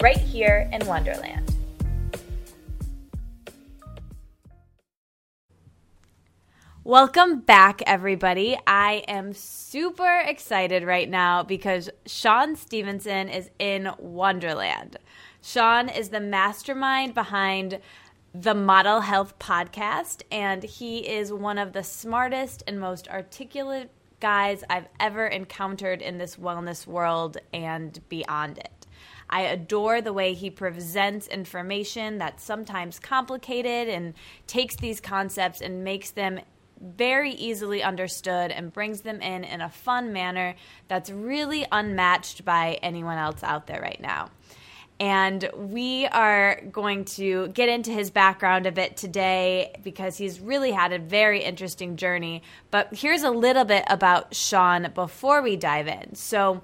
[0.00, 1.54] right here in Wonderland.
[6.84, 8.56] Welcome back, everybody.
[8.66, 14.96] I am super excited right now because Shawn Stevenson is in Wonderland.
[15.42, 17.80] Shawn is the mastermind behind
[18.32, 23.90] the Model Health podcast, and he is one of the smartest and most articulate
[24.20, 28.77] guys I've ever encountered in this wellness world and beyond it.
[29.30, 34.14] I adore the way he presents information that's sometimes complicated and
[34.46, 36.40] takes these concepts and makes them
[36.80, 40.54] very easily understood and brings them in in a fun manner
[40.86, 44.30] that's really unmatched by anyone else out there right now.
[45.00, 50.72] And we are going to get into his background a bit today because he's really
[50.72, 52.42] had a very interesting journey.
[52.72, 56.16] But here's a little bit about Shawn before we dive in.
[56.16, 56.62] So,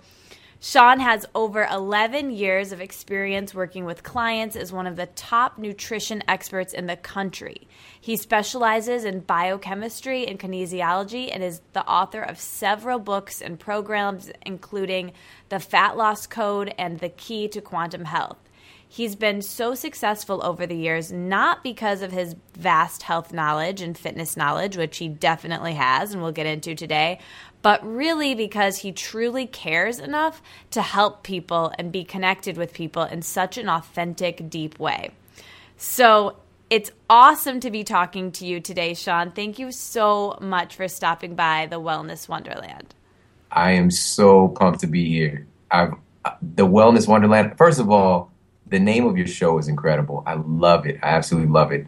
[0.66, 5.58] Shawn has over 11 years of experience working with clients as one of the top
[5.58, 7.68] nutrition experts in the country.
[8.00, 14.30] He specializes in biochemistry and kinesiology and is the author of several books and programs,
[14.46, 15.12] including
[15.50, 18.38] The Fat Loss Code and The Key to Quantum Health.
[18.88, 23.98] He's been so successful over the years, not because of his vast health knowledge and
[23.98, 27.18] fitness knowledge, which he definitely has and we'll get into today,
[27.64, 33.04] but really because he truly cares enough to help people and be connected with people
[33.04, 35.10] in such an authentic, deep way.
[35.78, 36.36] So
[36.68, 39.30] it's awesome to be talking to you today, Shawn.
[39.30, 42.94] Thank you so much for stopping by the Wellness Wonderland.
[43.50, 45.46] I am so pumped to be here.
[45.70, 45.94] I've,
[46.42, 48.30] the Wellness Wonderland, first of all,
[48.66, 50.22] the name of your show is incredible.
[50.26, 50.98] I love it.
[51.02, 51.86] I absolutely love it.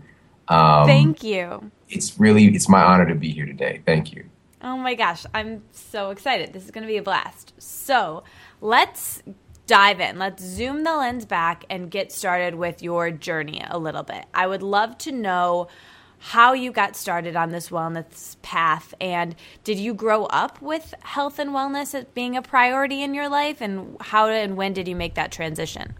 [0.48, 1.70] Um, Thank you.
[1.90, 3.82] It's really, it's my honor to be here today.
[3.84, 4.24] Thank you.
[4.62, 6.52] Oh my gosh, I'm so excited.
[6.52, 7.52] This is going to be a blast.
[7.58, 8.24] So
[8.60, 9.22] let's
[9.66, 10.18] dive in.
[10.18, 14.24] Let's zoom the lens back and get started with your journey a little bit.
[14.32, 15.68] I would love to know
[16.18, 19.34] how you got started on this wellness path and
[19.64, 23.60] did you grow up with health and wellness as being a priority in your life
[23.60, 25.94] and how and when did you make that transition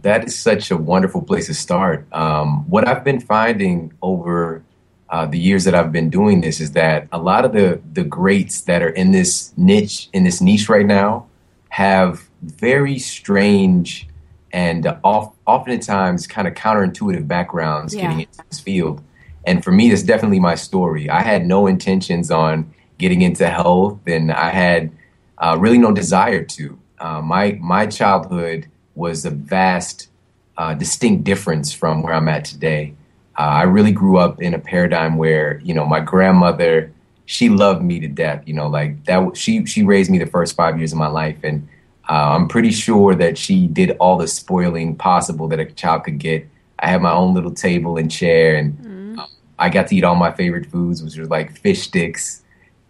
[0.00, 4.64] that is such a wonderful place to start um, what i've been finding over
[5.08, 8.04] uh, the years that I've been doing this is that a lot of the the
[8.04, 11.26] greats that are in this niche in this niche right now
[11.68, 14.08] have very strange
[14.52, 18.02] and uh, off, oftentimes kind of counterintuitive backgrounds yeah.
[18.02, 19.02] getting into this field.
[19.44, 21.08] And for me, that's definitely my story.
[21.08, 24.90] I had no intentions on getting into health, and I had
[25.38, 26.78] uh, really no desire to.
[26.98, 30.08] Uh, my my childhood was a vast,
[30.56, 32.94] uh, distinct difference from where I'm at today.
[33.38, 36.92] Uh, I really grew up in a paradigm where you know my grandmother
[37.26, 38.42] she loved me to death.
[38.46, 39.36] You know, like that.
[39.36, 41.68] She she raised me the first five years of my life, and
[42.08, 46.18] uh, I'm pretty sure that she did all the spoiling possible that a child could
[46.18, 46.48] get.
[46.78, 49.26] I had my own little table and chair, and uh,
[49.58, 52.42] I got to eat all my favorite foods, which was like fish sticks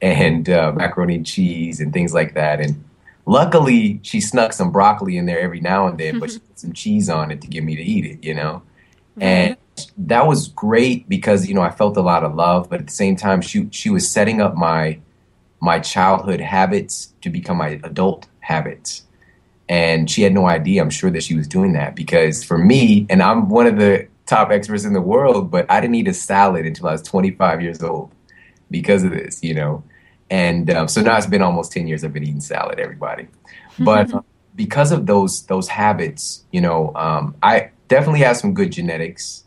[0.02, 2.60] and uh, macaroni and cheese and things like that.
[2.60, 2.84] And
[3.24, 6.74] luckily, she snuck some broccoli in there every now and then, but she put some
[6.74, 8.22] cheese on it to get me to eat it.
[8.22, 8.62] You know,
[9.18, 9.56] and
[9.98, 12.92] that was great because you know I felt a lot of love, but at the
[12.92, 14.98] same time, she she was setting up my
[15.60, 19.04] my childhood habits to become my adult habits,
[19.68, 20.82] and she had no idea.
[20.82, 24.08] I'm sure that she was doing that because for me, and I'm one of the
[24.26, 27.62] top experts in the world, but I didn't eat a salad until I was 25
[27.62, 28.12] years old
[28.70, 29.84] because of this, you know.
[30.28, 33.28] And um, so now it's been almost 10 years I've been eating salad, everybody.
[33.78, 34.10] But
[34.54, 39.44] because of those those habits, you know, um, I definitely have some good genetics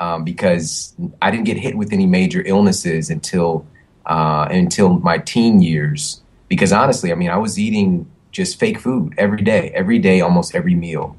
[0.00, 3.66] um, because I didn't get hit with any major illnesses until
[4.06, 6.22] uh, until my teen years.
[6.48, 10.54] Because honestly, I mean, I was eating just fake food every day, every day, almost
[10.54, 11.16] every meal.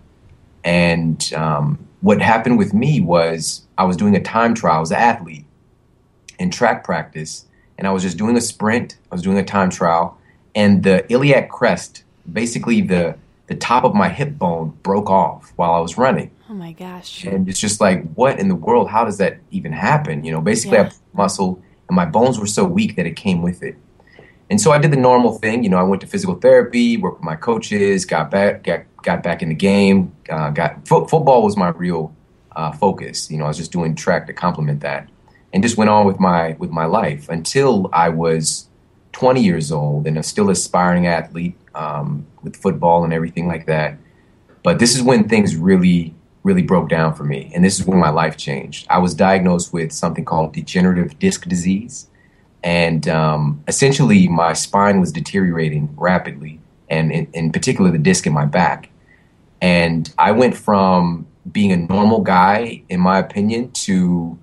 [0.64, 4.78] And um, what happened with me was I was doing a time trial.
[4.78, 5.46] I was an athlete
[6.40, 7.46] in track practice,
[7.78, 8.98] and I was just doing a sprint.
[9.12, 10.18] I was doing a time trial,
[10.56, 13.16] and the iliac crest, basically the
[13.48, 16.32] the top of my hip bone, broke off while I was running.
[16.52, 17.24] Oh my gosh.
[17.24, 18.90] And it's just like, what in the world?
[18.90, 20.26] How does that even happen?
[20.26, 20.92] You know, basically, yeah.
[20.92, 23.78] I muscle and my bones were so weak that it came with it.
[24.50, 25.64] And so I did the normal thing.
[25.64, 29.24] You know, I went to physical therapy, worked with my coaches, got back, got, got
[29.24, 30.14] back in the game.
[30.30, 32.14] Uh, got fo- football was my real
[32.54, 33.32] uh, focus.
[33.32, 35.08] You know, I was just doing track to complement that,
[35.54, 38.68] and just went on with my with my life until I was
[39.14, 43.98] 20 years old and a still aspiring athlete um, with football and everything like that.
[44.64, 46.14] But this is when things really
[46.44, 48.88] really broke down for me, and this is when my life changed.
[48.90, 52.08] I was diagnosed with something called degenerative disc disease
[52.64, 56.60] and um, essentially my spine was deteriorating rapidly,
[56.90, 58.90] and in, in, particular the disc in my back.
[59.62, 64.38] And I went from being a normal guy, in my opinion, to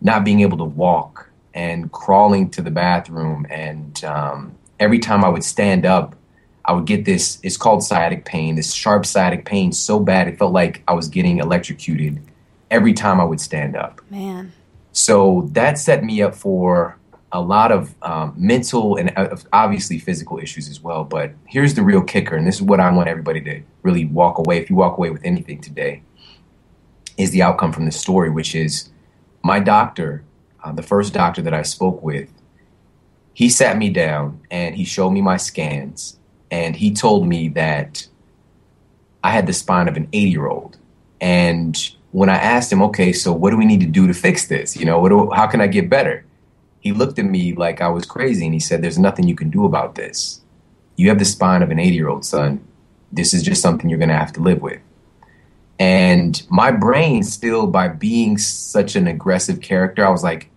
[0.00, 3.46] not being able to walk and crawling to the bathroom.
[3.48, 6.14] And um, every time I would stand up,
[6.64, 7.38] I would get this.
[7.42, 8.56] It's called sciatic pain.
[8.56, 12.22] This sharp sciatic pain, so bad it felt like I was getting electrocuted
[12.70, 14.00] every time I would stand up.
[14.10, 14.52] Man.
[14.92, 16.96] So that set me up for
[17.32, 21.02] a lot of um, mental and uh, obviously physical issues as well.
[21.02, 24.38] But here's the real kicker, and this is what I want everybody to really walk
[24.38, 24.58] away.
[24.58, 26.02] If you walk away with anything today,
[27.16, 28.90] is the outcome from this story, which is
[29.42, 30.24] my doctor,
[30.62, 32.30] uh, the first doctor that I spoke with,
[33.34, 36.18] he sat me down and he showed me my scans,
[36.52, 38.06] and he told me that
[39.24, 40.76] I had the spine of an 80 year old.
[41.20, 41.76] And
[42.12, 44.76] when I asked him, okay, so what do we need to do to fix this?
[44.76, 46.24] You know, do, how can I get better?
[46.82, 49.50] he looked at me like I was crazy and he said, There's nothing you can
[49.50, 50.40] do about this.
[50.96, 52.62] You have the spine of an 80 year old son.
[53.12, 54.80] This is just something you're going to have to live with.
[55.78, 60.50] And my brain, still by being such an aggressive character, I was like,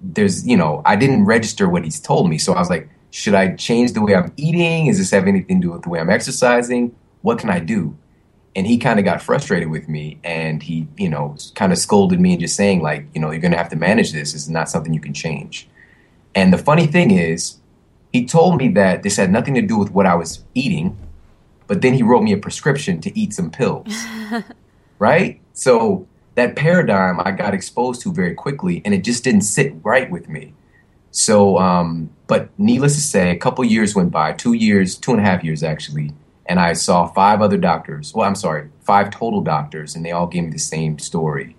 [0.00, 2.38] There's, you know, I didn't register what he's told me.
[2.38, 4.86] So I was like, Should I change the way I'm eating?
[4.86, 6.94] Is this have anything to do with the way I'm exercising?
[7.22, 7.96] What can I do?
[8.56, 12.18] and he kind of got frustrated with me and he you know kind of scolded
[12.18, 14.48] me and just saying like you know you're going to have to manage this it's
[14.48, 15.68] not something you can change
[16.34, 17.58] and the funny thing is
[18.12, 20.96] he told me that this had nothing to do with what i was eating
[21.68, 23.94] but then he wrote me a prescription to eat some pills
[24.98, 29.74] right so that paradigm i got exposed to very quickly and it just didn't sit
[29.84, 30.54] right with me
[31.10, 35.20] so um, but needless to say a couple years went by two years two and
[35.20, 36.12] a half years actually
[36.48, 38.14] and I saw five other doctors.
[38.14, 41.56] Well, I'm sorry, five total doctors, and they all gave me the same story.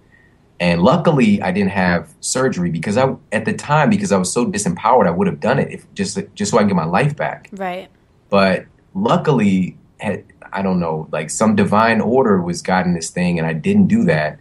[0.59, 4.45] And luckily, I didn't have surgery because I, at the time, because I was so
[4.45, 7.15] disempowered, I would have done it if just just so I can get my life
[7.15, 7.49] back.
[7.51, 7.89] Right.
[8.29, 8.65] But
[8.95, 13.53] luckily, had, I don't know, like some divine order was guiding this thing, and I
[13.53, 14.39] didn't do that.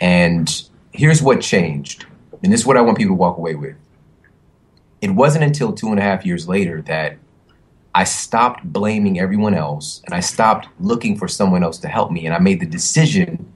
[0.00, 2.06] And here's what changed,
[2.42, 3.76] and this is what I want people to walk away with.
[5.04, 7.18] It wasn't until two and a half years later that
[7.94, 12.24] I stopped blaming everyone else and I stopped looking for someone else to help me.
[12.24, 13.52] And I made the decision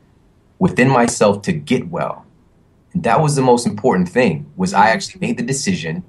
[0.59, 2.27] within myself to get well.
[2.93, 6.05] And that was the most important thing was I actually made the decision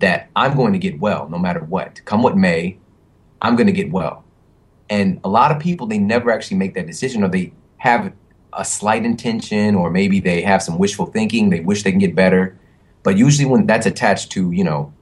[0.00, 2.02] that I'm going to get well no matter what.
[2.04, 2.76] Come what may,
[3.40, 4.22] I'm going to get well.
[4.90, 8.12] And a lot of people they never actually make that decision or they have
[8.52, 12.14] a slight intention or maybe they have some wishful thinking, they wish they can get
[12.14, 12.58] better.
[13.02, 14.92] But usually when that's attached to, you know,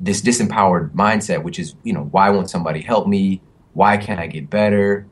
[0.00, 3.40] this disempowered mindset, which is, you know, why won't somebody help me?
[3.74, 5.06] Why can't I get better?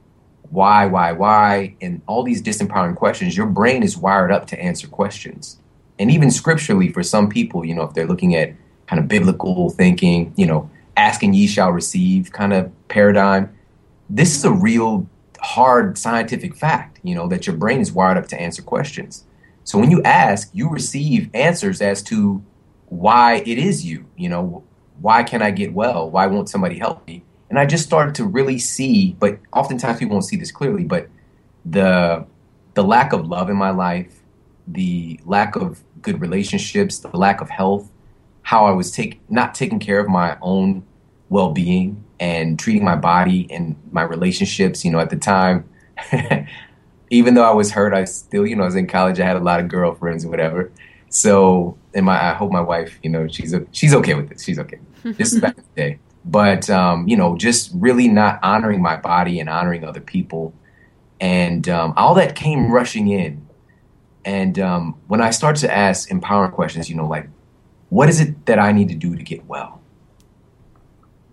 [0.51, 1.77] Why, why, why?
[1.81, 5.59] And all these disempowering questions, your brain is wired up to answer questions.
[5.99, 8.53] And even scripturally, for some people, you know, if they're looking at
[8.87, 13.55] kind of biblical thinking, you know, asking ye shall receive kind of paradigm,
[14.09, 15.07] this is a real
[15.41, 19.25] hard scientific fact, you know, that your brain is wired up to answer questions.
[19.65, 22.43] So when you ask, you receive answers as to
[22.87, 24.65] why it is you, you know,
[25.01, 26.11] why can't I get well?
[26.11, 27.25] Why won't somebody help me?
[27.49, 31.09] And I just started to really see, but oftentimes people won't see this clearly, but
[31.65, 32.27] the
[32.75, 34.23] the lack of love in my life,
[34.67, 37.91] the lack of good relationships, the lack of health,
[38.43, 40.85] how I was take not taking care of my own
[41.29, 45.69] well being and treating my body and my relationships, you know, at the time
[47.11, 49.37] even though I was hurt, I still, you know, I was in college, I had
[49.37, 50.73] a lot of girlfriends or whatever.
[51.09, 54.43] So, and my, I hope my wife, you know, she's she's okay with this.
[54.45, 54.79] She's okay.
[55.03, 58.97] This is back in the day, but um, you know, just really not honoring my
[58.97, 60.55] body and honoring other people,
[61.21, 63.47] and um, all that came rushing in.
[64.25, 67.29] And um, when I started to ask empowering questions, you know, like,
[67.89, 69.81] what is it that I need to do to get well?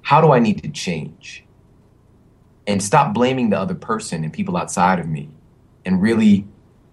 [0.02, 1.44] How do I need to change?
[2.66, 5.30] And stop blaming the other person and people outside of me,
[5.88, 6.46] and really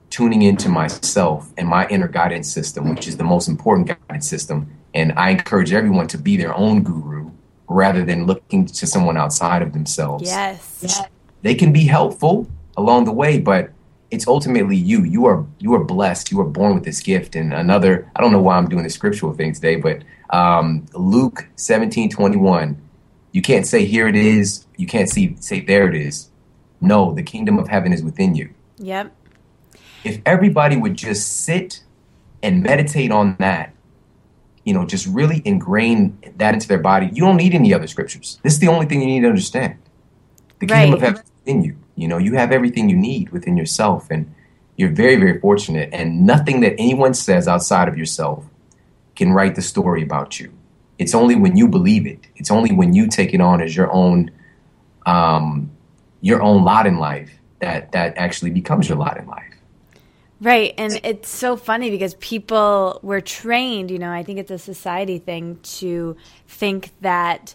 [0.08, 4.70] tuning into myself and my inner guidance system, which is the most important guidance system.
[4.94, 7.32] And I encourage everyone to be their own guru
[7.68, 10.22] rather than looking to someone outside of themselves.
[10.22, 10.78] Yes.
[10.80, 11.02] yes.
[11.42, 12.46] They can be helpful
[12.76, 13.70] along the way, but
[14.12, 15.02] it's ultimately you.
[15.02, 16.30] You are you are blessed.
[16.30, 17.34] You are born with this gift.
[17.34, 21.48] And another, I don't know why I'm doing this scriptural thing today, but um, Luke
[21.56, 22.80] 17, 21,
[23.32, 24.64] you can't say here it is.
[24.76, 26.30] You can't see say there it is.
[26.80, 28.54] No, the kingdom of heaven is within you.
[28.78, 29.14] Yep.
[30.04, 31.82] If everybody would just sit
[32.42, 33.74] and meditate on that,
[34.64, 38.38] you know, just really ingrain that into their body, you don't need any other scriptures.
[38.42, 39.76] This is the only thing you need to understand.
[40.58, 41.76] The kingdom of heaven is within you.
[41.96, 44.34] You know, you have everything you need within yourself, and
[44.76, 45.90] you're very, very fortunate.
[45.92, 48.44] And nothing that anyone says outside of yourself
[49.14, 50.52] can write the story about you.
[50.98, 52.26] It's only when you believe it.
[52.36, 54.30] It's only when you take it on as your own,
[55.06, 55.70] um,
[56.20, 59.54] your own lot in life that that actually becomes your lot in life.
[60.40, 60.74] Right.
[60.76, 65.18] And it's so funny because people were trained, you know, I think it's a society
[65.18, 66.16] thing to
[66.46, 67.54] think that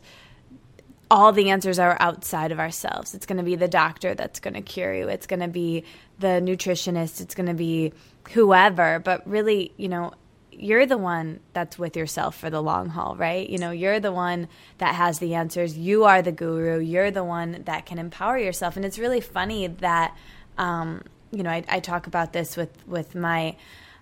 [1.11, 3.13] all the answers are outside of ourselves.
[3.13, 5.07] It's going to be the doctor that's going to cure you.
[5.07, 5.83] It's going to be
[6.19, 7.21] the nutritionist.
[7.21, 7.93] It's going to be
[8.31, 8.99] whoever.
[8.99, 10.13] But really, you know,
[10.59, 13.49] you're the one that's with yourself for the long haul, right?
[13.49, 15.77] You know, you're the one that has the answers.
[15.77, 16.79] You are the guru.
[16.79, 18.75] You're the one that can empower yourself.
[18.75, 20.15] And it's really funny that,
[20.57, 23.55] um, you know, I, I talk about this with with my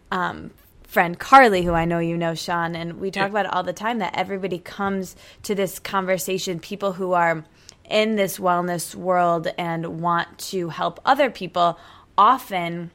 [0.09, 0.51] um,
[0.83, 3.73] friend Carly, who I know you know, Shawn, and we talk about it all the
[3.73, 3.99] time.
[3.99, 7.45] That everybody comes to this conversation, people who are
[7.89, 11.79] in this wellness world and want to help other people,
[12.17, 12.91] often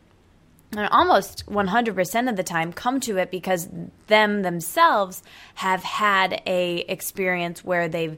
[0.76, 3.68] and almost 100% of the time come to it because
[4.06, 5.22] them themselves
[5.54, 8.16] have had a experience where they've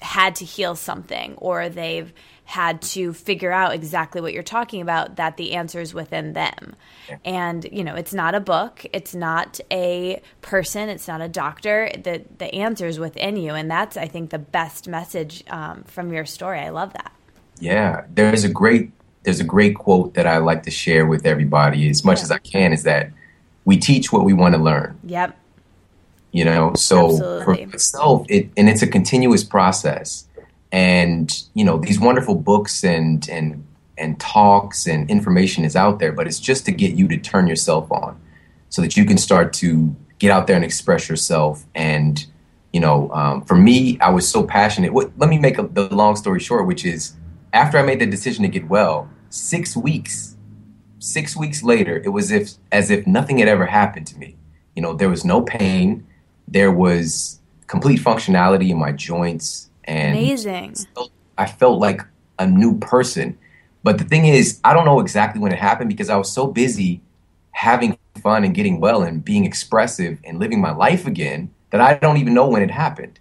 [0.00, 2.12] had to heal something or they've
[2.46, 6.76] had to figure out exactly what you're talking about that the answer is within them.
[7.24, 8.84] And you know it's not a book.
[8.92, 10.90] It's not a person.
[10.90, 11.90] It's not a doctor.
[11.94, 13.54] The the answer is within you.
[13.54, 16.60] And that's i think the best message um, from your story.
[16.60, 17.12] I love that.
[17.60, 18.90] Yeah, there's a great
[19.24, 22.24] there's a great quote that I like to share with everybody as much Yeah.
[22.24, 23.10] as I can is that
[23.64, 24.96] we teach what we want to learn.
[25.04, 25.36] yep
[26.32, 27.44] You know, so Absolutely.
[27.64, 30.26] for myself, it and it's a continuous process.
[30.72, 33.64] And you know, these wonderful books and and
[33.96, 37.46] and talks and information is out there, but it's just to get you to turn
[37.46, 38.20] yourself on,
[38.68, 41.64] so that you can start to get out there and express yourself.
[41.76, 42.26] And
[42.72, 44.92] you know, um, for me, I was so passionate.
[44.92, 47.12] What, let me make a, the long story short, which is
[47.52, 50.36] after I made the decision to get well, six weeks,
[51.00, 54.36] six weeks later, it was if as if nothing had ever happened to me.
[54.76, 56.06] You know, there was no pain,
[56.46, 60.74] there was complete functionality in my joints, and amazing
[61.36, 62.00] I felt like
[62.38, 63.36] a new person.
[63.82, 66.46] But the thing is, I don't know exactly when it happened because I was so
[66.46, 67.02] busy
[67.50, 71.94] having fun and getting well and being expressive and living my life again that I
[71.94, 73.18] don't even know when it happened.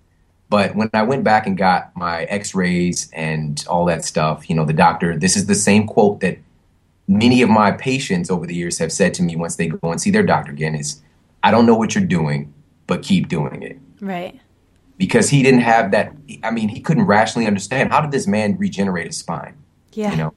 [0.53, 4.55] But when I went back and got my x rays and all that stuff, you
[4.55, 6.37] know, the doctor, this is the same quote that
[7.07, 9.99] many of my patients over the years have said to me once they go and
[9.99, 11.01] see their doctor again is,
[11.41, 12.53] I don't know what you're doing,
[12.85, 14.39] but keep doing it right
[14.97, 16.13] because he didn't have that.
[16.43, 19.55] I mean, he couldn't rationally understand how did this man regenerate his spine,
[19.93, 20.35] yeah you know?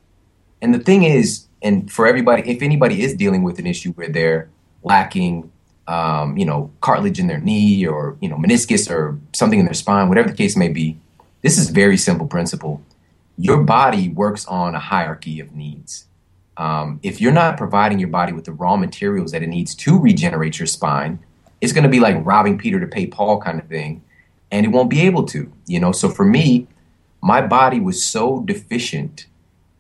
[0.62, 4.08] And the thing is, and for everybody, if anybody is dealing with an issue where
[4.08, 4.48] they're
[4.82, 5.52] lacking,
[5.88, 9.74] um, you know, cartilage in their knee or you know meniscus or something in their
[9.74, 10.98] spine, whatever the case may be,
[11.42, 12.82] this is very simple principle.
[13.38, 16.06] Your body works on a hierarchy of needs.
[16.56, 19.98] Um, if you're not providing your body with the raw materials that it needs to
[19.98, 21.18] regenerate your spine,
[21.60, 24.02] it's going to be like robbing Peter to pay Paul kind of thing,
[24.50, 25.52] and it won't be able to.
[25.66, 26.66] You know, so for me,
[27.22, 29.26] my body was so deficient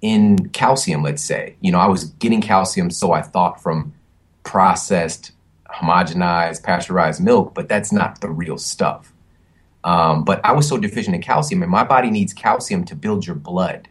[0.02, 1.02] in calcium.
[1.02, 3.94] Let's say, you know, I was getting calcium, so I thought from
[4.44, 5.32] processed,
[5.76, 9.12] homogenized, pasteurized milk, but that's not the real stuff.
[9.84, 13.26] Um, but I was so deficient in calcium, and my body needs calcium to build
[13.26, 13.88] your blood,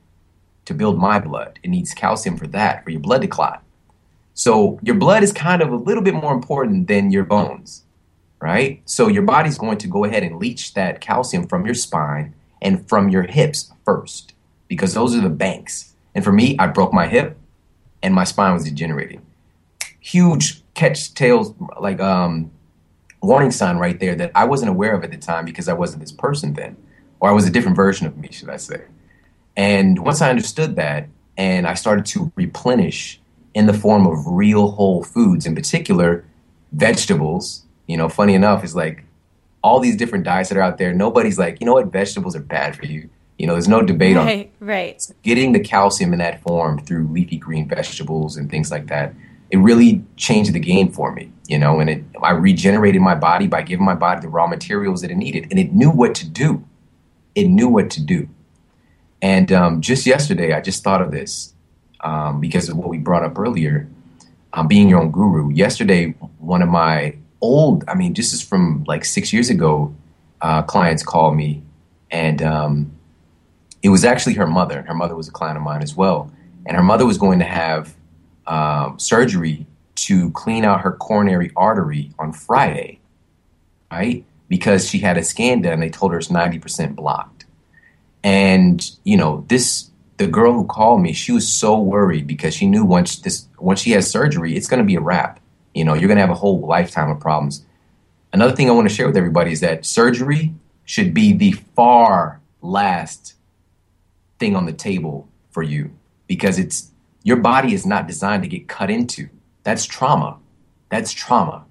[0.65, 1.59] to build my blood.
[1.63, 3.63] It needs calcium for that, for your blood to clot.
[4.33, 7.83] So your blood is kind of a little bit more important than your bones,
[8.41, 8.81] right?
[8.85, 12.85] So your body's going to go ahead and leach that calcium from your spine and
[12.89, 14.33] from your hips first,
[14.67, 15.93] because those are the banks.
[16.13, 17.37] And for me, I broke my hip,
[18.03, 19.21] and my spine was degenerating.
[20.05, 22.51] Huge catch tails, like um,
[23.21, 26.01] warning sign right there that I wasn't aware of at the time because I wasn't
[26.01, 26.77] this person then,
[27.19, 28.83] or I was a different version of me, should I say.
[29.57, 31.07] And once I understood that,
[31.37, 33.19] and I started to replenish
[33.53, 36.25] in the form of real whole foods, in particular
[36.71, 37.63] vegetables.
[37.87, 39.05] You know, funny enough, is like
[39.63, 40.93] all these different diets that are out there.
[40.93, 43.09] Nobody's like, you know what, vegetables are bad for you.
[43.39, 47.07] You know, there's no debate on right right getting the calcium in that form through
[47.07, 49.13] leafy green vegetables and things like that.
[49.55, 53.47] It really changed the game for me, you know, and it I regenerated my body
[53.47, 56.25] by giving my body the raw materials that it needed, and it knew what to
[56.27, 56.49] do.
[57.39, 58.21] It knew what to do.
[59.21, 61.53] And um, just yesterday, I just thought of this.
[62.05, 63.87] um, because of what we brought up earlier,
[64.53, 65.51] um, being your own guru.
[65.51, 69.93] Yesterday, one of my old, I mean, this is from like six years ago,
[70.41, 71.63] uh, clients called me,
[72.11, 72.91] and um,
[73.81, 74.83] it was actually her mother.
[74.83, 76.31] Her mother was a client of mine as well,
[76.65, 77.95] and her mother was going to have
[78.47, 82.99] um, surgery to clean out her coronary artery on Friday,
[83.91, 84.25] right?
[84.49, 87.45] Because she had a scan done, and they told her it's ninety percent blocked,
[88.23, 89.89] and you know this.
[90.17, 93.81] The girl who called me, she was so worried because she knew once this once
[93.81, 95.41] she has surgery, it's going to be a wrap
[95.75, 97.63] you know, you're going to have a whole lifetime of problems.
[98.33, 100.53] Another thing I want to share with everybody is that surgery
[100.85, 103.35] should be the far last
[104.39, 105.91] thing on the table for you
[106.27, 106.91] because it's
[107.25, 109.27] your body is not designed to get cut into.
[109.63, 110.37] That's trauma.
[110.89, 111.65] That's trauma.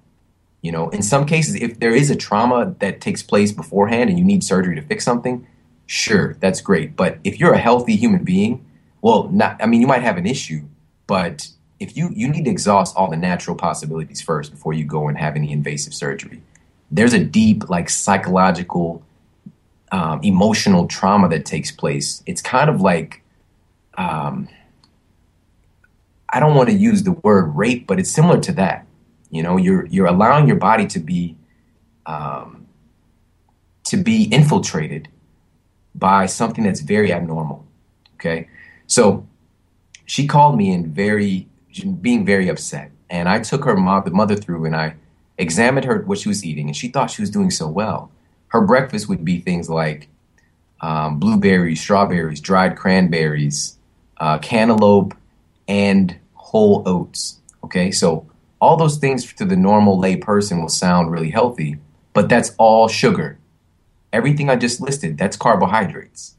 [0.61, 4.19] You know, in some cases, if there is a trauma that takes place beforehand and
[4.19, 5.47] you need surgery to fix something,
[5.85, 6.97] sure, that's great.
[6.97, 8.65] But if you're a healthy human being,
[9.01, 10.63] well, not, I mean, you might have an issue,
[11.07, 11.47] but
[11.79, 15.17] if you you need to exhaust all the natural possibilities first before you go and
[15.17, 16.41] have any invasive surgery.
[16.91, 19.03] There's a deep like psychological,
[19.91, 22.23] um, emotional trauma that takes place.
[22.25, 23.23] It's kind of like,
[23.97, 24.49] um,
[26.35, 28.85] I don't want to use the word rape, but it's similar to that.
[29.29, 31.37] You know, you're you're allowing your body to be
[32.05, 32.67] um,
[33.85, 35.07] to be infiltrated
[35.95, 37.65] by something that's very abnormal.
[38.15, 38.49] Okay,
[38.85, 39.25] so
[40.05, 41.47] she called me in very
[42.01, 42.91] being very upset.
[43.09, 44.95] And I took her mom, the mother through and I
[45.37, 48.11] examined her what she was eating, and she thought she was doing so well.
[48.47, 50.09] Her breakfast would be things like
[50.81, 53.77] um, blueberries, strawberries, dried cranberries,
[54.17, 55.15] uh, cantaloupe,
[55.67, 57.41] and whole oats.
[57.63, 58.27] Okay, so
[58.61, 61.77] all those things to the normal lay person will sound really healthy,
[62.13, 63.39] but that's all sugar.
[64.13, 66.35] Everything I just listed, that's carbohydrates.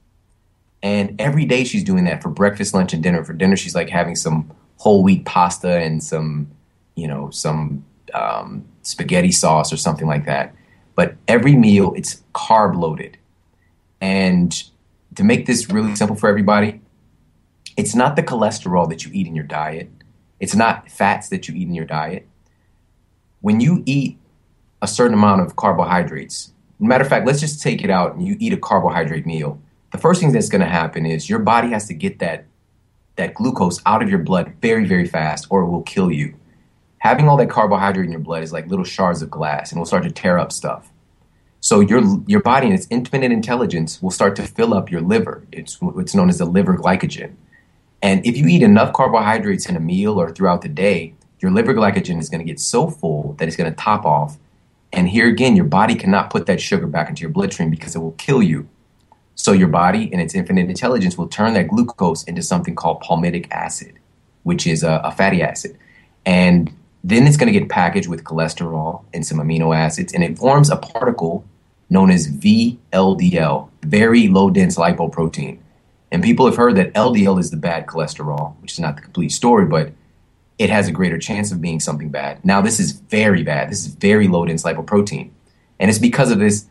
[0.80, 3.24] And every day she's doing that for breakfast, lunch, and dinner.
[3.24, 6.48] For dinner, she's like having some whole wheat pasta and some,
[6.94, 7.84] you know, some
[8.14, 10.54] um, spaghetti sauce or something like that.
[10.94, 13.18] But every meal, it's carb loaded.
[14.00, 14.52] And
[15.16, 16.80] to make this really simple for everybody,
[17.76, 19.90] it's not the cholesterol that you eat in your diet.
[20.40, 22.26] It's not fats that you eat in your diet.
[23.40, 24.18] When you eat
[24.82, 28.36] a certain amount of carbohydrates, matter of fact, let's just take it out and you
[28.38, 29.60] eat a carbohydrate meal.
[29.92, 32.46] The first thing that's going to happen is your body has to get that
[33.16, 36.34] that glucose out of your blood very, very fast, or it will kill you.
[36.98, 39.86] Having all that carbohydrate in your blood is like little shards of glass, and will
[39.86, 40.92] start to tear up stuff.
[41.60, 45.46] So your your body, and its infinite intelligence, will start to fill up your liver.
[45.50, 47.36] It's what's known as the liver glycogen.
[48.02, 51.74] And if you eat enough carbohydrates in a meal or throughout the day, your liver
[51.74, 54.38] glycogen is going to get so full that it's going to top off.
[54.92, 57.98] And here again, your body cannot put that sugar back into your bloodstream because it
[57.98, 58.68] will kill you.
[59.34, 63.50] So your body, in its infinite intelligence, will turn that glucose into something called palmitic
[63.50, 63.98] acid,
[64.44, 65.76] which is a, a fatty acid.
[66.24, 66.72] And
[67.04, 70.70] then it's going to get packaged with cholesterol and some amino acids, and it forms
[70.70, 71.44] a particle
[71.90, 75.58] known as VLDL, very low dense lipoprotein.
[76.12, 79.32] And people have heard that LDL is the bad cholesterol, which is not the complete
[79.32, 79.92] story, but
[80.58, 82.44] it has a greater chance of being something bad.
[82.44, 83.70] Now, this is very bad.
[83.70, 85.30] This is very low dense lipoprotein.
[85.78, 86.66] And it's because of this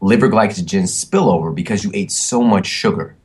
[0.00, 3.16] liver glycogen spillover because you ate so much sugar.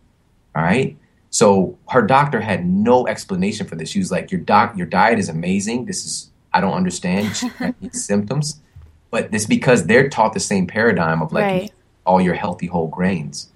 [0.55, 0.97] All right.
[1.29, 3.89] So her doctor had no explanation for this.
[3.89, 5.85] She was like, "Your doc, your diet is amazing.
[5.85, 7.41] This is I don't understand
[7.81, 8.61] these symptoms,
[9.11, 11.71] but it's because they're taught the same paradigm of like right.
[12.05, 13.51] all your healthy whole grains."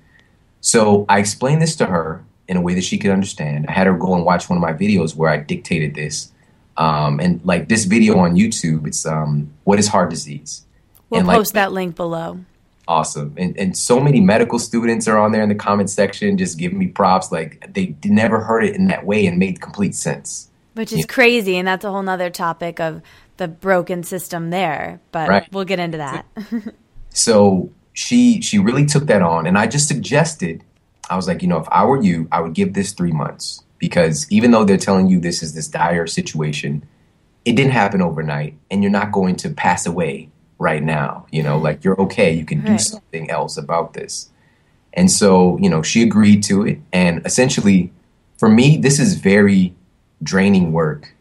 [0.61, 3.65] So I explained this to her in a way that she could understand.
[3.67, 6.31] I had her go and watch one of my videos where I dictated this.
[6.77, 10.65] Um, and like this video on YouTube, it's um, what is heart disease.
[11.09, 12.39] We'll and post like, that link below
[12.89, 13.35] awesome.
[13.37, 16.79] And, and so many medical students are on there in the comment section just giving
[16.79, 17.31] me props.
[17.31, 20.49] Like they never heard it in that way and made complete sense.
[20.73, 21.55] Which is crazy.
[21.57, 23.01] And that's a whole nother topic of
[23.37, 24.99] the broken system there.
[25.11, 25.53] But right.
[25.53, 26.25] we'll get into that.
[27.09, 29.45] so she she really took that on.
[29.45, 30.63] And I just suggested,
[31.09, 33.61] I was like, you know, if I were you, I would give this three months.
[33.77, 36.87] Because even though they're telling you this is this dire situation,
[37.43, 41.27] it didn't happen overnight and you're not going to pass away right now.
[41.31, 42.31] You know, like you're okay.
[42.31, 42.81] You can do right.
[42.81, 44.29] something else about this.
[44.93, 46.79] And so, you know, she agreed to it.
[46.93, 47.91] And essentially,
[48.37, 49.75] for me, this is very
[50.23, 51.13] draining work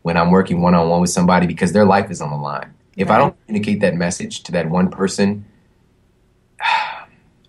[0.00, 2.72] when I'm working one on one with somebody because their life is on the line.
[2.96, 3.16] If right.
[3.16, 5.44] I don't communicate that message to that one person,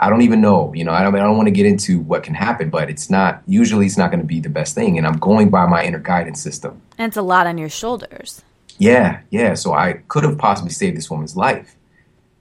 [0.04, 0.74] I don't even know.
[0.74, 3.10] You know, I don't, I don't want to get into what can happen, but it's
[3.10, 4.98] not, usually it's not going to be the best thing.
[4.98, 6.82] And I'm going by my inner guidance system.
[6.98, 8.42] And it's a lot on your shoulders.
[8.78, 9.54] Yeah, yeah.
[9.54, 11.76] So I could have possibly saved this woman's life.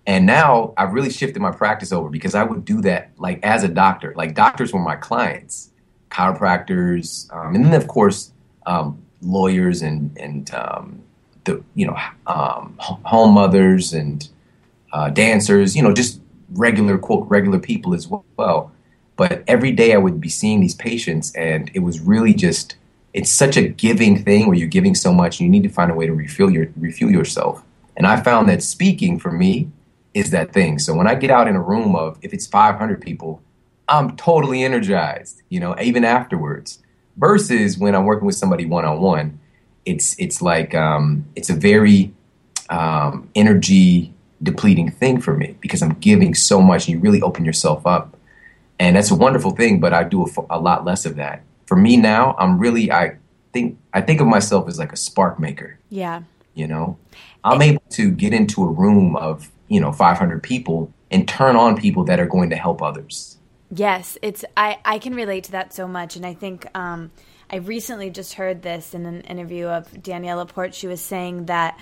[0.06, 3.62] And now I've really shifted my practice over because I would do that like as
[3.64, 4.12] a doctor.
[4.16, 5.70] Like doctors were my clients.
[6.12, 8.32] chiropractors, um, and then of course
[8.66, 11.02] um, lawyers and and um,
[11.44, 11.96] the you know
[12.26, 14.28] um, home mothers and
[14.92, 16.20] uh, dancers, you know, just
[16.54, 18.72] regular quote regular people as well.
[19.16, 22.76] But every day I would be seeing these patients, and it was really just
[23.12, 25.90] it's such a giving thing where you're giving so much, and you need to find
[25.90, 27.62] a way to refill your refuel yourself.
[27.96, 29.70] And I found that speaking for me
[30.14, 30.78] is that thing.
[30.78, 33.42] So when I get out in a room of if it's 500 people,
[33.88, 36.78] I'm totally energized, you know, even afterwards.
[37.18, 39.38] Versus when I'm working with somebody one on one,
[39.84, 42.14] it's it's like um, it's a very
[42.70, 44.11] um, energy
[44.42, 48.16] depleting thing for me because I'm giving so much and you really open yourself up.
[48.78, 51.42] And that's a wonderful thing, but I do a, a lot less of that.
[51.66, 53.16] For me now, I'm really I
[53.52, 55.78] think I think of myself as like a spark maker.
[55.88, 56.22] Yeah.
[56.54, 56.98] You know,
[57.44, 61.76] I'm able to get into a room of, you know, 500 people and turn on
[61.76, 63.38] people that are going to help others.
[63.74, 67.10] Yes, it's I I can relate to that so much, and I think um,
[67.50, 70.74] I recently just heard this in an interview of Danielle Laporte.
[70.74, 71.78] She was saying that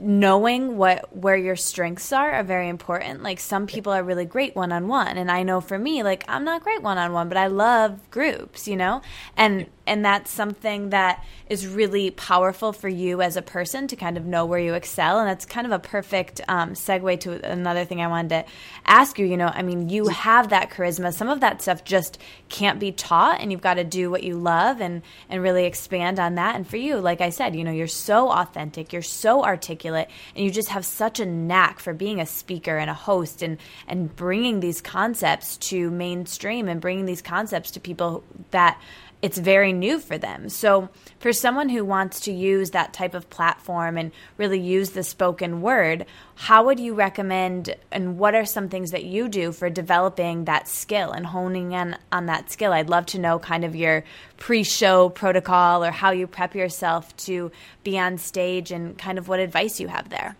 [0.00, 3.22] knowing what where your strengths are are very important.
[3.22, 6.24] Like some people are really great one on one, and I know for me, like
[6.28, 9.02] I'm not great one on one, but I love groups, you know,
[9.36, 14.16] and and that's something that is really powerful for you as a person to kind
[14.16, 17.84] of know where you excel, and that's kind of a perfect um, segue to another
[17.84, 18.44] thing I wanted to
[18.84, 19.26] ask you.
[19.26, 21.12] You know, I mean, you have that charisma.
[21.12, 24.36] Some of that stuff just can't be taught, and you've got to do what you
[24.36, 26.54] love and and really expand on that.
[26.54, 30.44] And for you, like I said, you know, you're so authentic, you're so articulate, and
[30.44, 34.14] you just have such a knack for being a speaker and a host and and
[34.14, 38.80] bringing these concepts to mainstream and bringing these concepts to people that
[39.20, 40.48] it's very new for them.
[40.48, 45.02] So, for someone who wants to use that type of platform and really use the
[45.02, 49.68] spoken word, how would you recommend and what are some things that you do for
[49.68, 52.72] developing that skill and honing in on that skill?
[52.72, 54.04] I'd love to know kind of your
[54.36, 57.50] pre show protocol or how you prep yourself to
[57.82, 60.36] be on stage and kind of what advice you have there.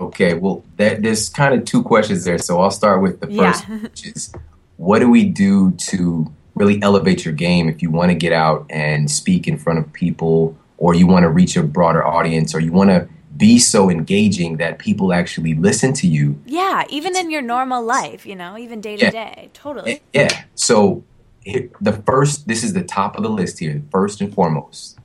[0.00, 2.38] Okay, well, that, there's kind of two questions there.
[2.38, 3.78] So, I'll start with the first, yeah.
[3.78, 4.34] which is
[4.76, 8.66] what do we do to really elevate your game if you want to get out
[8.70, 12.60] and speak in front of people or you want to reach a broader audience or
[12.60, 16.40] you want to be so engaging that people actually listen to you.
[16.44, 19.50] Yeah, even in your normal life, you know, even day to day.
[19.54, 20.02] Totally.
[20.12, 20.44] Yeah.
[20.54, 21.02] So
[21.44, 23.82] the first, this is the top of the list here.
[23.90, 24.98] First and foremost,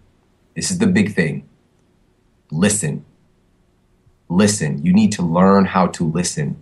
[0.55, 1.47] this is the big thing.
[2.51, 3.05] Listen.
[4.29, 4.83] Listen.
[4.85, 6.61] You need to learn how to listen.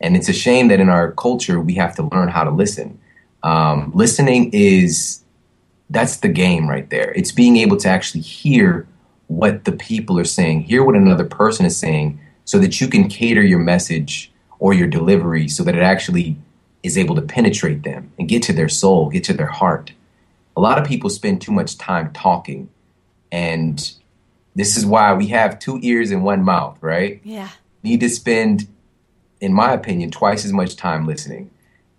[0.00, 2.98] And it's a shame that in our culture, we have to learn how to listen.
[3.42, 5.22] Um, listening is
[5.88, 7.12] that's the game right there.
[7.12, 8.86] It's being able to actually hear
[9.26, 13.08] what the people are saying, hear what another person is saying, so that you can
[13.08, 16.36] cater your message or your delivery so that it actually
[16.82, 19.92] is able to penetrate them and get to their soul, get to their heart.
[20.56, 22.68] A lot of people spend too much time talking,
[23.30, 23.92] and
[24.54, 27.20] this is why we have two ears and one mouth, right?
[27.22, 27.50] Yeah.
[27.82, 28.68] Need to spend,
[29.40, 31.50] in my opinion, twice as much time listening.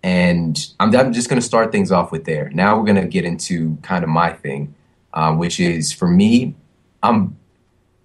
[0.02, 2.50] And I'm, I'm just going to start things off with there.
[2.50, 4.74] Now we're going to get into kind of my thing,
[5.14, 6.54] uh, which is for me,
[7.02, 7.36] I'm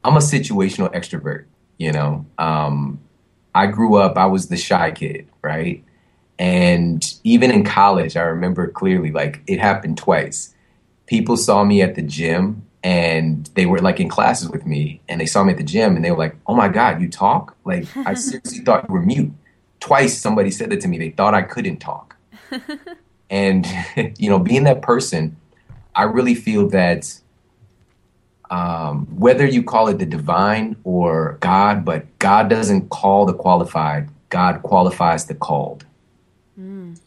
[0.03, 1.45] I'm a situational extrovert.
[1.77, 2.99] You know, um,
[3.53, 4.17] I grew up.
[4.17, 5.83] I was the shy kid, right?
[6.39, 10.53] And even in college, I remember clearly, like it happened twice.
[11.07, 15.19] People saw me at the gym, and they were like in classes with me, and
[15.19, 17.55] they saw me at the gym, and they were like, "Oh my god, you talk!"
[17.65, 19.33] Like I seriously thought you were mute
[19.79, 20.97] twice somebody said that to me.
[20.97, 22.15] They thought I couldn't talk.
[23.29, 23.67] and,
[24.17, 25.37] you know, being that person,
[25.95, 27.19] I really feel that
[28.49, 34.09] um, whether you call it the divine or God, but God doesn't call the qualified,
[34.29, 35.85] God qualifies the called.
[36.59, 36.97] Mm.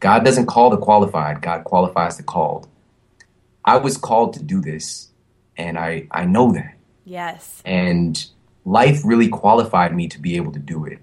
[0.00, 2.68] God doesn't call the qualified, God qualifies the called.
[3.64, 5.08] I was called to do this,
[5.56, 6.74] and I, I know that.
[7.04, 7.62] Yes.
[7.64, 8.24] And
[8.64, 10.98] life really qualified me to be able to do it.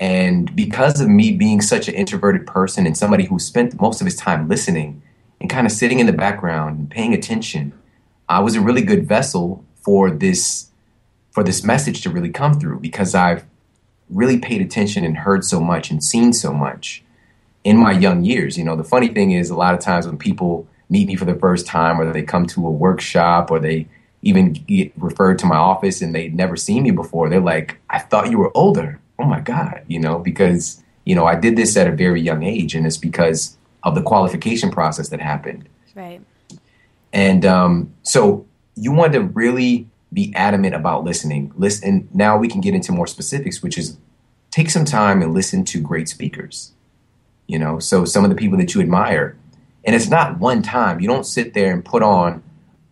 [0.00, 4.06] And because of me being such an introverted person and somebody who spent most of
[4.06, 5.02] his time listening
[5.40, 7.74] and kind of sitting in the background and paying attention,
[8.26, 10.70] I was a really good vessel for this
[11.32, 13.44] for this message to really come through because I've
[14.08, 17.04] really paid attention and heard so much and seen so much
[17.62, 18.58] in my young years.
[18.58, 21.24] You know, the funny thing is a lot of times when people meet me for
[21.24, 23.86] the first time or they come to a workshop or they
[24.22, 28.00] even get referred to my office and they'd never seen me before, they're like, I
[28.00, 31.76] thought you were older oh my God, you know, because, you know, I did this
[31.76, 35.68] at a very young age and it's because of the qualification process that happened.
[35.94, 36.20] Right.
[37.12, 41.52] And um, so you want to really be adamant about listening.
[41.56, 42.08] Listen.
[42.12, 43.96] Now we can get into more specifics, which is
[44.50, 46.72] take some time and listen to great speakers.
[47.46, 49.36] You know, so some of the people that you admire,
[49.84, 51.00] And it's not one time.
[51.00, 52.42] You don't sit there and put on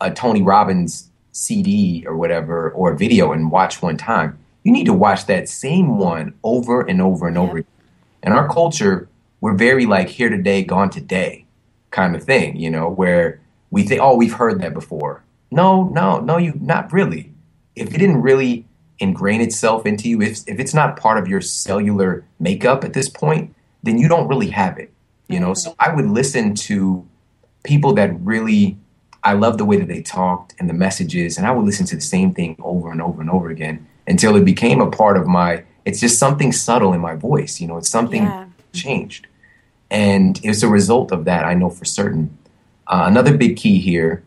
[0.00, 4.38] a Tony Robbins CD or whatever or a video and watch one time.
[4.68, 7.42] You need to watch that same one over and over and yeah.
[7.42, 7.64] over.
[8.22, 9.08] In our culture,
[9.40, 11.46] we're very like here today, gone today
[11.90, 15.24] kind of thing, you know, where we think, oh, we've heard that before.
[15.50, 17.32] No, no, no, you not really.
[17.76, 18.66] If it didn't really
[18.98, 23.08] ingrain itself into you, if if it's not part of your cellular makeup at this
[23.08, 23.54] point,
[23.84, 24.92] then you don't really have it.
[25.28, 25.90] You know, so mm-hmm.
[25.90, 27.08] I would listen to
[27.64, 28.76] people that really
[29.24, 31.94] I love the way that they talked and the messages, and I would listen to
[31.94, 35.26] the same thing over and over and over again until it became a part of
[35.26, 35.64] my.
[35.84, 37.76] It's just something subtle in my voice, you know.
[37.76, 38.46] It's something yeah.
[38.72, 39.28] changed,
[39.90, 41.44] and it's a result of that.
[41.44, 42.36] I know for certain.
[42.86, 44.24] Uh, another big key here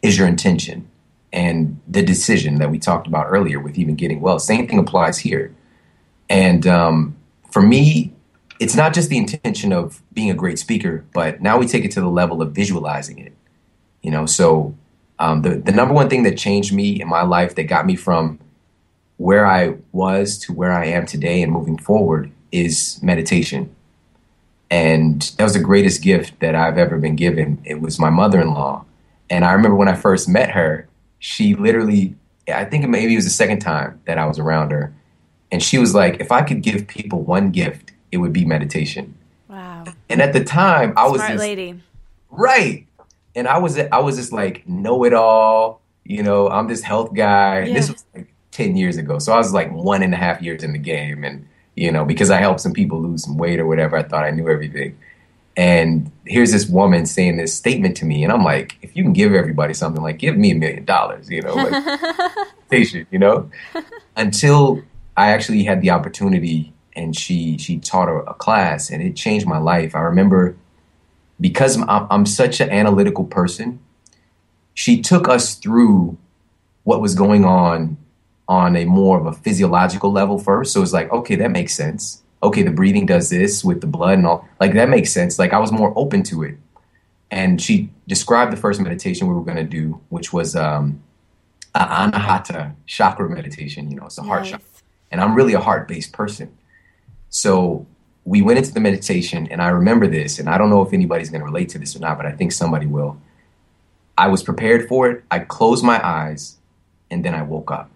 [0.00, 0.88] is your intention
[1.34, 4.38] and the decision that we talked about earlier with even getting well.
[4.38, 5.54] Same thing applies here.
[6.30, 7.16] And um,
[7.50, 8.12] for me,
[8.60, 11.90] it's not just the intention of being a great speaker, but now we take it
[11.92, 13.32] to the level of visualizing it.
[14.00, 14.74] You know, so
[15.18, 17.96] um, the the number one thing that changed me in my life that got me
[17.96, 18.38] from
[19.16, 23.74] where I was to where I am today and moving forward is meditation.
[24.70, 27.60] And that was the greatest gift that I've ever been given.
[27.64, 28.84] It was my mother in law.
[29.30, 32.14] And I remember when I first met her, she literally,
[32.52, 34.92] I think maybe it was the second time that I was around her.
[35.50, 39.14] And she was like, if I could give people one gift, it would be meditation.
[39.48, 39.84] Wow.
[40.08, 41.80] And at the time, I was Smart lady.
[42.30, 42.86] Right.
[43.36, 47.14] And I was I was just like know it all, you know, I'm this health
[47.14, 47.64] guy.
[47.64, 47.74] Yeah.
[47.74, 49.18] This was like 10 years ago.
[49.18, 51.24] So I was like one and a half years in the game.
[51.24, 54.24] And, you know, because I helped some people lose some weight or whatever, I thought
[54.24, 54.96] I knew everything.
[55.56, 58.22] And here's this woman saying this statement to me.
[58.22, 61.28] And I'm like, if you can give everybody something, like give me a million dollars,
[61.28, 62.00] you know, like
[62.70, 63.50] patient, you know?
[64.16, 64.82] Until
[65.16, 69.46] I actually had the opportunity and she she taught a, a class and it changed
[69.46, 69.96] my life.
[69.96, 70.56] I remember
[71.40, 73.80] because I'm, I'm such an analytical person,
[74.74, 76.16] she took us through
[76.84, 77.96] what was going on
[78.48, 80.72] on a more of a physiological level first.
[80.72, 82.22] So it's like, okay, that makes sense.
[82.42, 84.46] Okay, the breathing does this with the blood and all.
[84.60, 85.38] Like that makes sense.
[85.38, 86.56] Like I was more open to it.
[87.30, 91.02] And she described the first meditation we were going to do, which was um,
[91.74, 93.90] anahata chakra meditation.
[93.90, 94.28] You know, it's a nice.
[94.28, 94.66] heart chakra.
[95.10, 96.56] And I'm really a heart based person.
[97.30, 97.86] So
[98.24, 101.30] we went into the meditation, and I remember this, and I don't know if anybody's
[101.30, 103.20] going to relate to this or not, but I think somebody will.
[104.16, 105.24] I was prepared for it.
[105.30, 106.56] I closed my eyes,
[107.10, 107.90] and then I woke up.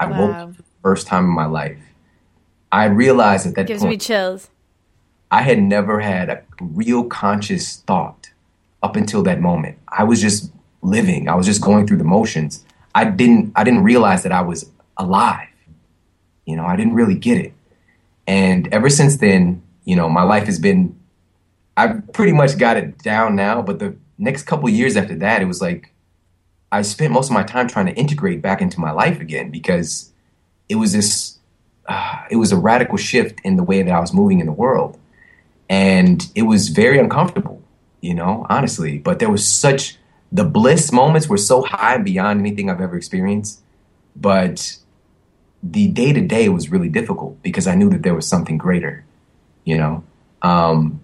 [0.00, 0.20] I wow.
[0.20, 1.78] woke up for the first time in my life.
[2.70, 4.50] I realized at that gives point, me chills.
[5.30, 8.30] I had never had a real conscious thought
[8.82, 9.78] up until that moment.
[9.88, 10.50] I was just
[10.82, 11.28] living.
[11.28, 12.64] I was just going through the motions.
[12.94, 13.52] I didn't.
[13.56, 15.48] I didn't realize that I was alive.
[16.46, 17.52] You know, I didn't really get it.
[18.26, 20.98] And ever since then, you know, my life has been,
[21.76, 23.62] I've pretty much got it down now.
[23.62, 25.92] But the next couple years after that, it was like
[26.70, 30.12] I spent most of my time trying to integrate back into my life again because
[30.68, 31.38] it was this,
[31.86, 34.52] uh, it was a radical shift in the way that I was moving in the
[34.52, 34.98] world.
[35.70, 37.62] And it was very uncomfortable,
[38.00, 38.98] you know, honestly.
[38.98, 39.96] But there was such,
[40.30, 43.62] the bliss moments were so high and beyond anything I've ever experienced.
[44.14, 44.76] But
[45.62, 49.04] the day to day was really difficult because I knew that there was something greater,
[49.64, 50.04] you know.
[50.42, 51.00] Um,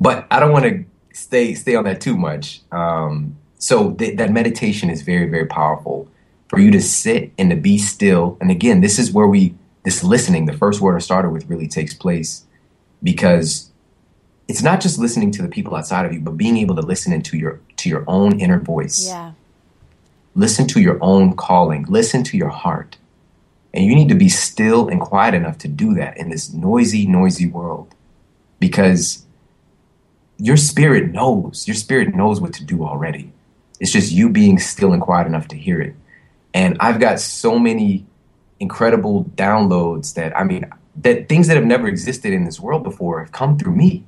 [0.00, 2.62] but I don't want to stay stay on that too much.
[2.72, 6.08] Um, so th- that meditation is very very powerful
[6.48, 8.36] for you to sit and to be still.
[8.40, 11.68] And again, this is where we this listening, the first word I started with, really
[11.68, 12.44] takes place
[13.02, 13.70] because
[14.48, 17.12] it's not just listening to the people outside of you, but being able to listen
[17.12, 19.06] into your to your own inner voice.
[19.06, 19.34] Yeah.
[20.34, 21.84] Listen to your own calling.
[21.84, 22.96] Listen to your heart
[23.72, 27.06] and you need to be still and quiet enough to do that in this noisy,
[27.06, 27.94] noisy world
[28.58, 29.24] because
[30.38, 31.68] your spirit knows.
[31.68, 33.32] Your spirit knows what to do already.
[33.80, 35.94] It's just you being still and quiet enough to hear it.
[36.54, 38.06] And I've got so many
[38.60, 43.20] incredible downloads that, I mean, that things that have never existed in this world before
[43.20, 44.04] have come through me,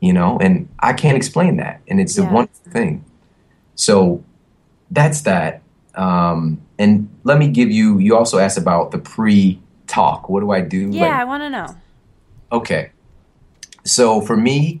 [0.00, 1.80] you know, and I can't explain that.
[1.88, 2.28] And it's yeah.
[2.28, 3.04] a wonderful thing.
[3.74, 4.24] So
[4.90, 5.62] that's that.
[5.94, 10.28] Um, and let me give you, you also asked about the pre talk.
[10.28, 10.90] What do I do?
[10.92, 11.76] Yeah, like, I want to know.
[12.52, 12.92] Okay.
[13.84, 14.80] So for me,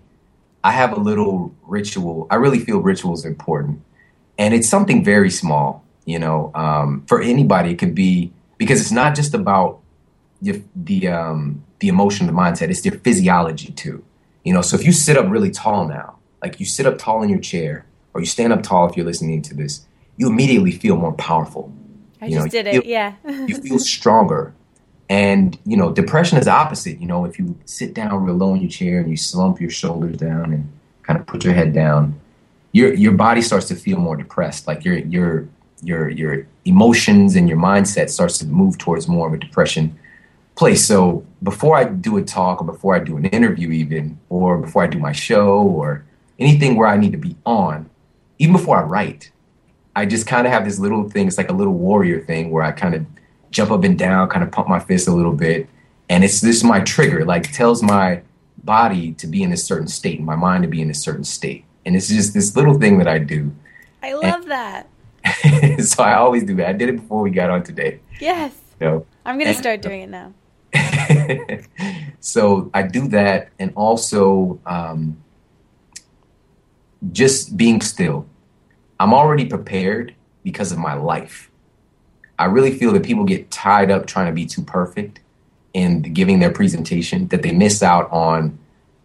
[0.62, 2.26] I have a little ritual.
[2.30, 3.82] I really feel rituals are important.
[4.38, 6.52] And it's something very small, you know.
[6.54, 9.80] Um, for anybody, it could be because it's not just about
[10.40, 12.70] the the, um, the emotion, the mindset.
[12.70, 14.04] It's your physiology too.
[14.44, 17.22] You know, so if you sit up really tall now, like you sit up tall
[17.22, 20.72] in your chair, or you stand up tall if you're listening to this, you immediately
[20.72, 21.72] feel more powerful.
[22.20, 22.72] I you just know, did it.
[22.72, 23.14] Feel, yeah.
[23.46, 24.54] you feel stronger.
[25.08, 27.00] And, you know, depression is the opposite.
[27.00, 29.70] You know, if you sit down real low in your chair and you slump your
[29.70, 30.70] shoulders down and
[31.02, 32.20] kind of put your head down,
[32.72, 34.66] your your body starts to feel more depressed.
[34.66, 35.48] Like your your
[35.82, 39.98] your your emotions and your mindset starts to move towards more of a depression
[40.54, 40.84] place.
[40.84, 44.82] So before I do a talk or before I do an interview, even or before
[44.82, 46.04] I do my show or
[46.38, 47.88] anything where I need to be on,
[48.38, 49.30] even before I write,
[49.94, 51.26] I just kind of have this little thing.
[51.26, 53.06] It's like a little warrior thing where I kind of
[53.50, 55.68] jump up and down, kind of pump my fist a little bit,
[56.08, 57.24] and it's this is my trigger.
[57.24, 58.22] Like tells my
[58.62, 61.24] body to be in a certain state, and my mind to be in a certain
[61.24, 63.50] state, and it's just this little thing that I do.
[64.02, 64.88] I love and, that.
[65.86, 66.68] so I always do that.
[66.68, 68.00] I did it before we got on today.
[68.20, 68.52] Yes.
[68.78, 70.34] So, I'm gonna start doing it now.
[72.20, 75.16] so I do that, and also um,
[77.10, 78.26] just being still.
[79.00, 81.50] I'm already prepared because of my life.
[82.38, 85.20] I really feel that people get tied up trying to be too perfect
[85.72, 88.58] in giving their presentation that they miss out on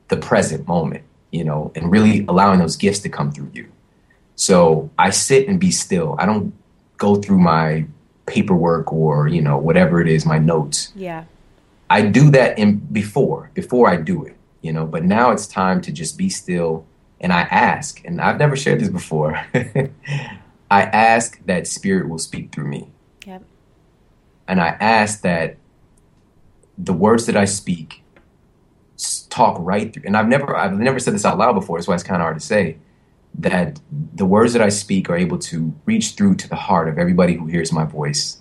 [0.10, 3.67] the present moment, you know, and really allowing those gifts to come through you.
[4.36, 6.15] So I sit and be still.
[6.19, 6.54] I don't
[6.98, 7.86] go through my
[8.28, 10.93] paperwork or, you know, whatever it is, my notes.
[10.96, 11.26] Yeah.
[11.89, 15.82] I do that in before, before I do it, you know, but now it's time
[15.82, 16.86] to just be still
[17.19, 19.34] and I ask, and I've never shared this before.
[20.69, 22.91] I ask that spirit will speak through me.
[23.26, 23.43] Yep.
[24.50, 25.56] And I ask that
[26.78, 28.03] the words that I speak
[29.34, 30.04] talk right through.
[30.06, 32.26] And I've never I've never said this out loud before, that's why it's kind of
[32.26, 32.78] hard to say
[33.39, 33.80] that
[34.13, 37.34] the words that I speak are able to reach through to the heart of everybody
[37.34, 38.38] who hears my voice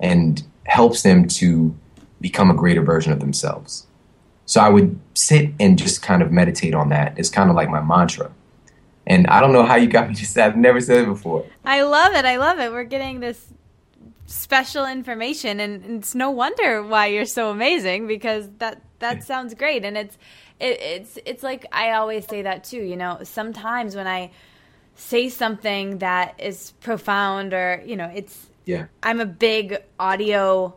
[0.00, 1.76] and helps them to
[2.20, 3.86] become a greater version of themselves.
[4.46, 7.16] So I would sit and just kind of meditate on that.
[7.16, 8.32] It's kind of like my mantra.
[9.06, 11.46] And I don't know how you got me to say I've never said it before.
[11.64, 12.24] I love it.
[12.24, 12.72] I love it.
[12.72, 13.46] We're getting this
[14.26, 19.84] special information and it's no wonder why you're so amazing because that that sounds great
[19.84, 20.16] and it's
[20.58, 24.30] it, it's it's like I always say that too, you know, sometimes when I
[24.94, 28.86] say something that is profound or, you know, it's yeah.
[29.02, 30.74] I'm a big audio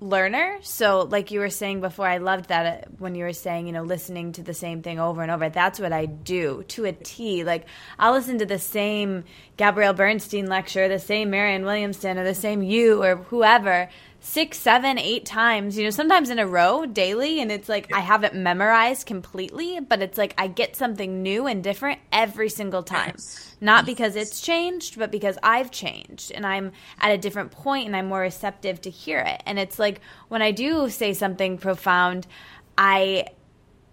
[0.00, 0.58] learner.
[0.62, 3.72] So, like you were saying before, I loved that uh, when you were saying, you
[3.72, 5.48] know, listening to the same thing over and over.
[5.48, 7.44] That's what I do to a T.
[7.44, 7.66] Like,
[7.98, 9.24] I'll listen to the same
[9.56, 13.88] Gabrielle Bernstein lecture, the same Marianne Williamson, or the same you or whoever
[14.24, 17.40] six, seven, eight times, you know, sometimes in a row daily.
[17.40, 21.62] And it's like I haven't memorized completely, but it's like I get something new and
[21.62, 23.12] different every single time.
[23.16, 23.54] Yes.
[23.60, 27.94] Not because it's changed, but because I've changed and I'm at a different point and
[27.94, 29.42] I'm more receptive to hear it.
[29.44, 32.26] And it's like when I do say something profound,
[32.78, 33.26] I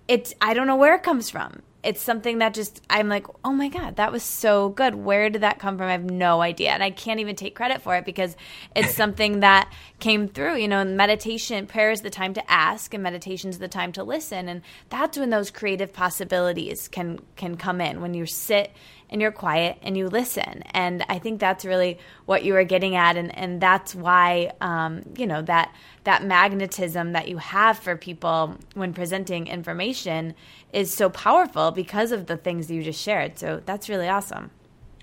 [0.08, 3.52] it's I don't know where it comes from it's something that just I'm like, oh
[3.52, 4.96] my god, that was so good.
[4.96, 5.88] Where did that come from?
[5.88, 8.36] I have no idea, and I can't even take credit for it because
[8.76, 10.58] it's something that came through.
[10.58, 14.04] You know, meditation, prayer is the time to ask, and meditation is the time to
[14.04, 18.72] listen, and that's when those creative possibilities can can come in when you sit
[19.12, 20.64] and you're quiet and you listen.
[20.72, 25.04] And I think that's really what you were getting at, and and that's why um,
[25.18, 30.34] you know that that magnetism that you have for people when presenting information
[30.74, 33.38] is so powerful because of the things you just shared.
[33.38, 34.52] So that's really awesome.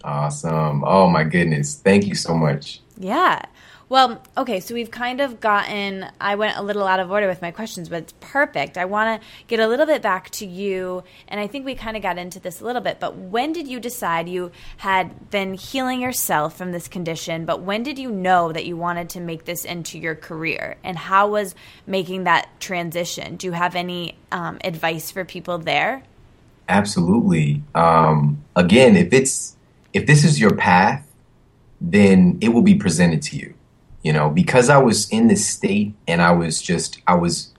[0.04, 0.84] Awesome.
[0.84, 1.76] Oh my goodness.
[1.76, 2.80] Thank you so much.
[2.96, 3.42] Yeah.
[3.90, 7.40] Well, okay, so we've kind of gotten, I went a little out of order with
[7.40, 8.76] my questions, but it's perfect.
[8.76, 11.96] I want to get a little bit back to you, and I think we kind
[11.96, 15.54] of got into this a little bit, but when did you decide you had been
[15.54, 19.46] healing yourself from this condition, but when did you know that you wanted to make
[19.46, 20.76] this into your career?
[20.84, 21.54] And how was
[21.86, 23.36] making that transition?
[23.36, 26.02] Do you have any um, advice for people there?
[26.68, 27.62] Absolutely.
[27.74, 29.56] Um, again, if it's,
[29.94, 31.10] if this is your path,
[31.80, 33.54] then it will be presented to you
[34.02, 37.52] you know, because I was in this state and I was just, I was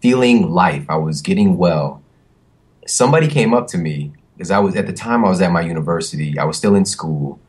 [0.00, 2.02] feeling life, I was getting well.
[2.86, 5.60] Somebody came up to me because I was at the time I was at my
[5.60, 7.40] university, I was still in school,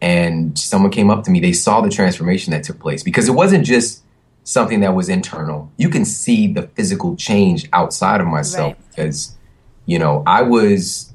[0.00, 1.40] and someone came up to me.
[1.40, 4.02] They saw the transformation that took place because it wasn't just
[4.44, 5.70] something that was internal.
[5.76, 8.88] You can see the physical change outside of myself right.
[8.88, 9.36] because,
[9.86, 11.12] you know, I was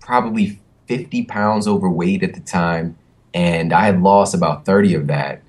[0.00, 2.96] probably 50 pounds overweight at the time,
[3.32, 5.42] and I had lost about 30 of that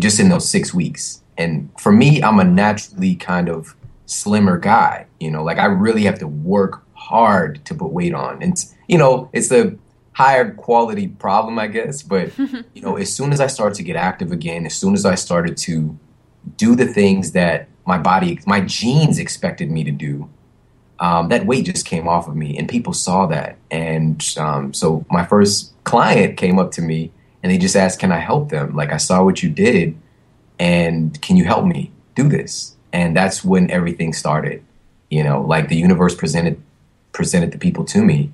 [0.00, 1.22] just in those six weeks.
[1.36, 3.74] And for me, I'm a naturally kind of
[4.06, 5.06] slimmer guy.
[5.18, 8.42] You know, like I really have to work hard to put weight on.
[8.42, 8.54] And,
[8.88, 9.76] you know, it's a
[10.12, 12.02] higher quality problem, I guess.
[12.02, 15.06] But, you know, as soon as I started to get active again, as soon as
[15.06, 15.98] I started to
[16.56, 20.28] do the things that my body, my genes expected me to do,
[20.98, 22.58] um, that weight just came off of me.
[22.58, 23.56] And people saw that.
[23.70, 27.12] And um, so my first client came up to me
[27.42, 28.74] and they just asked, "Can I help them?
[28.74, 29.96] Like I saw what you did,
[30.58, 34.62] and can you help me do this?" And that's when everything started.
[35.10, 36.60] You know, like the universe presented
[37.12, 38.30] presented the people to me,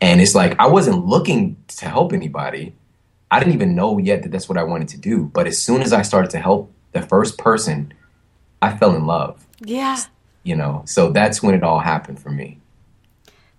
[0.00, 2.72] And it's like I wasn't looking to help anybody.
[3.30, 5.24] I didn't even know yet that that's what I wanted to do.
[5.24, 7.92] But as soon as I started to help the first person,
[8.62, 9.44] I fell in love.
[9.60, 9.98] Yeah.
[10.44, 12.60] You know, so that's when it all happened for me.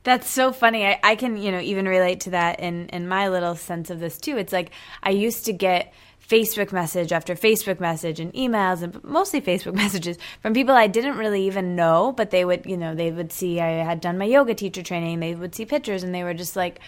[0.04, 0.86] That's so funny.
[0.86, 4.00] I, I can, you know, even relate to that in, in my little sense of
[4.00, 4.38] this too.
[4.38, 4.72] It's like
[5.04, 5.94] I used to get
[6.28, 11.18] Facebook message after Facebook message and emails and mostly Facebook messages from people I didn't
[11.18, 14.26] really even know, but they would, you know, they would see I had done my
[14.26, 15.20] yoga teacher training.
[15.20, 16.80] They would see pictures and they were just like,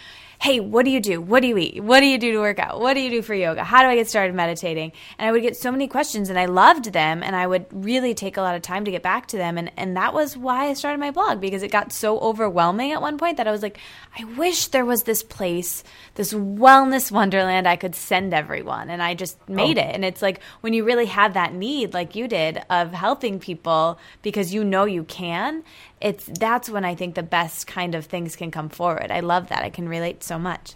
[0.42, 1.22] hey, what do you do?
[1.22, 1.84] What do you eat?
[1.84, 2.82] What do you do to work out?
[2.82, 3.64] What do you do for yoga?
[3.64, 4.92] How do I get started meditating?
[5.20, 8.16] And I would get so many questions and I loved them and I would really
[8.16, 9.60] take a lot of time to get back to them.
[9.60, 13.04] And, and that was why I started my blog because it got so overwhelming at
[13.04, 13.78] one point that I was like,
[14.18, 15.84] I wish there was this place,
[16.16, 18.90] this wellness wonderland I could send everyone.
[18.90, 19.54] And I just oh.
[19.54, 19.82] made oh.
[19.82, 19.94] it.
[19.94, 24.00] And it's like when you really have that need, like you did, of helping people
[24.24, 25.64] because you know you can,
[26.02, 29.12] it's that's when I think the best kind of things can come forward.
[29.12, 29.64] I love that.
[29.64, 30.76] I can relate so much.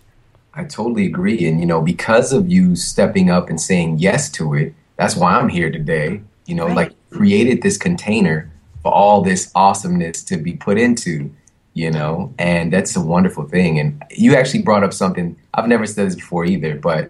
[0.54, 1.48] I totally agree.
[1.48, 5.36] And, you know, because of you stepping up and saying yes to it, that's why
[5.36, 6.22] I'm here today.
[6.46, 6.76] You know, right.
[6.76, 8.52] like created this container
[8.82, 11.30] for all this awesomeness to be put into,
[11.74, 13.80] you know, and that's a wonderful thing.
[13.80, 17.10] And you actually brought up something I've never said this before either, but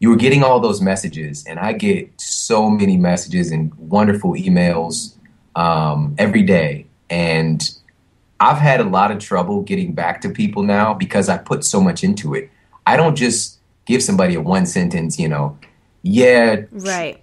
[0.00, 5.14] you were getting all those messages, and I get so many messages and wonderful emails
[5.54, 7.72] um, every day and
[8.42, 11.80] I've had a lot of trouble getting back to people now because I put so
[11.80, 12.50] much into it.
[12.84, 15.56] I don't just give somebody a one sentence, you know,
[16.02, 17.22] yeah, right.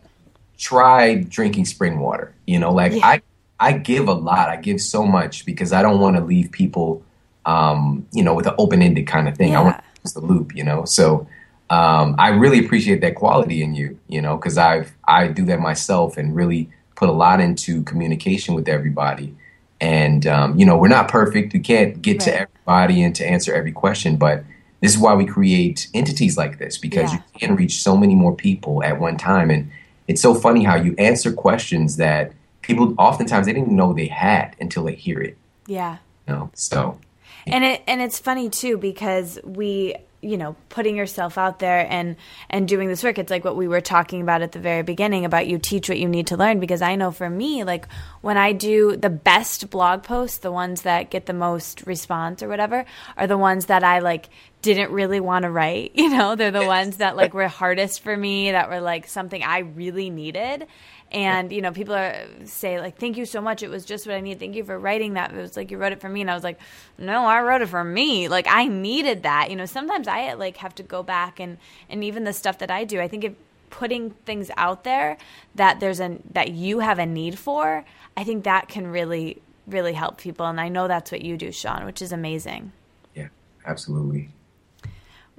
[0.58, 2.34] Try drinking spring water.
[2.48, 3.06] You know, like yeah.
[3.06, 3.22] I
[3.60, 4.48] I give a lot.
[4.50, 7.04] I give so much because I don't want to leave people
[7.46, 9.52] um, you know, with an open ended kind of thing.
[9.52, 9.60] Yeah.
[9.60, 10.86] I want to close the loop, you know.
[10.86, 11.28] So
[11.70, 15.60] um, I really appreciate that quality in you, you know, because I've I do that
[15.60, 19.36] myself and really put a lot into communication with everybody.
[19.82, 21.54] And um, you know, we're not perfect.
[21.54, 22.22] We can't get right.
[22.22, 24.44] to everybody and to answer every question, but
[24.82, 27.20] this is why we create entities like this because yeah.
[27.34, 29.50] you can reach so many more people at one time.
[29.50, 29.72] And
[30.08, 34.08] it's so funny how you answer questions that people oftentimes they didn't even know they
[34.08, 35.38] had until they hear it.
[35.68, 35.98] Yeah.
[36.28, 36.52] You know?
[36.54, 37.00] So
[37.48, 42.16] and it and it's funny too because we you know putting yourself out there and
[42.50, 43.18] and doing this work.
[43.18, 46.00] It's like what we were talking about at the very beginning about you teach what
[46.00, 47.88] you need to learn because i know for me like
[48.22, 52.48] when i do the best blog posts the ones that get the most response or
[52.48, 52.86] whatever
[53.18, 54.30] are the ones that i like
[54.62, 56.36] didn't really want to write you know?
[56.36, 60.10] They're the ones that like were hardest for me that were like something i really
[60.10, 60.68] needed
[61.12, 63.64] and you know people are say like thank you so much.
[63.64, 64.40] It was just what i needed.
[64.40, 65.32] Thank you for writing that.
[65.34, 66.22] It was like you wrote it for me.
[66.22, 66.60] And i was like
[66.98, 68.28] no i wrote it for me.
[68.28, 69.50] Like i needed that.
[69.50, 71.58] You know sometimes i like have to go back and
[71.90, 73.34] and even the stuff that i do i think if
[73.70, 75.18] putting things out there
[75.54, 77.86] that there's a that you have a need for
[78.18, 80.46] i think that can really really help people.
[80.46, 82.72] And i know that's what you do Shawn which is amazing.
[83.16, 83.28] Yeah
[83.66, 84.30] absolutely.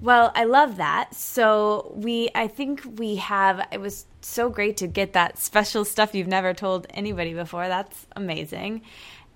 [0.00, 1.14] Well, I love that.
[1.14, 3.66] So we, I think we have.
[3.70, 7.68] It was so great to get that special stuff you've never told anybody before.
[7.68, 8.82] That's amazing.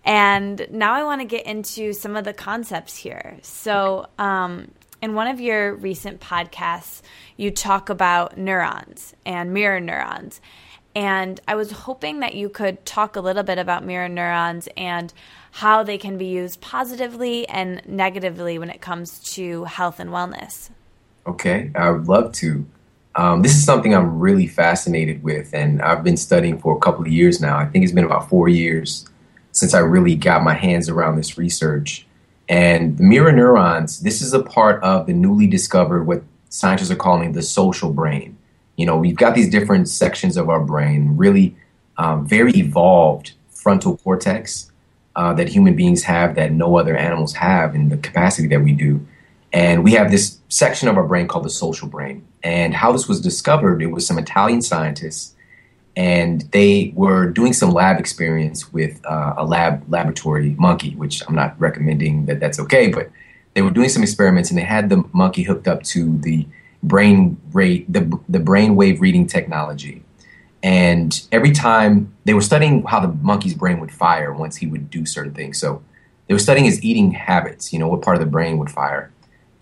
[0.05, 3.39] And now I want to get into some of the concepts here.
[3.43, 4.71] So, um,
[5.01, 7.03] in one of your recent podcasts,
[7.37, 10.41] you talk about neurons and mirror neurons.
[10.95, 15.13] And I was hoping that you could talk a little bit about mirror neurons and
[15.51, 20.71] how they can be used positively and negatively when it comes to health and wellness.
[21.27, 22.65] Okay, I would love to.
[23.17, 27.03] Um, this is something I'm really fascinated with, and I've been studying for a couple
[27.03, 27.57] of years now.
[27.57, 29.09] I think it's been about four years
[29.53, 32.07] since I really got my hands around this research.
[32.49, 36.97] And the mirror neurons, this is a part of the newly discovered, what scientists are
[36.97, 38.37] calling the social brain.
[38.77, 41.57] You know, we've got these different sections of our brain, really
[41.97, 44.73] um, very evolved frontal cortex
[45.17, 48.73] uh, that human beings have that no other animals have in the capacity that we
[48.73, 49.07] do.
[49.55, 52.27] And we have this section of our brain called the social brain.
[52.43, 55.35] And how this was discovered, it was some Italian scientists,
[55.97, 61.37] and they were doing some lab experience with uh, a lab laboratory monkey, which I'm
[61.37, 63.11] not recommending that that's okay, but
[63.55, 66.47] they were doing some experiments, and they had the monkey hooked up to the
[66.83, 70.03] brain rate, the the brain wave reading technology.
[70.65, 74.91] And every time they were studying how the monkey's brain would fire once he would
[74.91, 75.61] do certain things.
[75.61, 75.83] So
[76.27, 79.13] they were studying his eating habits, you know, what part of the brain would fire.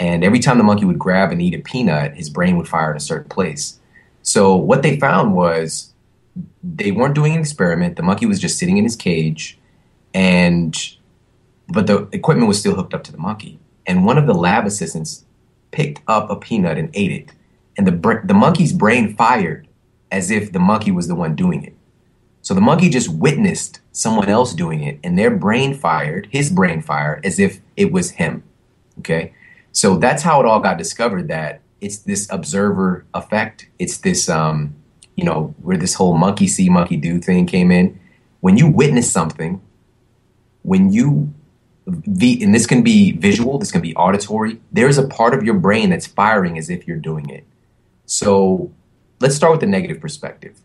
[0.03, 2.91] And every time the monkey would grab and eat a peanut, his brain would fire
[2.91, 3.79] in a certain place.
[4.23, 5.93] So what they found was
[6.61, 7.95] they weren't doing an experiment.
[7.95, 9.61] The monkey was just sitting in his cage
[10.13, 10.77] and
[11.69, 13.61] but the equipment was still hooked up to the monkey.
[13.87, 15.25] And one of the lab assistants
[15.71, 17.33] picked up a peanut and ate it.
[17.79, 19.69] And the the monkey's brain fired
[20.11, 21.77] as if the monkey was the one doing it.
[22.41, 26.83] So the monkey just witnessed someone else doing it, and their brain fired, his brain
[26.83, 28.43] fired, as if it was him.
[28.99, 29.33] Okay?
[29.73, 33.67] So that's how it all got discovered that it's this observer effect.
[33.79, 34.75] It's this, um,
[35.17, 37.99] you know, where this whole monkey see, monkey do thing came in.
[38.41, 39.61] When you witness something,
[40.63, 41.35] when you,
[41.87, 45.55] the, and this can be visual, this can be auditory, there's a part of your
[45.55, 47.45] brain that's firing as if you're doing it.
[48.07, 48.71] So
[49.21, 50.61] let's start with the negative perspective.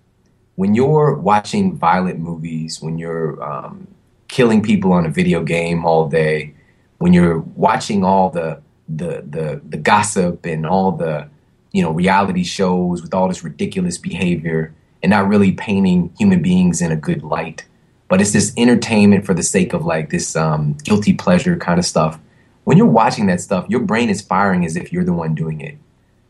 [0.55, 3.87] When you're watching violent movies, when you're um,
[4.27, 6.53] killing people on a video game all day,
[6.97, 11.29] when you're watching all the the the the gossip and all the
[11.71, 14.73] you know reality shows with all this ridiculous behavior
[15.03, 17.65] and not really painting human beings in a good light.
[18.07, 21.85] But it's this entertainment for the sake of like this um, guilty pleasure kind of
[21.85, 22.19] stuff.
[22.63, 25.61] When you're watching that stuff your brain is firing as if you're the one doing
[25.61, 25.77] it.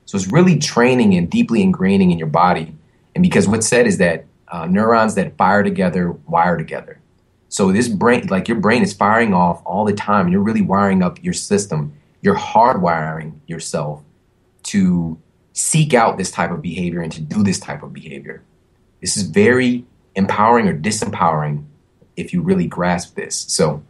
[0.06, 2.74] So it's really training and deeply ingraining in your body.
[3.14, 7.00] And because what's said is that uh, neurons that fire together wire together.
[7.50, 10.26] So this brain like your brain is firing off all the time.
[10.26, 11.94] And you're really wiring up your system
[12.28, 14.04] you're hardwiring yourself
[14.62, 15.18] to
[15.54, 18.44] seek out this type of behavior and to do this type of behavior.
[19.00, 21.64] This is very empowering or disempowering
[22.18, 23.46] if you really grasp this.
[23.48, 23.82] So,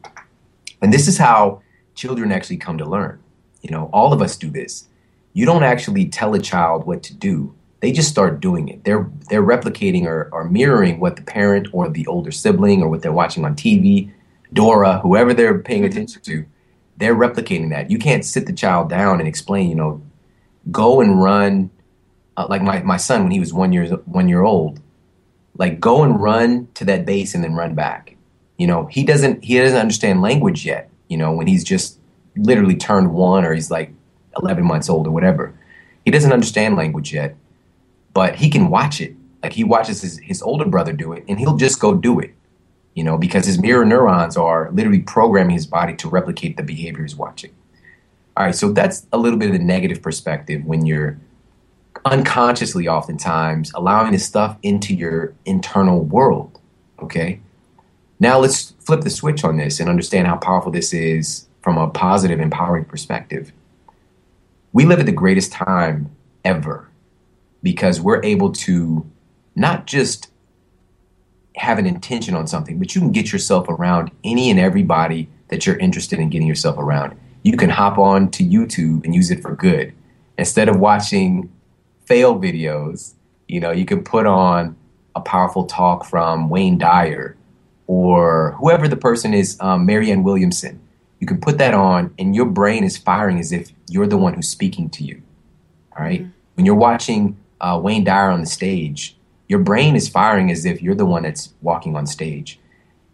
[0.84, 1.64] and this is how
[1.96, 3.20] children actually come to learn.
[3.64, 4.88] You know, all of us do this.
[5.34, 7.56] You don't actually tell a child what to do.
[7.80, 8.84] They just start doing it.
[8.84, 13.02] They're they're replicating or, or mirroring what the parent or the older sibling or what
[13.02, 14.12] they're watching on TV,
[14.54, 16.46] Dora, whoever they're paying attention to
[16.98, 17.90] they're replicating that.
[17.90, 20.02] You can't sit the child down and explain, you know,
[20.72, 21.70] go and run.
[22.36, 24.80] Uh, like my, my son when he was one year one year old,
[25.58, 28.16] like go and run to that base and then run back.
[28.58, 30.90] You know, he doesn't he doesn't understand language yet.
[31.08, 32.00] You know, when he's just
[32.36, 33.92] literally turned one or he's like
[34.38, 35.54] eleven months old or whatever,
[36.06, 37.36] he doesn't understand language yet,
[38.14, 39.16] but he can watch it.
[39.42, 42.34] Like he watches his, his older brother do it, and he'll just go do it
[42.98, 47.04] you know, because his mirror neurons are literally programming his body to replicate the behavior
[47.04, 47.52] he's watching.
[48.36, 51.20] All right, so that's a little bit of the negative perspective when you're
[52.06, 56.60] unconsciously, oftentimes, allowing this stuff into your internal world.
[57.00, 57.40] Okay?
[58.20, 61.92] Now let's flip the switch on this and understand how powerful this is from a
[61.92, 63.52] positive, empowering perspective.
[64.74, 66.10] We live at the greatest time
[66.44, 66.90] ever
[67.62, 69.06] because we're able to
[69.56, 70.32] not just
[71.58, 75.66] have an intention on something, but you can get yourself around any and everybody that
[75.66, 77.18] you're interested in getting yourself around.
[77.44, 79.94] You can hop on to YouTube and use it for good.
[80.38, 81.52] Instead of watching
[82.06, 83.14] fail videos,
[83.48, 84.76] you know, you can put on
[85.16, 87.36] a powerful talk from Wayne Dyer
[87.88, 90.80] or whoever the person is, um, Marianne Williamson.
[91.20, 94.36] You can put that on, and your brain is firing as if you're the one
[94.36, 95.22] who's speaking to you.
[95.98, 96.22] All right?
[96.22, 96.32] mm-hmm.
[96.56, 99.17] When you're watching uh, Wayne Dyer on the stage,
[99.48, 102.60] your brain is firing as if you're the one that's walking on stage.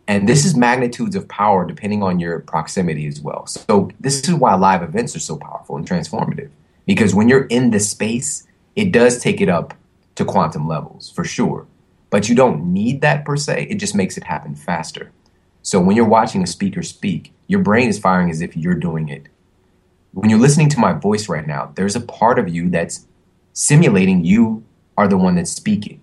[0.08, 3.46] And this is magnitudes of power depending on your proximity as well.
[3.48, 6.50] So, this is why live events are so powerful and transformative.
[6.86, 9.74] Because when you're in the space, it does take it up
[10.16, 11.68] to quantum levels for sure.
[12.10, 15.12] But you don't need that per se, it just makes it happen faster.
[15.62, 19.08] So, when you're watching a speaker speak, your brain is firing as if you're doing
[19.08, 19.28] it.
[20.12, 23.08] When you're listening to my voice right now, there's a part of you that's
[23.54, 24.64] simulating you
[24.98, 26.03] are the one that's speaking.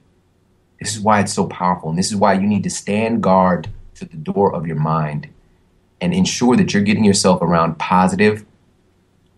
[0.81, 1.91] This is why it's so powerful.
[1.91, 5.29] And this is why you need to stand guard to the door of your mind
[6.01, 8.45] and ensure that you're getting yourself around positive,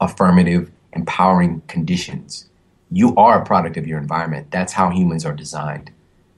[0.01, 2.49] affirmative, empowering conditions.
[2.90, 4.51] You are a product of your environment.
[4.51, 5.90] That's how humans are designed.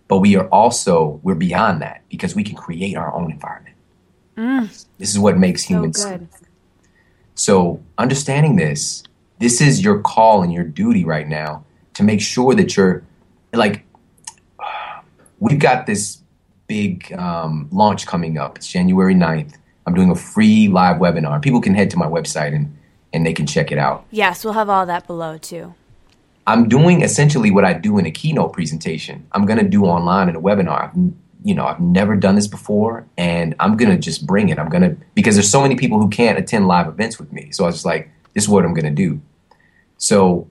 [0.09, 3.77] But we are also, we're beyond that because we can create our own environment.
[4.37, 4.87] Mm.
[4.99, 6.03] This is what makes humans.
[6.03, 6.29] So,
[7.35, 9.03] so, understanding this,
[9.39, 13.03] this is your call and your duty right now to make sure that you're
[13.53, 13.84] like
[15.45, 16.23] we've got this
[16.67, 18.57] big um, launch coming up.
[18.57, 19.57] It's January 9th.
[19.87, 21.43] I'm doing a free live webinar.
[21.43, 22.75] People can head to my website and,
[23.13, 24.07] and they can check it out.
[24.11, 25.75] Yes, we'll have all that below too.
[26.47, 29.27] I'm doing essentially what I do in a keynote presentation.
[29.33, 30.89] I'm going to do online in a webinar.
[30.89, 30.97] I've,
[31.45, 34.59] you know, I've never done this before, and I'm going to just bring it.
[34.59, 37.51] I'm going to because there's so many people who can't attend live events with me.
[37.51, 39.21] So I was just like, this is what I'm going to do.
[39.97, 40.49] So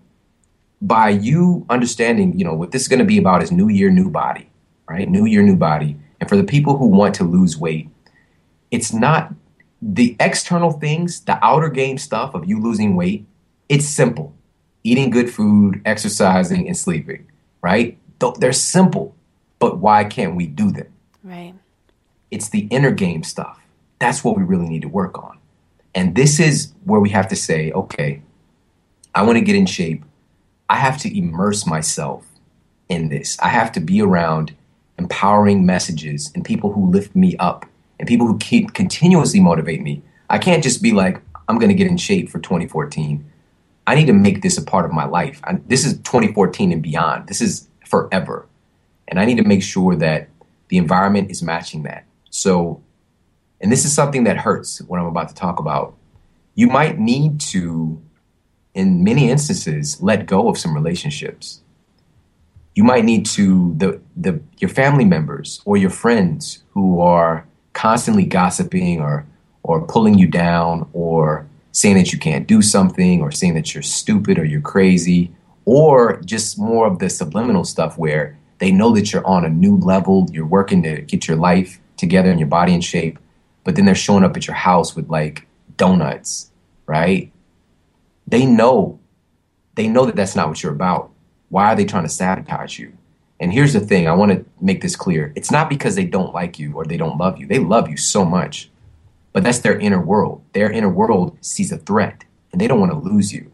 [0.81, 3.89] by you understanding, you know, what this is going to be about is new year,
[3.91, 4.49] new body
[4.87, 5.09] right?
[5.09, 5.97] New year, new body.
[6.19, 7.89] And for the people who want to lose weight,
[8.71, 9.33] it's not
[9.81, 13.25] the external things, the outer game stuff of you losing weight.
[13.69, 14.33] It's simple
[14.83, 17.25] eating good food, exercising, and sleeping,
[17.61, 17.97] right?
[18.39, 19.15] They're simple,
[19.59, 20.87] but why can't we do them?
[21.23, 21.53] Right.
[22.31, 23.59] It's the inner game stuff.
[23.99, 25.39] That's what we really need to work on.
[25.95, 28.21] And this is where we have to say, okay,
[29.15, 30.03] I want to get in shape.
[30.69, 32.25] I have to immerse myself
[32.89, 33.37] in this.
[33.39, 34.55] I have to be around
[34.97, 37.65] empowering messages and people who lift me up
[37.99, 40.01] and people who keep continuously motivate me.
[40.29, 43.29] I can't just be like, I'm going to get in shape for 2014.
[43.85, 45.41] I need to make this a part of my life.
[45.43, 47.27] I, this is 2014 and beyond.
[47.27, 48.47] This is forever.
[49.07, 50.29] And I need to make sure that
[50.69, 52.05] the environment is matching that.
[52.29, 52.81] So,
[53.59, 55.95] and this is something that hurts what I'm about to talk about.
[56.55, 58.01] You might need to,
[58.73, 61.61] in many instances, let go of some relationships.
[62.75, 68.25] You might need to the the your family members or your friends who are constantly
[68.25, 69.25] gossiping or
[69.63, 73.83] or pulling you down or saying that you can't do something or saying that you're
[73.83, 75.31] stupid or you're crazy
[75.65, 79.77] or just more of the subliminal stuff where they know that you're on a new
[79.77, 83.17] level, you're working to get your life together and your body in shape,
[83.63, 85.47] but then they're showing up at your house with like
[85.77, 86.51] donuts,
[86.85, 87.31] right?
[88.27, 88.99] They know,
[89.75, 91.11] they know that that's not what you're about.
[91.53, 92.97] Why are they trying to sabotage you?
[93.39, 95.31] And here's the thing I want to make this clear.
[95.35, 97.45] It's not because they don't like you or they don't love you.
[97.45, 98.71] They love you so much,
[99.33, 100.41] but that's their inner world.
[100.53, 103.51] Their inner world sees a threat and they don't want to lose you.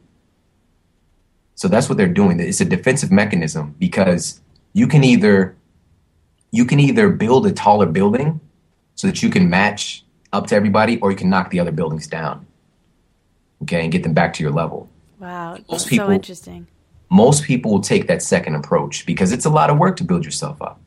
[1.55, 2.39] So that's what they're doing.
[2.39, 4.39] It's a defensive mechanism because
[4.71, 5.57] you can either
[6.51, 8.39] you can either build a taller building
[8.95, 12.07] so that you can match up to everybody or you can knock the other buildings
[12.07, 12.47] down.
[13.63, 14.89] Okay, and get them back to your level.
[15.19, 16.67] Wow, most people, so interesting.
[17.09, 20.25] Most people will take that second approach because it's a lot of work to build
[20.25, 20.79] yourself up.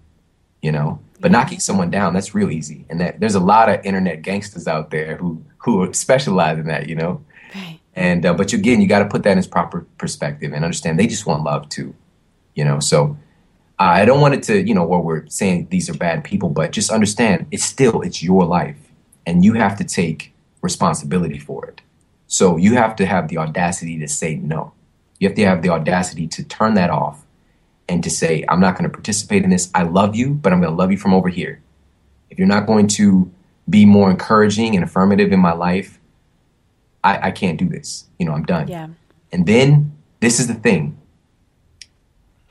[0.61, 3.85] You know, but knocking someone down that's real easy, and that there's a lot of
[3.85, 6.89] internet gangsters out there who who specialize in that.
[6.89, 7.81] You know, right.
[7.95, 10.99] And uh, but again, you got to put that in its proper perspective and understand
[10.99, 11.95] they just want love too.
[12.55, 13.17] You know, so
[13.79, 16.49] uh, I don't want it to, you know, where we're saying these are bad people,
[16.49, 18.79] but just understand it's still it's your life,
[19.27, 21.81] and you have to take responsibility for it.
[22.29, 24.73] So you have to have the audacity to say no.
[25.23, 27.25] You have to have the audacity to turn that off
[27.89, 29.71] and to say, I'm not going to participate in this.
[29.73, 31.63] I love you, but I'm going to love you from over here.
[32.29, 33.31] If you're not going to
[33.71, 36.01] be more encouraging and affirmative in my life,
[37.05, 38.07] I, I can't do this.
[38.19, 38.67] You know, I'm done.
[38.67, 38.89] Yeah.
[39.31, 40.99] And then this is the thing.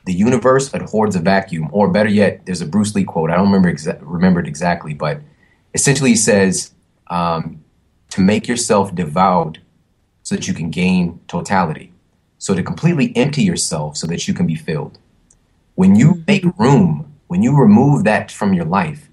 [0.06, 3.30] The universe abhors a vacuum, or better yet, there's a Bruce Lee quote.
[3.30, 5.20] I don't remember exa- remember it exactly, but
[5.74, 6.72] essentially he says
[7.08, 7.62] um,
[8.08, 9.58] to make yourself devout
[10.22, 11.91] so that you can gain totality.
[12.42, 14.98] So to completely empty yourself so that you can be filled.
[15.76, 16.22] When you mm-hmm.
[16.26, 19.08] make room, when you remove that from your life,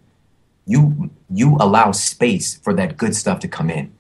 [0.66, 3.94] you you allow space for that good stuff to come in.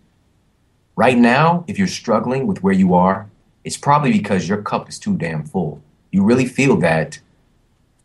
[0.95, 3.29] Right now, if you're struggling with where you are,
[3.63, 5.79] it's probably because your cup is too damn full.
[6.09, 7.19] You really feel that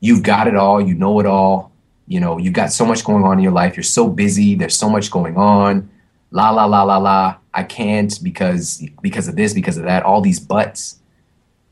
[0.01, 1.73] you've got it all, you know it all,
[2.07, 4.77] you know, you've got so much going on in your life, you're so busy, there's
[4.77, 5.89] so much going on.
[6.33, 7.37] La la la la la.
[7.55, 11.01] I can't because because of this, because of that, all these buts.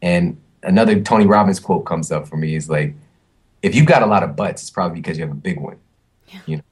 [0.02, 2.94] And another Tony Robbins quote comes up for me is like,
[3.62, 5.78] if you've got a lot of butts, it's probably because you have a big one.
[6.28, 6.40] Yeah.
[6.46, 6.62] You know.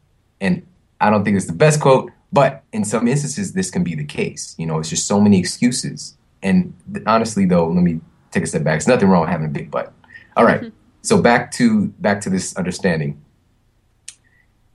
[0.40, 0.66] And
[1.00, 4.04] I don't think it's the best quote, but in some instances, this can be the
[4.04, 4.54] case.
[4.58, 6.16] You know, it's just so many excuses.
[6.42, 6.74] And
[7.06, 8.00] honestly, though, let me
[8.32, 8.74] take a step back.
[8.74, 9.92] There's nothing wrong with having a big butt.
[10.36, 10.60] All right.
[10.60, 10.76] mm-hmm.
[11.02, 13.20] So back to back to this understanding.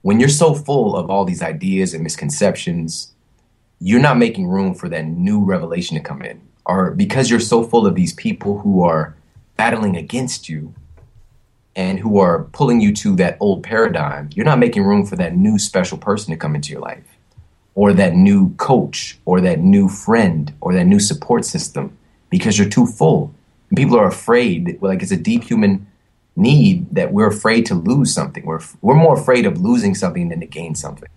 [0.02, 3.14] When you're so full of all these ideas and misconceptions,
[3.80, 6.42] you're not making room for that new revelation to come in.
[6.66, 9.16] Or because you're so full of these people who are
[9.56, 10.74] battling against you
[11.76, 15.36] and who are pulling you to that old paradigm, you're not making room for that
[15.36, 17.18] new special person to come into your life
[17.76, 21.98] or that new coach or that new friend or that new support system
[22.30, 23.34] because you're too full.
[23.70, 25.88] And people are afraid, like it's a deep human
[26.36, 28.46] need that we're afraid to lose something.
[28.46, 31.10] We're, we're more afraid of losing something than to gain something.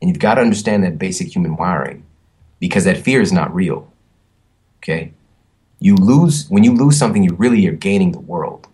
[0.00, 2.04] And you've got to understand that basic human wiring
[2.58, 3.90] because that fear is not real.
[4.78, 5.12] Okay?
[5.78, 8.68] You lose, when you lose something, you really are gaining the world.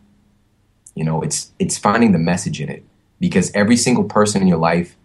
[0.95, 2.85] You know, it's, it's finding the message in it
[3.19, 4.97] because every single person in your life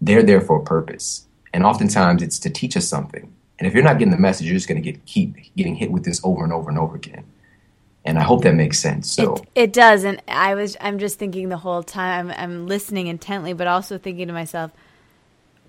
[0.00, 1.26] they're there for a purpose.
[1.52, 3.32] And oftentimes it's to teach us something.
[3.58, 5.90] And if you're not getting the message, you're just going to get keep getting hit
[5.90, 7.24] with this over and over and over again.
[8.04, 9.10] And I hope that makes sense.
[9.10, 10.04] So it, it does.
[10.04, 13.98] And I was I'm just thinking the whole time I'm, I'm listening intently, but also
[13.98, 14.70] thinking to myself,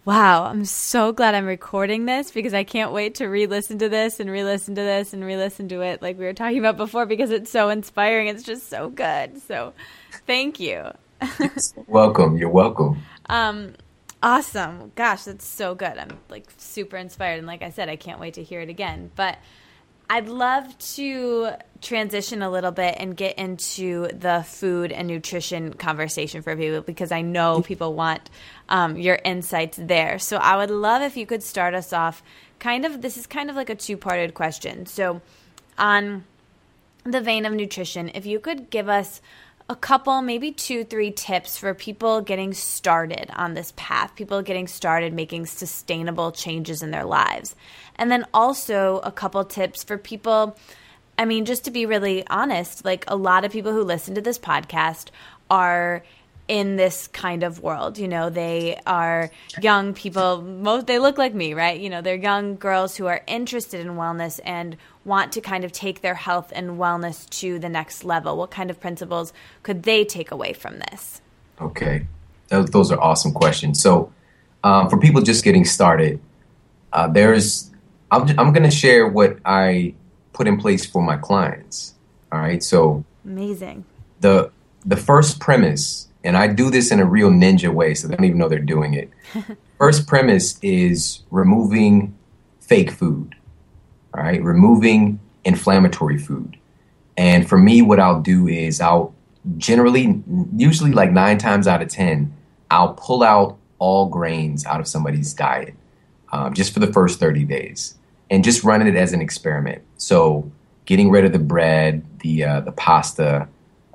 [0.10, 4.20] wow, I'm so glad I'm recording this because I can't wait to re-listen to this
[4.20, 7.30] and re-listen to this and re-listen to it like we were talking about before because
[7.30, 8.28] it's so inspiring.
[8.28, 9.40] It's just so good.
[9.44, 9.72] So
[10.26, 10.90] thank you.
[11.86, 12.38] welcome.
[12.38, 13.04] You're welcome.
[13.28, 13.76] Um,
[14.24, 14.92] Awesome.
[14.96, 15.96] Gosh, that's so good.
[16.00, 17.38] I'm like super inspired.
[17.38, 19.12] And like I said, I can't wait to hear it again.
[19.16, 19.38] But
[20.10, 21.52] I'd love to
[21.82, 27.12] transition a little bit and get into the food and nutrition conversation for people because
[27.12, 28.30] I know people want
[28.68, 30.20] um, your insights there.
[30.20, 32.22] So I would love if you could start us off
[32.60, 34.86] kind of, this is kind of like a two parted question.
[34.86, 35.22] So,
[35.78, 36.26] on
[37.04, 39.22] the vein of nutrition, if you could give us
[39.70, 44.68] a couple, maybe two, three tips for people getting started on this path, people getting
[44.68, 47.56] started making sustainable changes in their lives.
[47.96, 50.58] And then also a couple tips for people.
[51.20, 54.22] I mean, just to be really honest, like a lot of people who listen to
[54.22, 55.10] this podcast
[55.50, 56.02] are
[56.48, 57.98] in this kind of world.
[57.98, 59.30] You know, they are
[59.62, 61.78] young people, most they look like me, right?
[61.78, 65.74] You know, they're young girls who are interested in wellness and want to kind of
[65.74, 68.38] take their health and wellness to the next level.
[68.38, 71.22] What kind of principles could they take away from this?
[71.60, 72.08] Okay.
[72.48, 73.82] Those are awesome questions.
[73.82, 74.14] So,
[74.64, 76.22] um, for people just getting started,
[76.94, 77.70] uh, there's
[78.10, 79.96] I'm, I'm going to share what I
[80.40, 81.96] put in place for my clients.
[82.32, 82.64] All right.
[82.64, 83.84] So amazing.
[84.22, 84.52] The
[84.86, 88.26] the first premise and I do this in a real ninja way, so they don't
[88.26, 89.10] even know they're doing it.
[89.78, 92.18] First premise is removing
[92.60, 93.36] fake food,
[94.14, 94.44] all right?
[94.44, 96.58] Removing inflammatory food.
[97.16, 99.16] And for me, what I'll do is I'll
[99.58, 100.22] generally,
[100.54, 102.34] usually like nine times out of 10,
[102.70, 105.74] I'll pull out all grains out of somebody's diet
[106.34, 107.96] um, just for the first 30 days
[108.30, 109.82] and just running it as an experiment.
[109.98, 110.52] So
[110.86, 113.48] getting rid of the bread, the, uh, the pasta,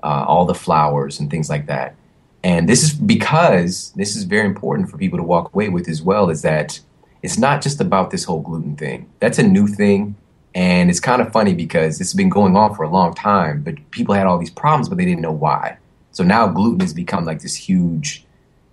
[0.03, 1.97] uh, all the flours, and things like that
[2.45, 6.03] and this is because this is very important for people to walk away with as
[6.03, 6.78] well is that
[7.22, 9.11] it's not just about this whole gluten thing.
[9.18, 10.14] That's a new thing.
[10.55, 13.76] And it's kind of funny because it's been going on for a long time, but
[13.93, 15.78] people had all these problems, but they didn't know why.
[16.12, 18.26] So now gluten has become like this huge,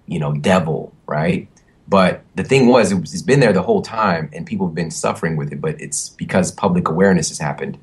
[0.06, 1.48] you know, devil, right?
[1.92, 5.36] But the thing was, it's been there the whole time and people have been suffering
[5.36, 7.78] with it, but it's because public awareness has happened.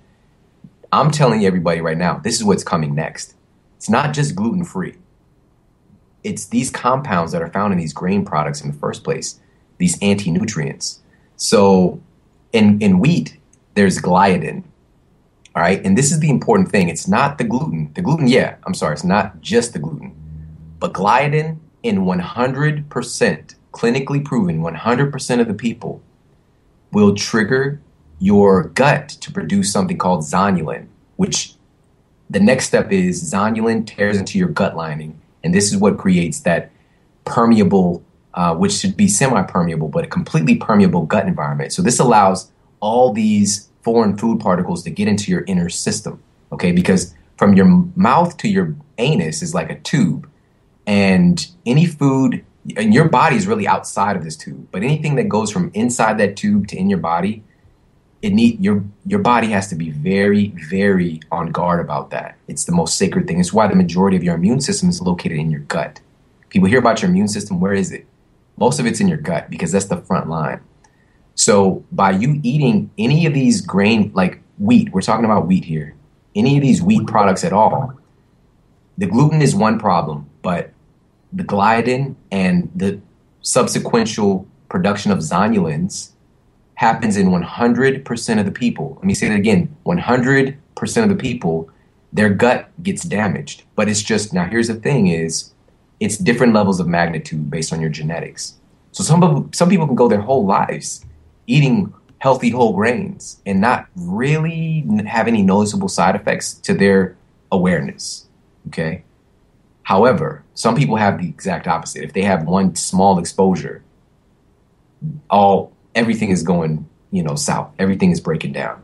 [0.90, 3.34] I'm telling everybody right now, this is what's coming next.
[3.76, 4.96] It's not just gluten free
[6.24, 9.40] it's these compounds that are found in these grain products in the first place,
[9.78, 11.00] these anti nutrients.
[11.36, 12.00] So
[12.52, 13.38] in, in wheat,
[13.74, 14.64] there's gliadin.
[15.54, 15.84] All right.
[15.84, 16.88] And this is the important thing.
[16.88, 17.92] It's not the gluten.
[17.94, 20.14] The gluten, yeah, I'm sorry, it's not just the gluten.
[20.78, 26.02] But gliadin in 100%, clinically proven, 100% of the people
[26.92, 27.80] will trigger
[28.18, 31.54] your gut to produce something called zonulin, which
[32.28, 36.40] the next step is zonulin tears into your gut lining and this is what creates
[36.40, 36.70] that
[37.24, 38.02] permeable,
[38.34, 41.72] uh, which should be semi permeable, but a completely permeable gut environment.
[41.72, 42.50] So this allows
[42.80, 46.22] all these foreign food particles to get into your inner system,
[46.52, 46.72] okay?
[46.72, 47.66] Because from your
[47.96, 50.28] mouth to your anus is like a tube.
[50.86, 52.44] And any food,
[52.76, 56.18] and your body is really outside of this tube, but anything that goes from inside
[56.18, 57.42] that tube to in your body
[58.20, 62.36] it need your your body has to be very very on guard about that.
[62.48, 63.38] It's the most sacred thing.
[63.38, 66.00] It's why the majority of your immune system is located in your gut.
[66.48, 68.06] People hear about your immune system where is it?
[68.56, 70.60] Most of it's in your gut because that's the front line.
[71.36, 75.94] So by you eating any of these grain like wheat we're talking about wheat here
[76.34, 77.92] any of these wheat products at all
[78.96, 80.72] the gluten is one problem but
[81.32, 83.00] the gliadin and the
[83.42, 86.10] subsequential production of zonulins
[86.74, 88.94] happens in 100% of the people.
[88.96, 90.56] Let me say that again 100%
[91.02, 91.70] of the people,
[92.12, 93.64] their gut gets damaged.
[93.74, 95.52] But it's just, now here's the thing is,
[96.00, 98.54] it's different levels of magnitude based on your genetics.
[98.92, 101.04] So some people, some people can go their whole lives
[101.46, 107.16] eating healthy whole grains and not really have any noticeable side effects to their
[107.50, 108.26] awareness.
[108.68, 109.04] Okay.
[109.88, 112.04] However, some people have the exact opposite.
[112.04, 113.82] If they have one small exposure,
[115.30, 117.72] all everything is going, you know, south.
[117.78, 118.82] Everything is breaking down.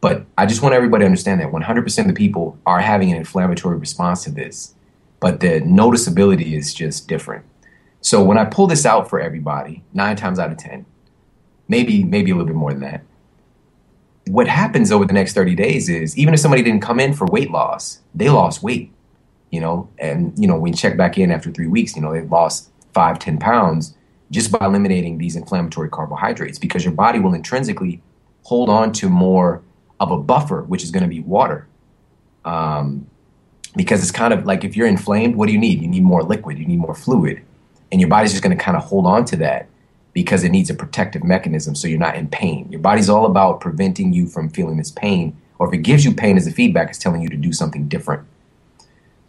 [0.00, 3.16] But I just want everybody to understand that 100% of the people are having an
[3.16, 4.74] inflammatory response to this,
[5.20, 7.44] but the noticeability is just different.
[8.00, 10.84] So when I pull this out for everybody, nine times out of 10,
[11.68, 13.02] maybe, maybe a little bit more than that,
[14.26, 17.24] what happens over the next 30 days is even if somebody didn't come in for
[17.26, 18.90] weight loss, they lost weight,
[19.54, 22.12] you know, and, you know, when you check back in after three weeks, you know,
[22.12, 23.94] they've lost five, ten pounds
[24.32, 28.02] just by eliminating these inflammatory carbohydrates because your body will intrinsically
[28.42, 29.62] hold on to more
[30.00, 31.68] of a buffer, which is going to be water.
[32.44, 33.06] Um,
[33.76, 35.80] because it's kind of like if you're inflamed, what do you need?
[35.80, 37.40] You need more liquid, you need more fluid.
[37.92, 39.68] And your body's just going to kind of hold on to that
[40.12, 42.66] because it needs a protective mechanism so you're not in pain.
[42.70, 46.12] Your body's all about preventing you from feeling this pain, or if it gives you
[46.12, 48.26] pain as a feedback, it's telling you to do something different.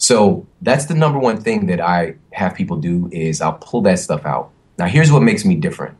[0.06, 4.00] So that's the number one thing that I have people do is I'll pull that
[4.00, 5.98] stuff out now, here's what makes me different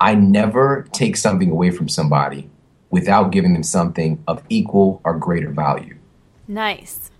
[0.00, 2.48] I never take something away from somebody
[2.90, 5.96] without giving them something of equal or greater value.
[6.46, 7.10] Nice.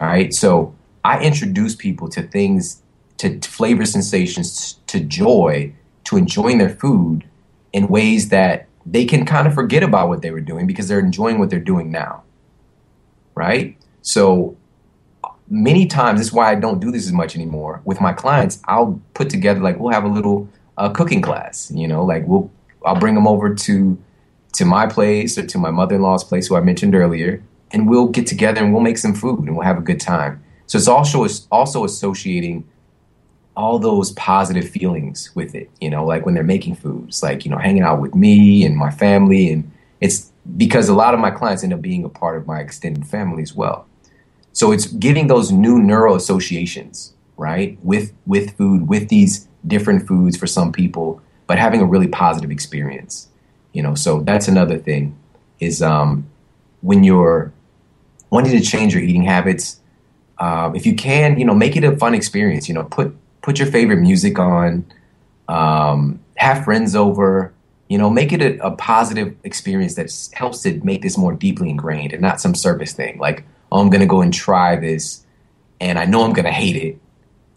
[0.00, 0.32] All right.
[0.34, 0.74] So
[1.04, 2.82] I introduce people to things,
[3.18, 5.72] to flavor sensations, to joy,
[6.04, 7.24] to enjoying their food
[7.72, 10.98] in ways that they can kind of forget about what they were doing because they're
[10.98, 12.24] enjoying what they're doing now.
[13.34, 13.76] Right.
[14.00, 14.56] So
[15.52, 17.82] many times, this is why I don't do this as much anymore.
[17.84, 20.48] With my clients, I'll put together like we'll have a little
[20.78, 21.70] uh, cooking class.
[21.72, 22.50] You know, like we'll
[22.84, 23.98] I'll bring them over to
[24.54, 27.88] to my place or to my mother in law's place, who I mentioned earlier, and
[27.88, 30.42] we'll get together and we'll make some food and we'll have a good time.
[30.66, 32.66] So it's also also associating
[33.54, 35.68] all those positive feelings with it.
[35.82, 38.74] You know, like when they're making foods, like you know, hanging out with me and
[38.74, 42.38] my family, and it's because a lot of my clients end up being a part
[42.38, 43.86] of my extended family as well.
[44.52, 50.36] So it's giving those new neural associations, right, with with food, with these different foods
[50.36, 53.28] for some people, but having a really positive experience.
[53.72, 55.16] You know, so that's another thing
[55.60, 56.26] is um,
[56.82, 57.52] when you're
[58.30, 59.78] wanting to change your eating habits.
[60.38, 62.68] Uh, if you can, you know, make it a fun experience.
[62.68, 64.84] You know, put put your favorite music on,
[65.48, 67.52] um, have friends over.
[67.88, 71.68] You know, make it a, a positive experience that helps to make this more deeply
[71.68, 73.18] ingrained and not some service thing.
[73.18, 73.44] Like,
[73.80, 75.24] I'm going to go and try this,
[75.80, 76.98] and I know I'm going to hate it.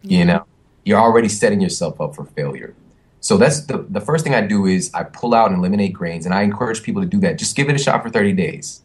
[0.01, 0.45] You know,
[0.83, 2.75] you're already setting yourself up for failure.
[3.19, 6.25] So that's the, the first thing I do is I pull out and eliminate grains,
[6.25, 7.39] and I encourage people to do that.
[7.39, 8.83] Just give it a shot for 30 days,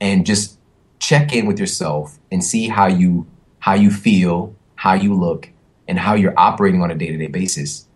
[0.00, 0.58] and just
[0.98, 3.26] check in with yourself and see how you
[3.60, 5.48] how you feel, how you look,
[5.86, 7.86] and how you're operating on a day to day basis.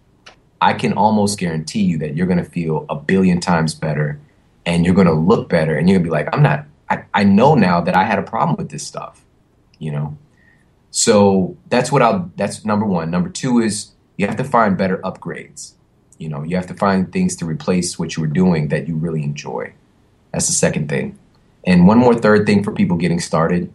[0.60, 4.20] I can almost guarantee you that you're going to feel a billion times better,
[4.64, 6.66] and you're going to look better, and you're going to be like, I'm not.
[6.92, 9.24] I, I know now that I had a problem with this stuff,
[9.78, 10.18] you know.
[10.90, 12.30] So that's what I'll.
[12.36, 13.10] That's number one.
[13.10, 15.72] Number two is you have to find better upgrades.
[16.18, 18.94] You know, you have to find things to replace what you were doing that you
[18.96, 19.72] really enjoy.
[20.32, 21.18] That's the second thing.
[21.64, 23.72] And one more third thing for people getting started,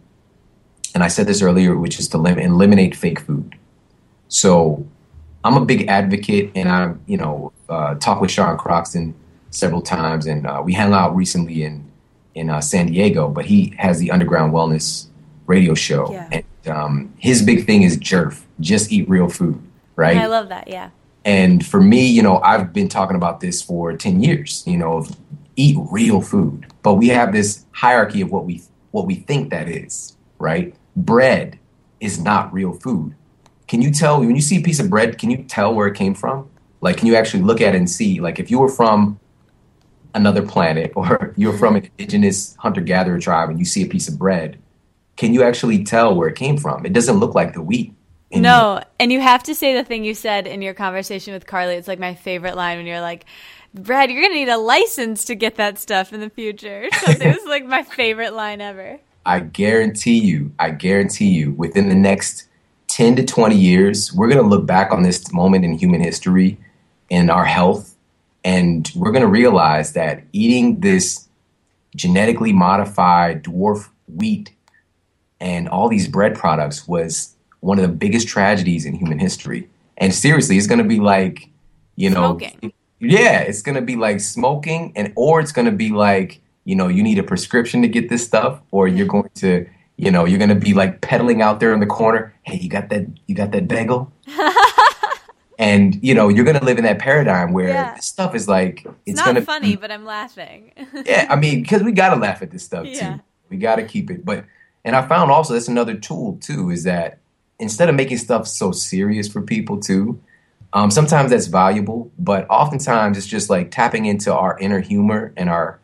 [0.94, 3.56] and I said this earlier, which is to lim- eliminate fake food.
[4.28, 4.86] So
[5.42, 9.14] I'm a big advocate, and I, you know, uh, talk with Sean Croxton
[9.50, 11.87] several times, and uh, we hung out recently in
[12.38, 13.28] in uh, San Diego.
[13.28, 15.06] But he has the Underground Wellness
[15.46, 16.28] radio show, Yeah.
[16.32, 19.60] and um, his big thing is jerf, just eat real food,
[19.96, 20.16] right?
[20.16, 20.68] I love that.
[20.68, 20.90] Yeah.
[21.24, 24.98] And for me, you know, I've been talking about this for 10 years, you know,
[24.98, 25.16] of
[25.56, 26.66] eat real food.
[26.82, 30.74] But we have this hierarchy of what we what we think that is, right?
[30.96, 31.58] Bread
[32.00, 33.14] is not real food.
[33.66, 35.94] Can you tell when you see a piece of bread, can you tell where it
[35.94, 36.48] came from?
[36.80, 39.18] Like can you actually look at it and see like if you were from
[40.14, 44.18] another planet or you're from an indigenous hunter-gatherer tribe and you see a piece of
[44.18, 44.58] bread,
[45.16, 46.86] can you actually tell where it came from?
[46.86, 47.92] It doesn't look like the wheat.
[48.30, 51.46] in No, and you have to say the thing you said in your conversation with
[51.46, 51.74] Carly.
[51.74, 53.24] It's like my favorite line when you're like,
[53.74, 56.88] Brad, you're going to need a license to get that stuff in the future.
[57.00, 59.00] So it was like my favorite line ever.
[59.26, 62.48] I guarantee you, I guarantee you, within the next
[62.88, 66.58] 10 to 20 years, we're going to look back on this moment in human history
[67.10, 67.87] and our health,
[68.48, 71.28] and we're going to realize that eating this
[71.94, 74.52] genetically modified dwarf wheat
[75.38, 79.68] and all these bread products was one of the biggest tragedies in human history.
[79.98, 81.50] And seriously, it's going to be like,
[81.96, 82.72] you know, Smoking.
[83.00, 86.74] yeah, it's going to be like smoking, and or it's going to be like, you
[86.74, 89.10] know, you need a prescription to get this stuff, or you're mm-hmm.
[89.10, 89.68] going to,
[89.98, 92.32] you know, you're going to be like peddling out there in the corner.
[92.44, 93.06] Hey, you got that?
[93.26, 94.10] You got that bagel?
[95.58, 97.94] and you know, you're going to live in that paradigm where Yeah.
[97.94, 100.72] this stuff is like, It's, it's, not to funny, but I'm laughing.
[101.04, 103.16] yeah, I mean, because we got to laugh at this stuff Yeah.
[103.16, 103.20] too.
[103.50, 104.24] We got to keep it.
[104.24, 104.44] But,
[104.84, 107.18] and I found also that's another tool too, is that
[107.58, 110.20] instead of making stuff so serious for people too,
[110.74, 115.48] um, sometimes that's valuable, but oftentimes it's just like tapping into our inner humor and
[115.50, 115.80] our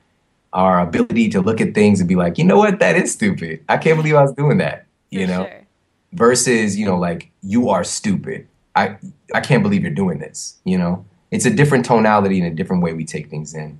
[0.52, 3.64] our ability to look at things and be like, you know what, that is stupid.
[3.68, 4.86] I can't believe I was doing that.
[5.10, 5.66] You For know, sure.
[6.12, 8.46] versus you know like you are stupid.
[8.74, 8.96] I
[9.32, 10.58] I can't believe you're doing this.
[10.64, 13.78] You know, it's a different tonality and a different way we take things in.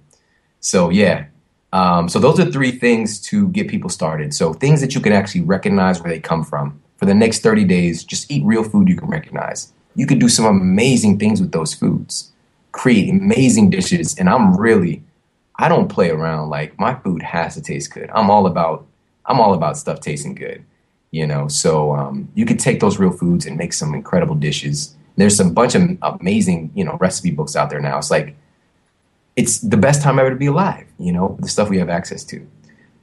[0.61, 1.27] So yeah,
[1.73, 4.33] um, so those are three things to get people started.
[4.33, 6.81] So things that you can actually recognize where they come from.
[6.97, 9.73] For the next 30 days, just eat real food you can recognize.
[9.97, 12.33] You could do some amazing things with those foods.
[12.73, 15.03] Create amazing dishes, and I'm really
[15.57, 16.51] I don't play around.
[16.51, 18.11] Like my food has to taste good.
[18.15, 18.87] I'm all about
[19.27, 20.65] I'm all about stuff tasting good.
[21.15, 24.97] You know, so um, you could take those real foods and make some incredible dishes.
[25.17, 27.99] There's a bunch of amazing, you know, recipe books out there now.
[27.99, 28.35] It's like
[29.37, 30.87] it's the best time ever to be alive.
[30.99, 32.45] You know, the stuff we have access to.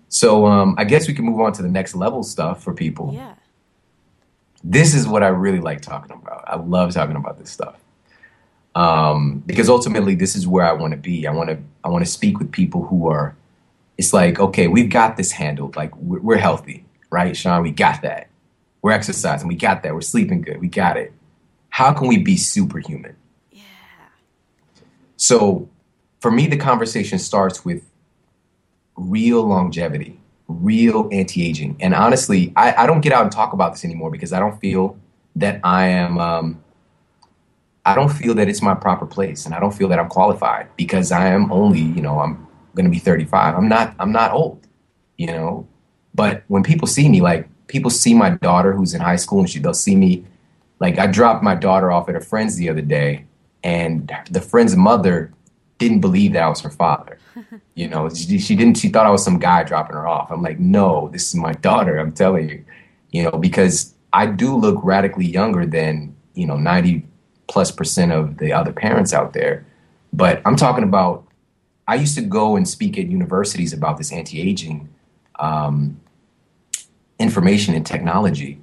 [0.09, 3.13] So um, I guess we can move on to the next level stuff for people.
[3.13, 3.35] Yeah.
[4.61, 6.43] This is what I really like talking about.
[6.47, 7.81] I love talking about this stuff
[8.75, 11.27] um, because ultimately this is where I want to be.
[11.27, 13.35] I want to I want to speak with people who are.
[13.97, 15.75] It's like okay, we've got this handled.
[15.75, 17.61] Like we're, we're healthy, right, Shawn?
[17.61, 18.29] We got that.
[18.81, 19.47] We're exercising.
[19.47, 19.93] We got that.
[19.93, 20.59] We're sleeping good.
[20.59, 21.13] We got it.
[21.69, 23.15] How can we be superhuman?
[23.51, 23.61] Yeah.
[25.17, 25.69] So,
[26.19, 27.83] for me, the conversation starts with
[28.95, 31.77] real longevity, real anti-aging.
[31.79, 34.59] And honestly, I, I don't get out and talk about this anymore because I don't
[34.59, 34.97] feel
[35.35, 36.17] that I am.
[36.19, 36.63] Um,
[37.85, 40.67] I don't feel that it's my proper place, and I don't feel that I'm qualified
[40.75, 43.55] because I am only, you know, I'm going to be 35.
[43.55, 43.95] I'm not.
[43.99, 44.67] I'm not old,
[45.17, 45.67] you know.
[46.13, 49.49] But when people see me, like people see my daughter who's in high school, and
[49.49, 50.25] she they'll see me.
[50.79, 53.25] Like I dropped my daughter off at a friend's the other day,
[53.63, 55.31] and the friend's mother
[55.77, 57.17] didn't believe that I was her father.
[57.73, 58.77] You know, she, she, didn't.
[58.77, 60.29] She thought I was some guy dropping her off.
[60.29, 61.97] I'm like, no, this is my daughter.
[61.97, 62.65] I'm telling you,
[63.11, 67.07] you know, because I do look radically younger than you know 90
[67.47, 69.65] plus percent of the other parents out there.
[70.11, 71.25] But I'm talking about.
[71.87, 74.87] I used to go and speak at universities about this anti-aging
[75.39, 75.99] um,
[77.21, 78.61] information and technology,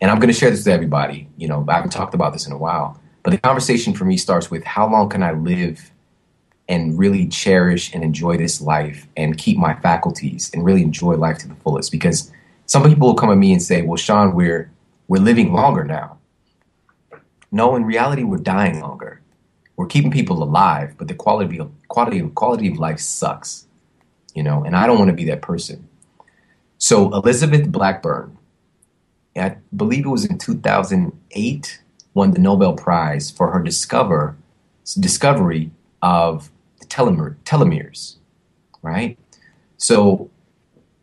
[0.00, 1.28] and I'm going to share this with everybody.
[1.36, 4.16] You know, I haven't talked about this in a while, but the conversation for me
[4.16, 5.90] starts with how long can I live
[6.68, 11.38] and really cherish and enjoy this life and keep my faculties and really enjoy life
[11.38, 11.92] to the fullest?
[11.92, 12.32] Because
[12.66, 14.70] some people will come at me and say well Shawn we're
[15.08, 16.18] we're living longer now.
[17.52, 19.20] No in reality we're dying longer.
[19.76, 23.66] We're keeping people alive but the quality of quality quality of life sucks
[24.36, 25.88] you know and i don't want to be that person
[26.78, 28.36] so elizabeth blackburn
[29.36, 31.82] i believe it was in 2008
[32.14, 34.36] won the nobel prize for her discover
[34.94, 35.70] discovery
[36.02, 36.50] of
[36.84, 38.16] telomer, telomeres,
[38.82, 39.18] right?
[39.76, 40.30] So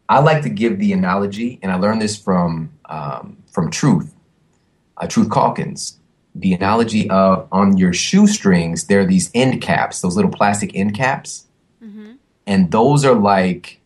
[0.07, 4.13] I like to give the analogy, and I learned this from um, from Truth,
[4.97, 5.99] uh, Truth Calkins.
[6.35, 10.95] The analogy of on your shoestrings, there are these end caps, those little plastic end
[10.95, 11.45] caps,
[11.83, 12.13] mm-hmm.
[12.47, 13.79] and those are like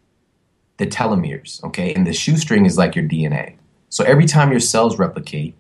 [0.78, 1.94] the telomeres, okay?
[1.94, 3.56] And the shoestring is like your DNA.
[3.90, 5.56] So every time your cells replicate,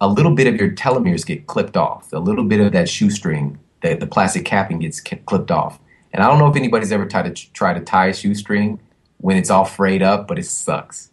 [0.00, 2.12] a little bit of your telomeres get clipped off.
[2.12, 5.78] A little bit of that shoestring the, the plastic capping gets clipped off.
[6.12, 8.80] And I don't know if anybody's ever tried to try to tie a shoestring
[9.18, 11.10] when it's all frayed up, but it sucks.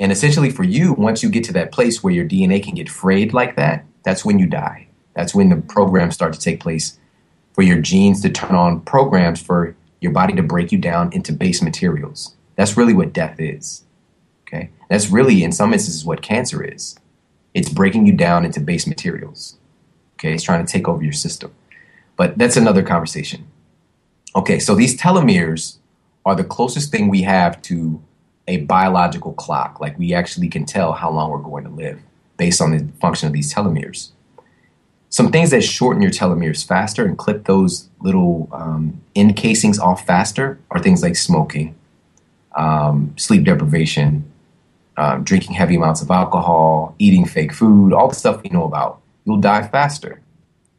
[0.00, 2.88] And essentially, for you, once you get to that place where your DNA can get
[2.88, 4.86] frayed like that, that's when you die.
[5.14, 6.98] That's when the programs start to take place
[7.52, 11.32] for your genes to turn on programs for your body to break you down into
[11.32, 12.34] base materials.
[12.56, 13.84] That's really what death is.
[14.46, 14.70] Okay?
[14.88, 16.98] That's really, in some instances, what cancer is.
[17.54, 19.56] It's breaking you down into base materials.
[20.14, 20.34] Okay?
[20.34, 21.54] It's trying to take over your system.
[22.16, 23.46] But that's another conversation.
[24.34, 25.78] Okay, so these telomeres
[26.26, 28.02] are the closest thing we have to
[28.46, 29.80] a biological clock.
[29.80, 32.00] Like we actually can tell how long we're going to live
[32.36, 34.10] based on the function of these telomeres.
[35.10, 40.06] Some things that shorten your telomeres faster and clip those little um, end casings off
[40.06, 41.74] faster are things like smoking,
[42.56, 44.30] um, sleep deprivation,
[44.98, 49.00] um, drinking heavy amounts of alcohol, eating fake food, all the stuff we know about.
[49.24, 50.20] You'll die faster.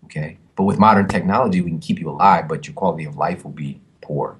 [0.06, 0.38] Okay.
[0.56, 3.52] But with modern technology, we can keep you alive, but your quality of life will
[3.52, 4.36] be poor.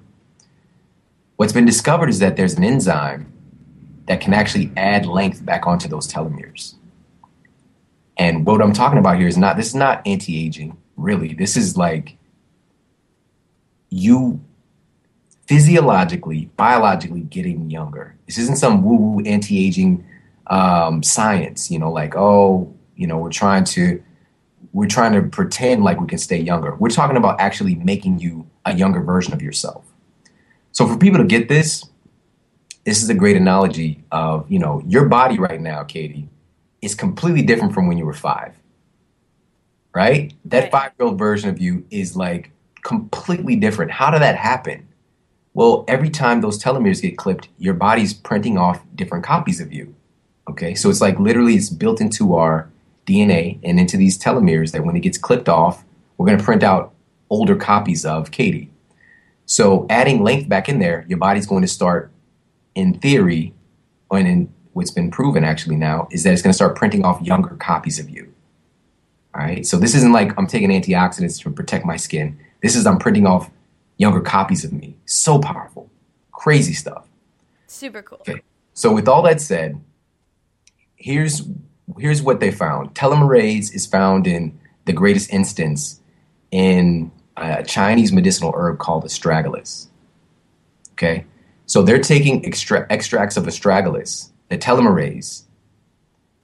[1.36, 3.32] What's been discovered is that there's an enzyme
[4.06, 6.74] that can actually add length back onto those telomeres.
[8.20, 11.32] And what I'm talking about here is not this is not anti-aging, really.
[11.32, 12.18] This is like
[13.88, 14.44] you
[15.46, 18.14] physiologically, biologically getting younger.
[18.26, 20.04] This isn't some woo-woo anti-aging
[20.48, 24.02] um, science, you know, like, oh, you know, we're trying to
[24.74, 26.74] we're trying to pretend like we can stay younger.
[26.74, 29.86] We're talking about actually making you a younger version of yourself.
[30.72, 31.86] So for people to get this,
[32.84, 36.28] this is a great analogy of, you know, your body right now, Katie,
[36.82, 38.54] is completely different from when you were five.
[39.94, 40.32] Right?
[40.44, 40.72] That right.
[40.72, 42.50] five year old version of you is like
[42.82, 43.90] completely different.
[43.90, 44.86] How did that happen?
[45.52, 49.94] Well, every time those telomeres get clipped, your body's printing off different copies of you.
[50.48, 52.70] Okay, so it's like literally it's built into our
[53.06, 55.84] DNA and into these telomeres that when it gets clipped off,
[56.16, 56.94] we're going to print out
[57.28, 58.70] older copies of Katie.
[59.46, 62.12] So adding length back in there, your body's going to start,
[62.74, 63.52] in theory,
[64.10, 67.20] and in what's been proven actually now, is that it's going to start printing off
[67.22, 68.32] younger copies of you.
[69.34, 69.64] All right.
[69.66, 72.38] So this isn't like I'm taking antioxidants to protect my skin.
[72.62, 73.50] This is I'm printing off
[73.96, 74.96] younger copies of me.
[75.06, 75.90] So powerful.
[76.32, 77.06] Crazy stuff.
[77.66, 78.18] Super cool.
[78.20, 78.42] Okay.
[78.74, 79.80] So with all that said,
[80.96, 81.42] here's
[81.98, 86.00] here's what they found telomerase is found in the greatest instance
[86.50, 89.86] in a Chinese medicinal herb called astragalus.
[90.92, 91.24] Okay,
[91.66, 95.44] so they're taking extra- extracts of astragalus, the telomerase,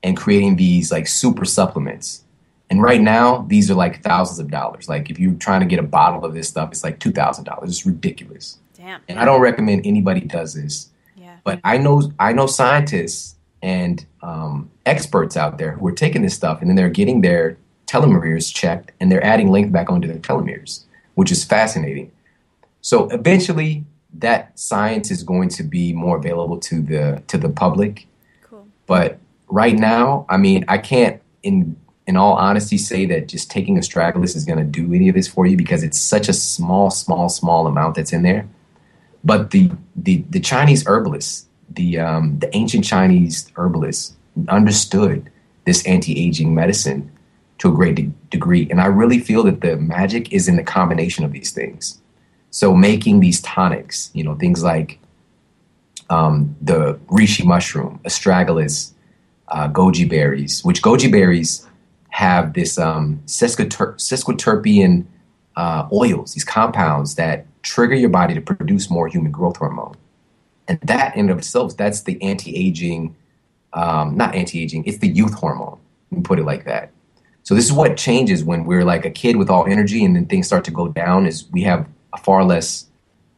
[0.02, 2.24] and creating these like super supplements.
[2.70, 4.88] And right now, these are like thousands of dollars.
[4.88, 7.44] Like if you're trying to get a bottle of this stuff, it's like two thousand
[7.44, 7.70] dollars.
[7.70, 8.58] It's ridiculous.
[8.74, 9.00] Damn.
[9.08, 10.88] And I don't recommend anybody does this.
[11.16, 11.36] Yeah.
[11.44, 16.34] But I know I know scientists and um, experts out there who are taking this
[16.34, 20.18] stuff and then they're getting their telomeres checked and they're adding length back onto their
[20.18, 20.84] telomeres,
[21.14, 22.12] which is fascinating.
[22.80, 23.84] So eventually,
[24.20, 28.06] that science is going to be more available to the to the public.
[28.42, 28.66] Cool.
[28.86, 33.76] But right now, I mean, I can't in in all honesty say that just taking
[33.76, 36.90] astragalus is going to do any of this for you because it's such a small,
[36.90, 38.48] small, small amount that's in there.
[39.24, 44.14] But the the, the Chinese herbalists, the um, the ancient Chinese herbalists,
[44.48, 45.30] understood
[45.64, 47.10] this anti-aging medicine
[47.58, 50.62] to a great de- degree, and I really feel that the magic is in the
[50.62, 52.00] combination of these things.
[52.56, 54.98] So making these tonics, you know, things like
[56.08, 58.94] um, the reishi mushroom, astragalus,
[59.48, 61.66] uh, goji berries, which goji berries
[62.08, 63.94] have this um, sesquiter-
[65.54, 69.94] uh, oils, these compounds that trigger your body to produce more human growth hormone.
[70.66, 73.14] And that in of itself, that's the anti-aging,
[73.74, 75.78] um, not anti-aging, it's the youth hormone.
[76.10, 76.90] You put it like that.
[77.42, 80.24] So this is what changes when we're like a kid with all energy and then
[80.24, 81.86] things start to go down is we have
[82.16, 82.86] a far less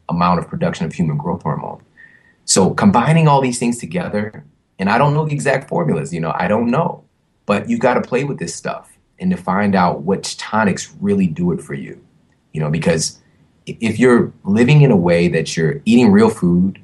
[0.09, 1.83] amount of production of human growth hormone.
[2.45, 4.45] So combining all these things together,
[4.79, 7.05] and I don't know the exact formulas, you know, I don't know.
[7.47, 11.27] But you got to play with this stuff and to find out which tonics really
[11.27, 12.03] do it for you.
[12.53, 13.21] You know, because
[13.67, 16.81] if you're living in a way that you're eating real food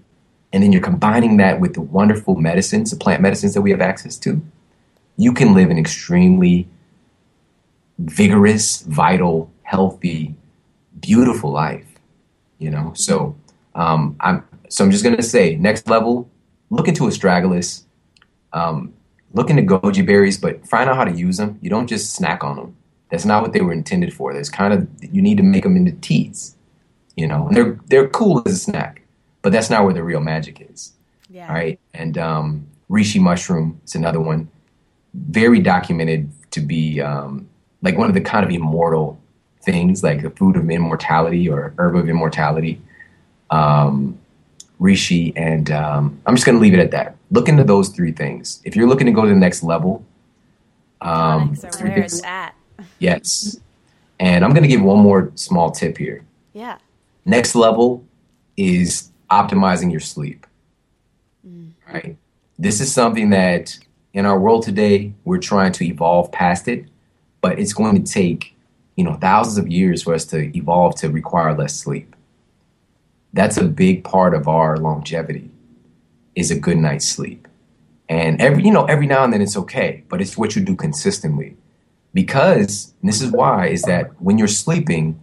[0.52, 3.80] and then you're combining that with the wonderful medicines, the plant medicines that we have
[3.80, 4.42] access to,
[5.16, 6.68] you can live an extremely
[7.98, 10.34] vigorous, vital, healthy,
[11.04, 11.86] beautiful life.
[12.58, 13.36] You know, so
[13.74, 16.28] um, I'm so I'm just gonna say next level,
[16.70, 17.82] look into astragalus.
[18.52, 18.94] Um,
[19.32, 21.58] look into goji berries, but find out how to use them.
[21.60, 22.76] You don't just snack on them.
[23.10, 24.32] That's not what they were intended for.
[24.32, 26.56] There's kind of you need to make them into teas.
[27.16, 29.02] You know, and they're they're cool as a snack,
[29.42, 30.92] but that's not where the real magic is.
[31.28, 31.48] Yeah.
[31.48, 34.48] All right, and um, reishi mushroom is another one,
[35.14, 37.48] very documented to be um,
[37.82, 39.20] like one of the kind of immortal
[39.64, 42.80] things, like the food of immortality or herb of immortality.
[43.50, 44.18] Um,
[44.80, 47.16] reishi, and um, I'm just going to leave it at that.
[47.30, 48.60] Look into those three things.
[48.64, 50.04] If you're looking to go to the next level,
[51.00, 52.54] um, are where it's at.
[52.98, 53.58] yes.
[54.18, 56.24] And I'm going to give one more small tip here.
[56.52, 56.78] Yeah.
[57.24, 58.04] Next level
[58.56, 60.46] is optimizing your sleep.
[61.92, 62.16] Right?
[62.58, 63.78] This is something that
[64.12, 66.86] in our world today, we're trying to evolve past it,
[67.40, 68.53] but it's going to take,
[68.96, 72.14] you know, thousands of years for us to evolve to require less sleep.
[73.32, 75.50] That's a big part of our longevity
[76.34, 77.48] is a good night's sleep.
[78.08, 80.76] And every, you know, every now and then it's okay, but it's what you do
[80.76, 81.56] consistently.
[82.12, 85.20] Because this is why is that when you're sleeping,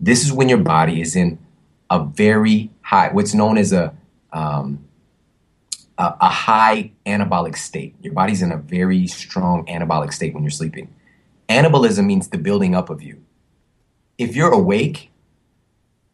[0.00, 1.38] this is when your body is in
[1.90, 3.94] a very high, what's known as a
[4.32, 4.84] um,
[5.98, 7.94] a, a high anabolic state.
[8.02, 10.92] Your body's in a very strong anabolic state when you're sleeping.
[11.54, 13.22] Anabolism means the building up of you.
[14.18, 15.12] If you're awake,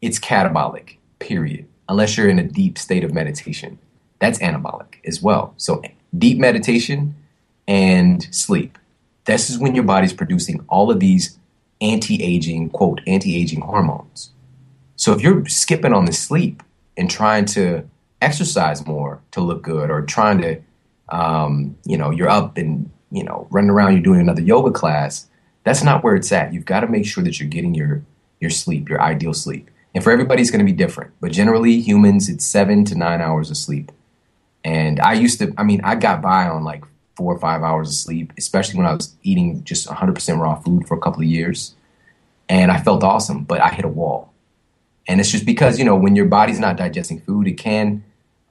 [0.02, 3.78] it's catabolic, period, unless you're in a deep state of meditation.
[4.18, 5.54] That's anabolic as well.
[5.56, 5.80] So,
[6.16, 7.14] deep meditation
[7.66, 8.76] and sleep.
[9.24, 11.38] This is when your body's producing all of these
[11.80, 14.32] anti aging, quote, anti aging hormones.
[14.96, 16.62] So, if you're skipping on the sleep
[16.98, 17.88] and trying to
[18.20, 20.60] exercise more to look good or trying to,
[21.08, 25.26] um, you know, you're up and, you know, running around, you're doing another yoga class,
[25.64, 26.52] that's not where it's at.
[26.52, 28.02] You've got to make sure that you're getting your,
[28.40, 29.70] your sleep, your ideal sleep.
[29.94, 31.12] And for everybody, it's going to be different.
[31.20, 33.90] But generally, humans, it's seven to nine hours of sleep.
[34.64, 36.84] And I used to, I mean, I got by on like
[37.16, 40.86] four or five hours of sleep, especially when I was eating just 100% raw food
[40.86, 41.74] for a couple of years.
[42.48, 44.32] And I felt awesome, but I hit a wall.
[45.06, 48.04] And it's just because, you know, when your body's not digesting food, it can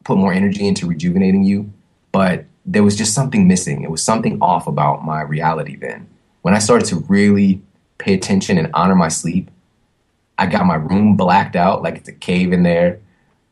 [0.04, 1.72] put more energy into rejuvenating you.
[2.12, 3.84] But there was just something missing.
[3.84, 6.08] It was something off about my reality then.
[6.42, 7.62] When I started to really
[7.98, 9.52] pay attention and honor my sleep,
[10.38, 13.00] I got my room blacked out like it's a cave in there.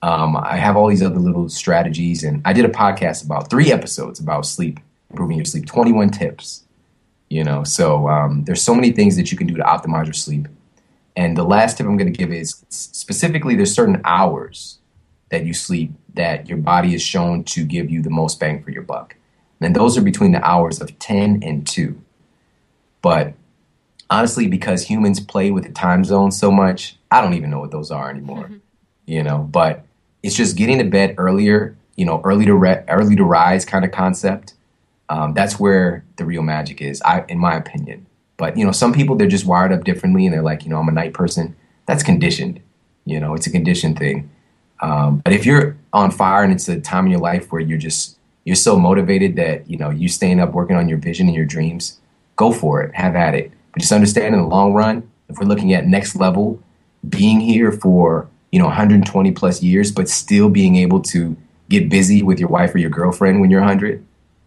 [0.02, 3.72] Um, I have all these other little strategies, and I did a podcast about three
[3.72, 6.64] episodes about sleep, improving your sleep, 21 tips.
[7.30, 10.14] You know, so um, there's so many things that you can do to optimize your
[10.14, 10.48] sleep.
[11.18, 14.78] And the last tip I'm going to give is specifically there's certain hours
[15.30, 18.72] that you sleep that your body is shown to give you the most bang for
[18.72, 19.16] your buck.
[19.60, 22.02] And those are between the hours of 10 and 2.
[23.02, 23.34] But
[24.10, 27.72] honestly, because humans play with the time zone so much, I don't even know what
[27.72, 28.52] those are anymore.
[29.10, 29.86] You know, but
[30.22, 33.86] it's just getting to bed earlier, you know, early to re- early to rise kind
[33.86, 34.54] of concept.
[35.08, 38.06] Um, that's where the real magic is, I, in my opinion.
[38.36, 40.78] But you know, some people they're just wired up differently, and they're like, you know,
[40.78, 41.56] I'm a night person.
[41.86, 42.60] That's conditioned.
[43.06, 44.30] You know, it's a conditioned thing.
[44.82, 47.78] Um, but if you're on fire and it's a time in your life where you're
[47.78, 51.36] just you're so motivated that you know you staying up working on your vision and
[51.36, 52.00] your dreams,
[52.38, 52.96] go for it.
[52.96, 53.52] Have at it.
[53.74, 56.64] But just understand in the long run, if we're looking at next level,
[57.08, 61.36] being here for you know 120 plus years, but still being able to
[61.70, 64.04] get busy with your wife or your girlfriend when you're 100.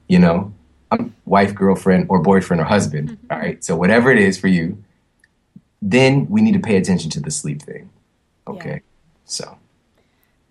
[0.09, 0.53] You know,
[0.91, 3.11] um, wife, girlfriend, or boyfriend or husband.
[3.11, 3.33] Mm-hmm.
[3.33, 4.83] All right, so whatever it is for you,
[5.83, 7.91] then we need to pay attention to the sleep thing.
[8.49, 8.79] Okay, yeah.
[9.27, 9.59] so.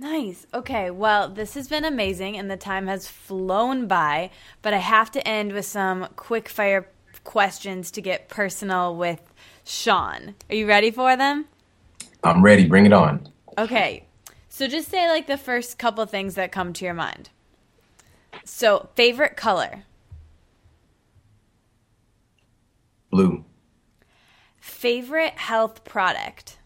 [0.02, 0.48] Nice.
[0.53, 0.90] Okay.
[0.91, 5.28] Well, this has been amazing and the time has flown by, but I have to
[5.28, 6.88] end with some quick fire
[7.23, 9.21] questions to get personal with
[9.63, 10.35] Shawn.
[10.49, 11.45] Are you ready for them?
[12.23, 12.67] I'm ready.
[12.67, 13.27] Bring it on.
[13.57, 14.05] Okay.
[14.49, 17.29] So just say like the first couple things that come to your mind.
[18.43, 19.83] So, favorite color?
[23.11, 23.45] Blue.
[24.57, 26.57] Favorite health product?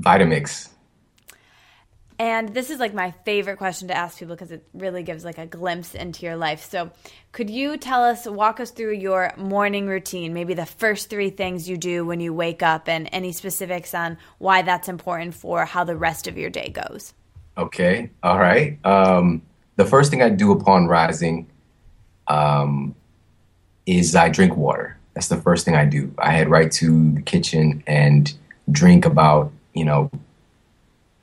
[0.00, 0.73] Vitamix.
[2.18, 5.38] And this is like my favorite question to ask people because it really gives like
[5.38, 6.64] a glimpse into your life.
[6.70, 6.92] So,
[7.32, 11.68] could you tell us, walk us through your morning routine, maybe the first three things
[11.68, 15.82] you do when you wake up, and any specifics on why that's important for how
[15.82, 17.14] the rest of your day goes?
[17.58, 18.10] Okay.
[18.22, 18.78] All right.
[18.86, 19.42] Um,
[19.76, 21.50] the first thing I do upon rising
[22.28, 22.94] um,
[23.86, 24.96] is I drink water.
[25.14, 26.14] That's the first thing I do.
[26.18, 28.32] I head right to the kitchen and
[28.70, 30.10] drink about, you know,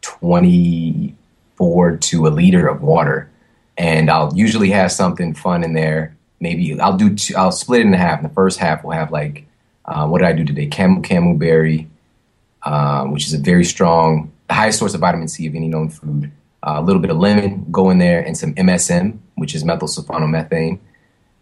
[0.01, 3.29] 24 to a liter of water.
[3.77, 6.15] And I'll usually have something fun in there.
[6.39, 8.21] Maybe I'll do, two, I'll split it in half.
[8.21, 9.45] The first half will have like,
[9.85, 10.67] uh, what did I do today?
[10.67, 11.87] Camu camu berry,
[12.63, 15.89] um, which is a very strong, the highest source of vitamin C of any known
[15.89, 16.31] food.
[16.63, 19.87] Uh, a little bit of lemon, go in there, and some MSM, which is methyl
[19.87, 20.77] sulfonomethane.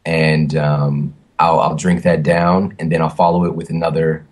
[0.05, 4.25] And um, I'll, I'll drink that down, and then I'll follow it with another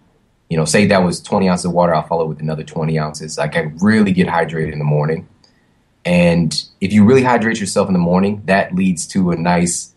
[0.49, 3.37] you know, say that was 20 ounces of water, I'll follow with another 20 ounces.
[3.37, 5.27] Like I really get hydrated in the morning.
[6.05, 9.93] And if you really hydrate yourself in the morning, that leads to a nice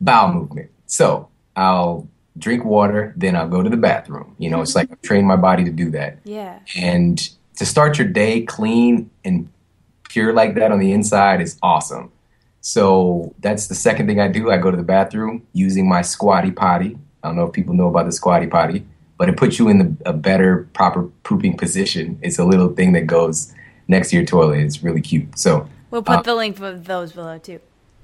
[0.00, 0.70] bowel movement.
[0.86, 4.34] So I'll drink water, then I'll go to the bathroom.
[4.38, 6.18] You know, it's like I train my body to do that.
[6.24, 6.58] Yeah.
[6.76, 7.18] And
[7.56, 9.48] to start your day clean and
[10.08, 12.10] pure like that on the inside is awesome.
[12.60, 14.50] So that's the second thing I do.
[14.50, 16.98] I go to the bathroom using my squatty potty.
[17.22, 18.84] I don't know if people know about the squatty potty
[19.16, 22.18] but it puts you in the, a better, proper pooping position.
[22.22, 23.52] It's a little thing that goes
[23.88, 24.60] next to your toilet.
[24.60, 25.38] It's really cute.
[25.38, 27.60] So we'll put uh, the link for those below too.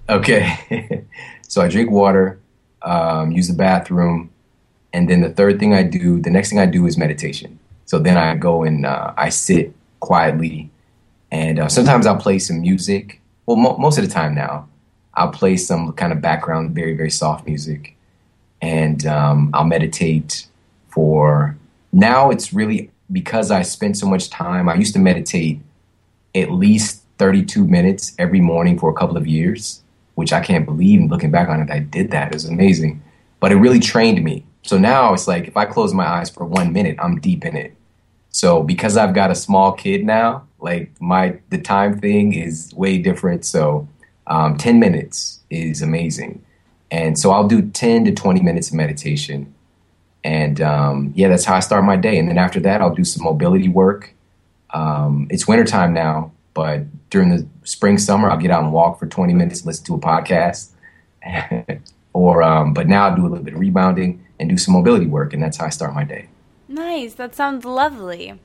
[0.09, 1.05] Okay.
[1.43, 2.39] so I drink water,
[2.83, 4.31] um, use the bathroom,
[4.93, 7.59] and then the third thing I do, the next thing I do is meditation.
[7.87, 10.71] So then I go and uh, I sit quietly,
[11.31, 13.21] and uh, sometimes I'll play some music.
[13.47, 14.69] Well, mo- most of the time now,
[15.15, 17.97] I'll play some kind of background, very very soft music,
[18.63, 20.47] and um, I'll meditate
[20.91, 21.57] for
[21.93, 24.69] now it's really because I spent so much time.
[24.69, 25.61] I used to meditate
[26.35, 29.83] at least 32 minutes every morning for a couple of years,
[30.15, 31.11] which I can't believe.
[31.11, 32.29] Looking back on it, I did that.
[32.29, 33.03] It was amazing.
[33.41, 34.45] But it really trained me.
[34.63, 37.57] So now it's like if I close my eyes for one minute, I'm deep in
[37.57, 37.75] it.
[38.31, 42.99] So because I've got a small kid now, like my the time thing is way
[42.99, 43.45] different.
[43.45, 43.89] So
[44.27, 46.45] um, 10 minutes is amazing.
[46.91, 49.53] And so I'll do 10 to 20 minutes of meditation
[50.25, 52.19] and um, yeah, that's how I start my day.
[52.19, 54.15] And then after that, I'll do some mobility work.
[54.71, 59.07] Um, it's wintertime now, but during the spring, summer, I'll get out and walk for
[59.07, 60.71] 20 minutes, listen to a podcast.
[62.13, 65.07] or, um, but now I'll do a little bit of rebounding and do some mobility
[65.07, 65.33] work.
[65.33, 66.29] And that's how I start my day.
[66.69, 67.15] Nice.
[67.15, 68.39] That sounds lovely.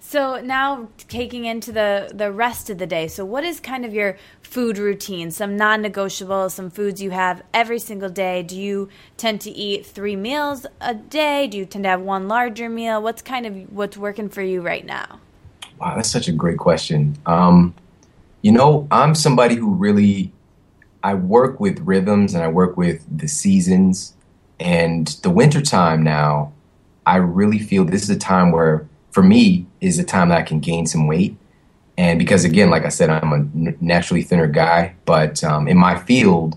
[0.00, 3.08] So now taking into the the rest of the day.
[3.08, 5.30] So what is kind of your food routine?
[5.30, 8.42] Some non-negotiables, some foods you have every single day.
[8.42, 11.46] Do you tend to eat 3 meals a day?
[11.46, 13.02] Do you tend to have one larger meal?
[13.02, 15.20] What's kind of what's working for you right now?
[15.78, 17.16] Wow, that's such a great question.
[17.26, 17.74] Um,
[18.42, 20.32] you know, I'm somebody who really
[21.02, 24.14] I work with rhythms and I work with the seasons
[24.60, 26.52] and the wintertime now,
[27.06, 30.42] I really feel this is a time where for me is a time that I
[30.42, 31.36] can gain some weight.
[31.96, 35.98] And because again, like I said, I'm a naturally thinner guy, but um, in my
[35.98, 36.56] field,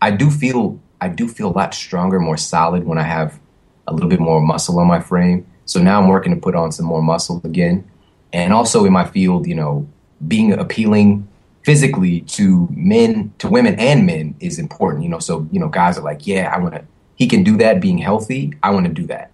[0.00, 3.38] I do feel I do feel a lot stronger, more solid when I have
[3.86, 5.46] a little bit more muscle on my frame.
[5.64, 7.88] So now I'm working to put on some more muscle again,
[8.32, 9.88] and also in my field, you know,
[10.26, 11.26] being appealing
[11.64, 15.02] physically to men, to women and men is important.
[15.02, 16.84] You know, so you know, guys are like, yeah, I want to.
[17.16, 18.52] He can do that, being healthy.
[18.62, 19.30] I want to do that.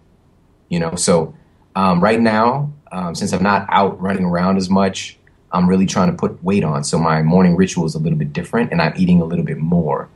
[0.68, 1.34] You know, so
[1.74, 5.19] um, right now, um, since I'm not out running around as much,
[5.51, 6.85] I'm really trying to put weight on.
[6.85, 9.59] So my morning ritual is a little bit different, and I'm eating a little bit
[9.59, 10.09] more.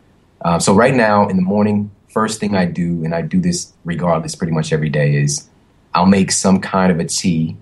[0.42, 3.72] Uh, so right now in the morning, first thing I do, and I do this
[3.84, 5.48] regardless, pretty much every day, is
[5.94, 7.56] I'll make some kind of a tea.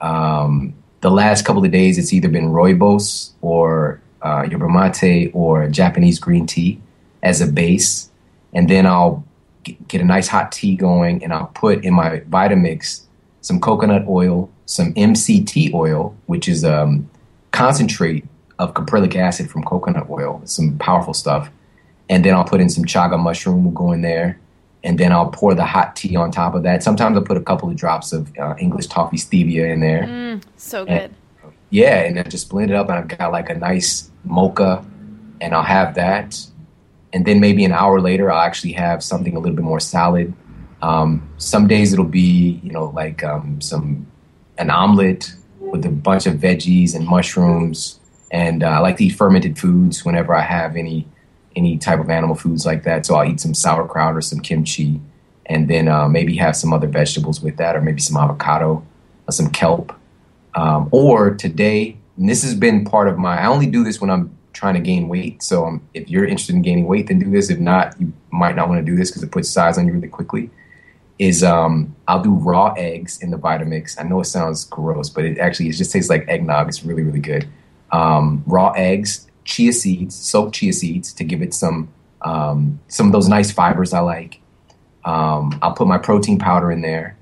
[0.00, 5.68] Um, the last couple of days, it's either been rooibos or uh, yerba mate or
[5.68, 6.80] Japanese green tea
[7.22, 8.10] as a base,
[8.54, 9.24] and then I'll
[9.88, 13.02] get a nice hot tea going, and I'll put in my Vitamix
[13.40, 17.08] some coconut oil, some MCT oil, which is um,
[17.50, 18.24] concentrate
[18.58, 21.50] of caprylic acid from coconut oil, some powerful stuff.
[22.08, 24.38] And then I'll put in some chaga mushroom, We'll go in there.
[24.82, 26.82] And then I'll pour the hot tea on top of that.
[26.82, 30.02] Sometimes I'll put a couple of drops of uh, English toffee stevia in there.
[30.02, 30.92] Mm, so good.
[30.92, 31.14] And,
[31.70, 34.84] yeah, and then just blend it up, and I've got like a nice mocha,
[35.40, 36.38] and I'll have that.
[37.14, 40.34] And then maybe an hour later, I'll actually have something a little bit more solid.
[40.82, 44.06] Um, some days it'll be, you know, like um, some
[44.58, 47.98] an omelet with a bunch of veggies and mushrooms.
[48.30, 51.06] And uh, I like to eat fermented foods whenever I have any
[51.56, 53.06] any type of animal foods like that.
[53.06, 55.00] So I'll eat some sauerkraut or some kimchi,
[55.46, 58.84] and then uh, maybe have some other vegetables with that, or maybe some avocado,
[59.28, 59.92] or some kelp.
[60.56, 63.40] Um, or today, and this has been part of my.
[63.40, 65.42] I only do this when I'm trying to gain weight.
[65.42, 67.50] So um, if you're interested in gaining weight, then do this.
[67.50, 69.92] If not, you might not want to do this because it puts size on you
[69.92, 70.50] really quickly.
[71.18, 74.00] Is um, I'll do raw eggs in the Vitamix.
[74.00, 76.68] I know it sounds gross, but it actually it just tastes like eggnog.
[76.68, 77.48] It's really really good.
[77.92, 81.88] Um, raw eggs, chia seeds, soaked chia seeds to give it some
[82.22, 84.40] um, some of those nice fibers I like.
[85.04, 87.16] Um, I'll put my protein powder in there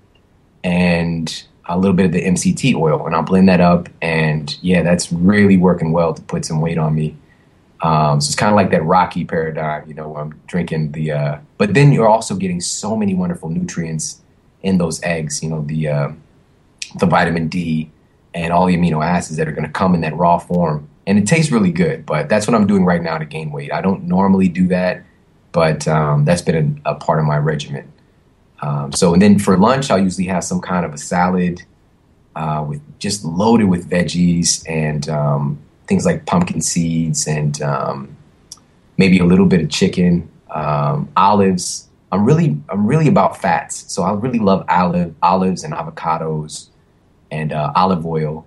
[0.64, 3.88] and a little bit of the MCT oil, and I'll blend that up.
[4.00, 7.16] And yeah, that's really working well to put some weight on me.
[7.82, 11.12] Um, so it's kind of like that Rocky paradigm, you know, where I'm drinking the.
[11.12, 14.20] Uh, but then you're also getting so many wonderful nutrients
[14.62, 15.42] in those eggs.
[15.42, 16.12] You know, the uh,
[17.00, 17.90] the vitamin D
[18.34, 21.18] and all the amino acids that are going to come in that raw form, and
[21.18, 22.06] it tastes really good.
[22.06, 23.72] But that's what I'm doing right now to gain weight.
[23.72, 25.02] I don't normally do that,
[25.50, 27.92] but um, that's been a, a, part of my regimen.
[28.60, 31.62] Um, so, and then for lunch, I'll usually have some kind of a salad
[32.36, 35.58] uh, with just loaded with veggies and um,
[35.92, 38.16] things like pumpkin seeds and um,
[38.96, 41.86] maybe a little bit of chicken, um, olives.
[42.10, 46.68] I'm really I'm really about fats, so I really love olive olives and avocados
[47.30, 48.46] and uh, olive oil,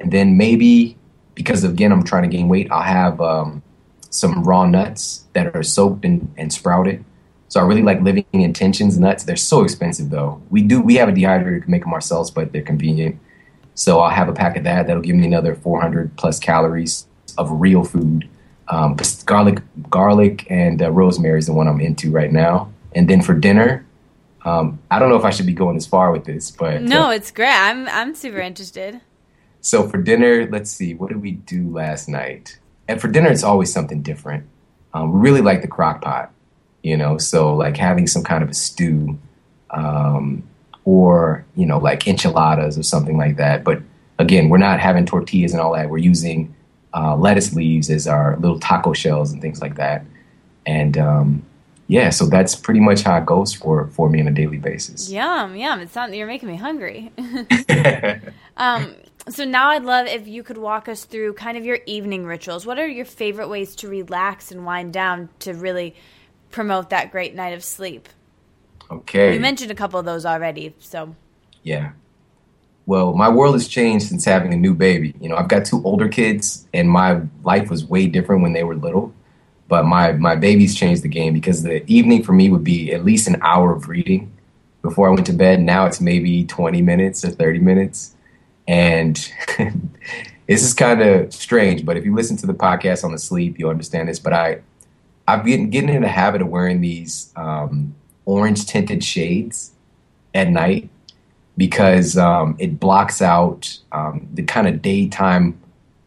[0.00, 0.98] and then maybe
[1.34, 3.62] because again I'm trying to gain weight, I'll have um,
[4.10, 7.02] some raw nuts that are soaked and, and sprouted.
[7.48, 9.24] So I really like living intentions nuts.
[9.24, 10.42] They're so expensive though.
[10.50, 13.18] We do we have a dehydrator, to make them ourselves, but they're convenient.
[13.74, 14.86] So I'll have a pack of that.
[14.86, 17.06] That'll give me another 400 plus calories
[17.38, 18.28] of real food.
[18.68, 18.96] Um,
[19.26, 22.72] garlic, garlic, and uh, rosemary is the one I'm into right now.
[22.94, 23.84] And then for dinner,
[24.44, 27.08] um, I don't know if I should be going as far with this, but no,
[27.08, 27.48] uh, it's great.
[27.48, 29.00] I'm I'm super interested.
[29.60, 32.58] So for dinner, let's see, what did we do last night?
[32.88, 34.44] And for dinner, it's always something different.
[34.92, 36.32] Um, we really like the crock pot,
[36.82, 37.16] you know.
[37.18, 39.18] So like having some kind of a stew,
[39.70, 40.42] um,
[40.84, 43.64] or you know like enchiladas or something like that.
[43.64, 43.82] But
[44.18, 45.90] again, we're not having tortillas and all that.
[45.90, 46.54] We're using
[46.94, 50.04] uh, lettuce leaves as our little taco shells and things like that.
[50.66, 51.42] And um,
[51.88, 55.10] yeah, so that's pretty much how it goes for for me on a daily basis.
[55.10, 55.80] Yum, yum!
[55.80, 57.12] It's not you're making me hungry.
[58.56, 58.94] um,
[59.28, 62.66] so now I'd love if you could walk us through kind of your evening rituals.
[62.66, 65.94] What are your favorite ways to relax and wind down to really
[66.50, 68.08] promote that great night of sleep?
[68.92, 69.34] Okay.
[69.34, 71.14] You mentioned a couple of those already, so.
[71.62, 71.92] Yeah.
[72.84, 75.14] Well, my world has changed since having a new baby.
[75.20, 78.64] You know, I've got two older kids, and my life was way different when they
[78.64, 79.14] were little.
[79.68, 83.04] But my my babies changed the game because the evening for me would be at
[83.04, 84.30] least an hour of reading
[84.82, 85.60] before I went to bed.
[85.60, 88.14] Now it's maybe twenty minutes or thirty minutes,
[88.66, 89.16] and
[90.48, 91.86] this is kind of strange.
[91.86, 94.18] But if you listen to the podcast on the sleep, you'll understand this.
[94.18, 94.60] But I
[95.26, 99.72] I've been getting in the habit of wearing these um, orange tinted shades
[100.34, 100.88] at night
[101.56, 105.58] because um, it blocks out um, the kind of daytime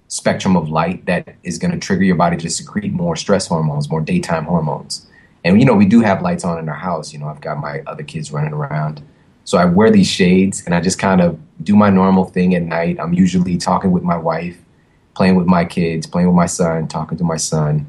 [0.08, 3.90] spectrum of light that is going to trigger your body to secrete more stress hormones,
[3.90, 5.08] more daytime hormones.
[5.44, 7.14] And you know, we do have lights on in our house.
[7.14, 9.02] You know, I've got my other kids running around.
[9.44, 12.64] So I wear these shades and I just kind of do my normal thing at
[12.64, 12.98] night.
[13.00, 14.58] I'm usually talking with my wife,
[15.16, 17.86] playing with my kids, playing with my son, talking to my son.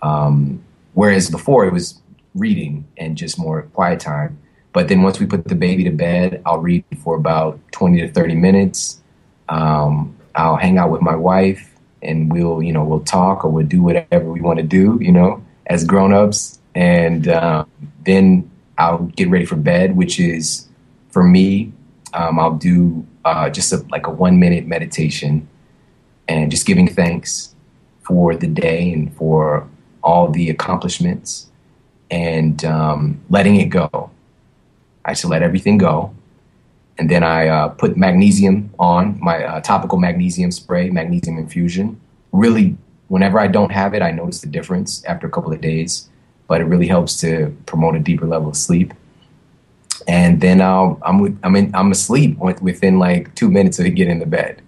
[0.00, 0.64] Um,
[0.94, 2.00] whereas before it was
[2.34, 4.38] reading and just more quiet time.
[4.72, 8.12] But then once we put the baby to bed, I'll read for about 20 to
[8.12, 9.00] 30 minutes.
[9.48, 13.66] Um, I'll hang out with my wife and we'll, you know, we'll talk or we'll
[13.66, 16.58] do whatever we want to do, you know, as grown-ups.
[16.74, 17.70] And um,
[18.04, 20.68] then I'll get ready for bed, which is
[21.10, 21.72] for me,
[22.12, 25.48] um, I'll do uh, just a, like a one minute meditation
[26.26, 27.54] and just giving thanks
[28.02, 29.68] for the day and for
[30.02, 31.48] all the accomplishments
[32.14, 33.88] and um, letting it go.
[35.04, 36.14] I just let everything go.
[36.96, 42.00] And then I uh, put magnesium on my uh, topical magnesium spray, magnesium infusion.
[42.30, 42.76] Really,
[43.08, 46.08] whenever I don't have it, I notice the difference after a couple of days,
[46.46, 48.94] but it really helps to promote a deeper level of sleep.
[50.06, 54.26] and then I'll, I'm I'm in, I'm asleep within like two minutes of getting into
[54.26, 54.62] bed,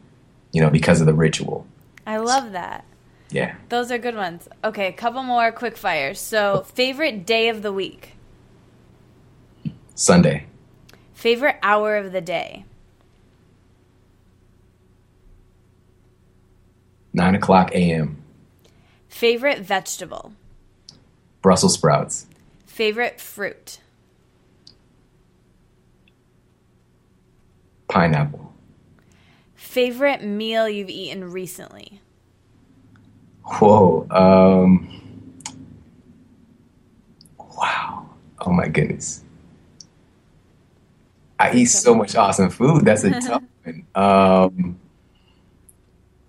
[0.53, 1.67] you know, because of the ritual.
[2.07, 2.85] I love that.
[3.31, 4.49] Yeah, those are good ones.
[4.63, 6.21] Okay, a couple more quick fires.
[6.21, 8.13] So, favorite day of the week?
[9.95, 10.47] Sunday.
[11.15, 12.65] Favorite hour of the day?
[17.13, 18.23] Nine o'clock a.m.
[19.09, 20.33] Favorite vegetable?
[21.41, 22.27] Brussels sprouts.
[22.67, 23.81] Favorite fruit?
[27.89, 28.53] Pineapple.
[29.55, 32.03] Favorite meal you've eaten recently?
[33.47, 34.07] Whoa.
[34.11, 35.33] Um,
[37.39, 38.09] wow.
[38.41, 39.23] Oh my goodness.
[41.39, 42.85] I eat so much awesome food.
[42.85, 43.87] That's a tough one.
[43.95, 44.81] Um,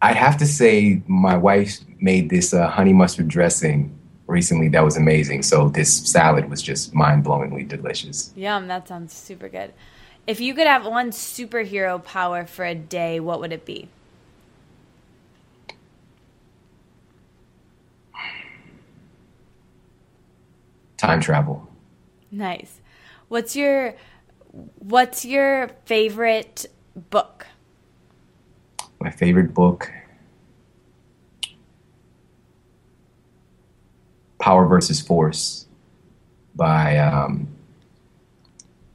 [0.02, 4.98] I have to say, my wife made this uh, honey mustard dressing recently that was
[4.98, 5.42] amazing.
[5.42, 8.32] So this salad was just mind blowingly delicious.
[8.36, 9.74] Yum, that sounds super good.
[10.28, 13.88] If you could have one superhero power for a day, what would it be?
[20.98, 21.68] Time travel.
[22.32, 22.82] Nice.
[23.28, 23.96] What's your
[24.80, 26.66] what's your favorite
[27.10, 27.46] book?
[29.00, 29.92] My favorite book
[34.40, 35.68] Power versus Force
[36.56, 37.48] by um,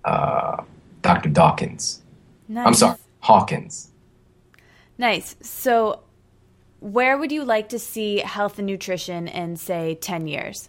[0.05, 0.63] uh,
[1.03, 1.29] Dr.
[1.29, 2.03] Dawkins.
[2.49, 2.67] Nice.
[2.67, 3.91] I'm sorry, Hawkins.
[4.99, 5.37] Nice.
[5.41, 6.01] So,
[6.81, 10.69] where would you like to see health and nutrition in, say, 10 years?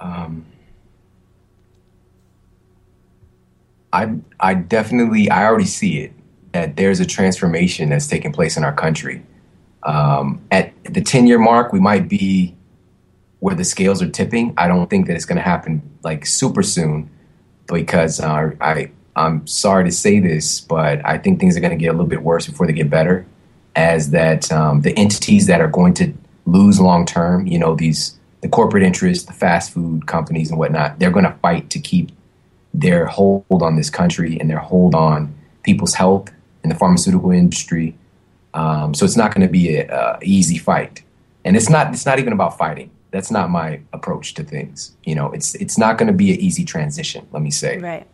[0.00, 0.46] Um,
[3.92, 6.12] I, I definitely, I already see it
[6.52, 9.22] that there's a transformation that's taking place in our country.
[9.82, 12.56] Um, at the 10 year mark, we might be
[13.40, 14.54] where the scales are tipping.
[14.56, 17.10] I don't think that it's going to happen like super soon,
[17.66, 21.76] because uh, I I'm sorry to say this, but I think things are going to
[21.76, 23.26] get a little bit worse before they get better.
[23.76, 26.12] As that um, the entities that are going to
[26.46, 30.98] lose long term, you know, these the corporate interests, the fast food companies and whatnot,
[30.98, 32.10] they're going to fight to keep
[32.74, 36.30] their hold on this country and their hold on people's health
[36.62, 37.96] in the pharmaceutical industry.
[38.52, 41.02] Um, so it's not going to be an easy fight,
[41.42, 41.94] and it's not.
[41.94, 44.94] It's not even about fighting that's not my approach to things.
[45.04, 47.26] You know, it's it's not going to be an easy transition.
[47.30, 47.78] Let me say.
[47.78, 48.06] Right.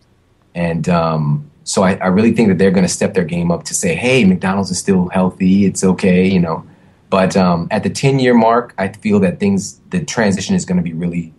[0.54, 3.64] And um, so I, I really think that they're going to step their game up
[3.64, 5.64] to say, hey, McDonald's is still healthy.
[5.64, 6.26] It's okay.
[6.26, 6.66] You know.
[7.10, 10.78] But um, at the 10 year mark, I feel that things, the transition is going
[10.78, 11.34] to be really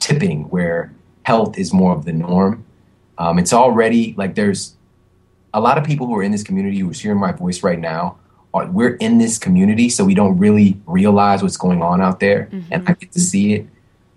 [0.00, 0.92] tipping where
[1.22, 2.64] health is more of the norm.
[3.18, 4.74] Um, it's already like there's
[5.54, 8.18] a lot of people who are in this community who's hearing my voice right now
[8.64, 12.72] we're in this community, so we don't really realize what's going on out there, mm-hmm.
[12.72, 13.66] and I get to see it.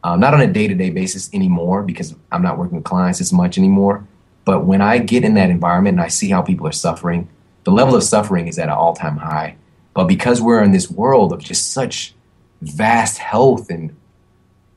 [0.02, 3.20] Um, not on a day to day basis anymore because I'm not working with clients
[3.20, 4.08] as much anymore.
[4.46, 7.28] But when I get in that environment and I see how people are suffering,
[7.66, 9.58] the level of suffering is at an all time high.
[10.00, 12.16] But because we're in this world of just such
[12.62, 13.98] vast health and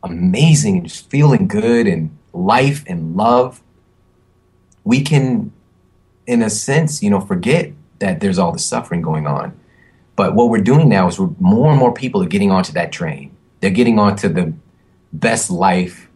[0.02, 3.62] amazing and just feeling good and life and love,
[4.82, 5.52] we can,
[6.26, 7.70] in a sense, you know, forget
[8.00, 9.56] that there's all the suffering going on.
[10.16, 12.90] But what we're doing now is we're, more and more people are getting onto that
[12.90, 13.30] train.
[13.60, 14.52] They're getting onto the
[15.12, 16.08] best life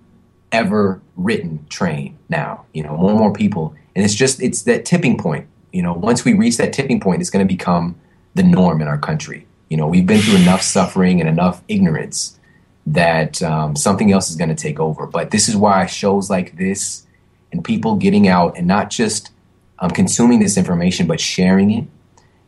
[0.50, 2.64] ever written train now.
[2.74, 5.46] You know, more and more people, and it's just it's that tipping point.
[5.72, 8.00] You know, once we reach that tipping point, it's going to become
[8.36, 9.46] the norm in our country.
[9.68, 12.38] You know, we've been through enough suffering and enough ignorance
[12.86, 15.06] that um, something else is going to take over.
[15.06, 17.04] But this is why shows like this
[17.50, 19.32] and people getting out and not just
[19.80, 21.86] um, consuming this information, but sharing it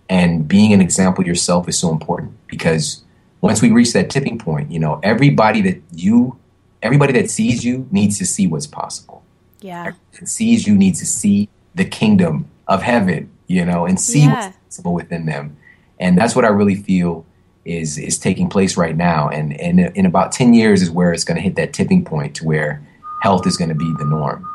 [0.09, 3.02] and being an example yourself is so important because
[3.40, 6.39] once we reach that tipping point, you know, everybody that you,
[6.82, 9.23] everybody that sees you needs to see what's possible.
[9.60, 9.93] Yeah.
[10.19, 14.47] That sees you needs to see the kingdom of heaven, you know, and see yeah.
[14.47, 15.56] what's possible within them.
[16.01, 17.27] And that's what I really feel
[17.65, 19.29] is is taking place right now.
[19.29, 22.37] And, and in about 10 years is where it's going to hit that tipping point
[22.37, 22.83] to where
[23.23, 24.49] health is going to be the norm.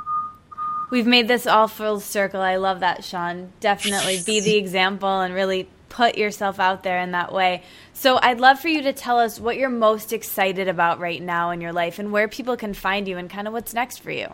[0.90, 2.42] We've made this all full circle.
[2.42, 3.52] I love that, Shawn.
[3.60, 7.64] Definitely be the example and really put yourself out there in that way.
[7.94, 11.52] So I'd love for you to tell us what you're most excited about right now
[11.52, 14.12] in your life and where people can find you and kind of what's next for
[14.12, 14.28] you.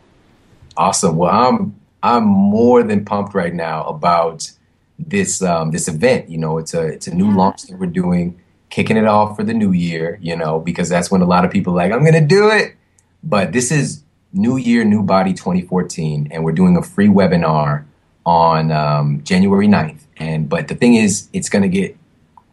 [0.78, 1.18] Awesome.
[1.18, 4.52] Well, I'm I'm more than pumped right now about
[5.00, 6.30] this um, this event.
[6.30, 7.36] You know, it's a it's a new yeah.
[7.36, 8.40] launch that we're doing,
[8.70, 10.20] kicking it off for the new year.
[10.22, 12.50] You know, because that's when a lot of people are like I'm going to do
[12.50, 12.76] it.
[13.24, 17.86] But this is New Year, New Body 2014, and we're doing a free webinar
[18.26, 20.02] on um, January 9th.
[20.18, 21.98] And but the thing is, it's going to get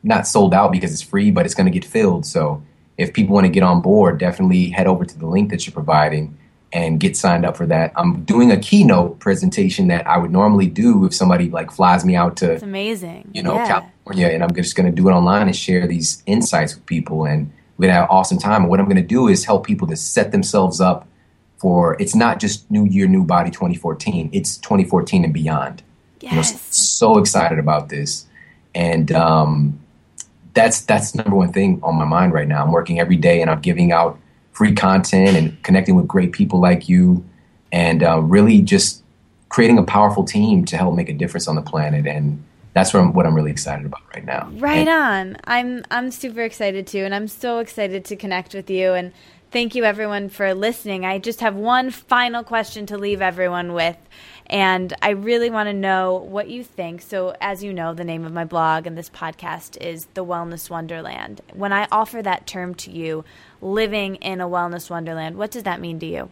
[0.03, 2.25] not sold out because it's free, but it's going to get filled.
[2.25, 2.63] So
[2.97, 5.75] if people want to get on board, definitely head over to the link that you're
[5.75, 6.37] providing
[6.73, 7.93] and get signed up for that.
[7.97, 12.17] I'm doing a keynote presentation that I would normally do if somebody like flies me
[12.17, 13.31] out to It's amazing.
[13.33, 13.67] you know, Yeah.
[13.69, 17.25] California, and I'm just going to do it online and share these insights with people,
[17.25, 18.63] and we're gonna have an awesome time.
[18.63, 21.07] And what I'm going to do is help people to set themselves up
[21.59, 21.97] for.
[22.01, 24.29] It's not just New Year, New Body 2014.
[24.33, 25.83] It's 2014 and beyond.
[26.21, 26.61] You know, Yes.
[26.77, 28.27] so excited about this,
[28.75, 29.79] and um,
[30.55, 32.65] that's that's number one thing on my mind right now.
[32.65, 34.19] I'm working every day, and I'm giving out
[34.57, 37.23] free content and connecting with great people like you,
[37.73, 39.03] and uh, really just
[39.51, 42.07] creating a powerful team to help make a difference on the planet.
[42.07, 42.43] And
[42.73, 44.49] that's what I'm, what I'm really excited about right now.
[44.55, 45.37] Right And- on.
[45.45, 48.95] I'm I'm super excited too, and I'm so excited to connect with you.
[48.95, 49.13] And
[49.51, 51.05] thank you everyone for listening.
[51.05, 53.97] I just have one final question to leave everyone with,
[54.47, 57.03] and I really want to know what you think.
[57.03, 60.71] So, as you know, the name of my blog and this podcast is the Wellness
[60.71, 61.41] Wonderland.
[61.53, 63.25] When I offer that term to you,
[63.61, 66.31] living in a wellness wonderland, what does that mean to you?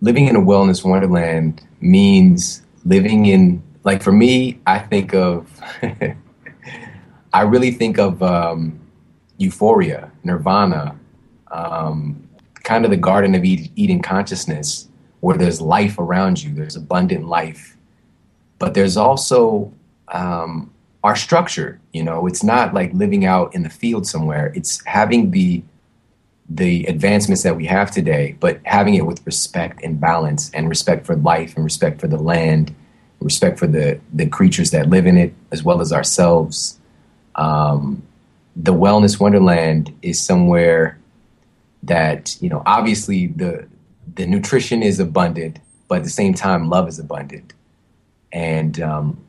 [0.00, 5.60] living in a wellness wonderland means living in like for me i think of
[7.32, 8.78] i really think of um,
[9.38, 10.96] euphoria nirvana
[11.50, 12.28] um,
[12.62, 14.88] kind of the garden of Ed- eden consciousness
[15.20, 17.76] where there's life around you there's abundant life
[18.58, 19.72] but there's also
[20.08, 20.72] um,
[21.04, 25.30] our structure you know it's not like living out in the field somewhere it's having
[25.30, 25.62] the
[26.48, 31.04] the advancements that we have today, but having it with respect and balance and respect
[31.04, 32.74] for life and respect for the land,
[33.20, 36.78] respect for the, the creatures that live in it, as well as ourselves.
[37.34, 38.02] Um,
[38.56, 40.98] the wellness wonderland is somewhere
[41.82, 43.68] that, you know, obviously the,
[44.18, 47.54] the nutrition is abundant, but at the same time, love is abundant.
[48.32, 49.24] And, um,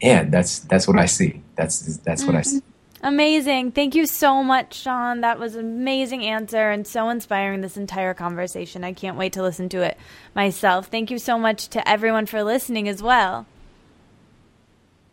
[0.00, 1.42] yeah, that's, that's what I see.
[1.56, 2.62] That's, that's what I see.
[3.02, 3.72] Amazing.
[3.72, 5.20] Thank you so much, Shawn.
[5.20, 8.82] That was an amazing answer and so inspiring this entire conversation.
[8.82, 9.98] I can't wait to listen to it
[10.34, 10.86] myself.
[10.86, 13.46] Thank you so much to everyone for listening as well.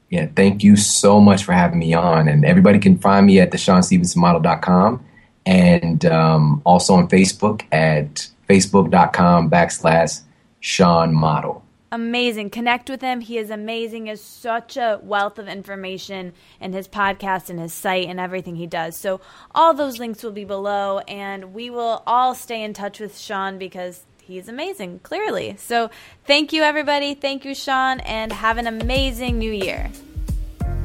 [0.10, 2.30] Yeah, thank you so much for having me on.
[2.30, 5.06] And everybody can find me at the ShawnStevensonModel.com
[5.46, 10.22] and um, also on Facebook at Facebook.com backslash
[10.60, 11.64] Shawn Model.
[11.92, 12.50] Amazing.
[12.50, 13.22] Connect with him.
[13.22, 14.06] He is amazing.
[14.06, 18.56] He has such a wealth of information in his podcast and his site and everything
[18.56, 18.98] he does.
[18.98, 19.22] So
[19.54, 23.58] all those links will be below and we will all stay in touch with Shawn
[23.58, 25.56] because he's amazing, clearly.
[25.58, 25.90] So
[26.26, 27.14] thank you everybody.
[27.14, 29.90] Thank you, Shawn, and have an amazing new year.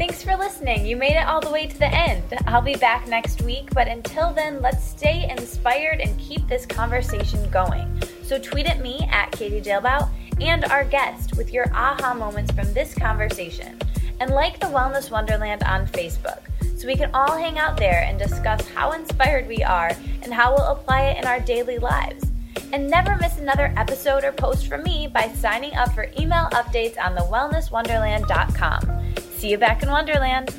[0.01, 0.86] Thanks for listening.
[0.86, 2.24] You made it all the way to the end.
[2.47, 7.51] I'll be back next week, but until then, let's stay inspired and keep this conversation
[7.51, 8.01] going.
[8.22, 10.09] So tweet at me at Katie Dalebout
[10.40, 13.78] and our guest with your aha moments from this conversation.
[14.20, 16.40] And like the Wellness Wonderland on Facebook
[16.78, 19.90] so we can all hang out there and discuss how inspired we are
[20.22, 22.30] and how we'll apply it in our daily lives.
[22.72, 26.97] And never miss another episode or post from me by signing up for email updates
[26.98, 29.14] on thewellnesswonderland.com.
[29.36, 30.55] See you back in Wonderland.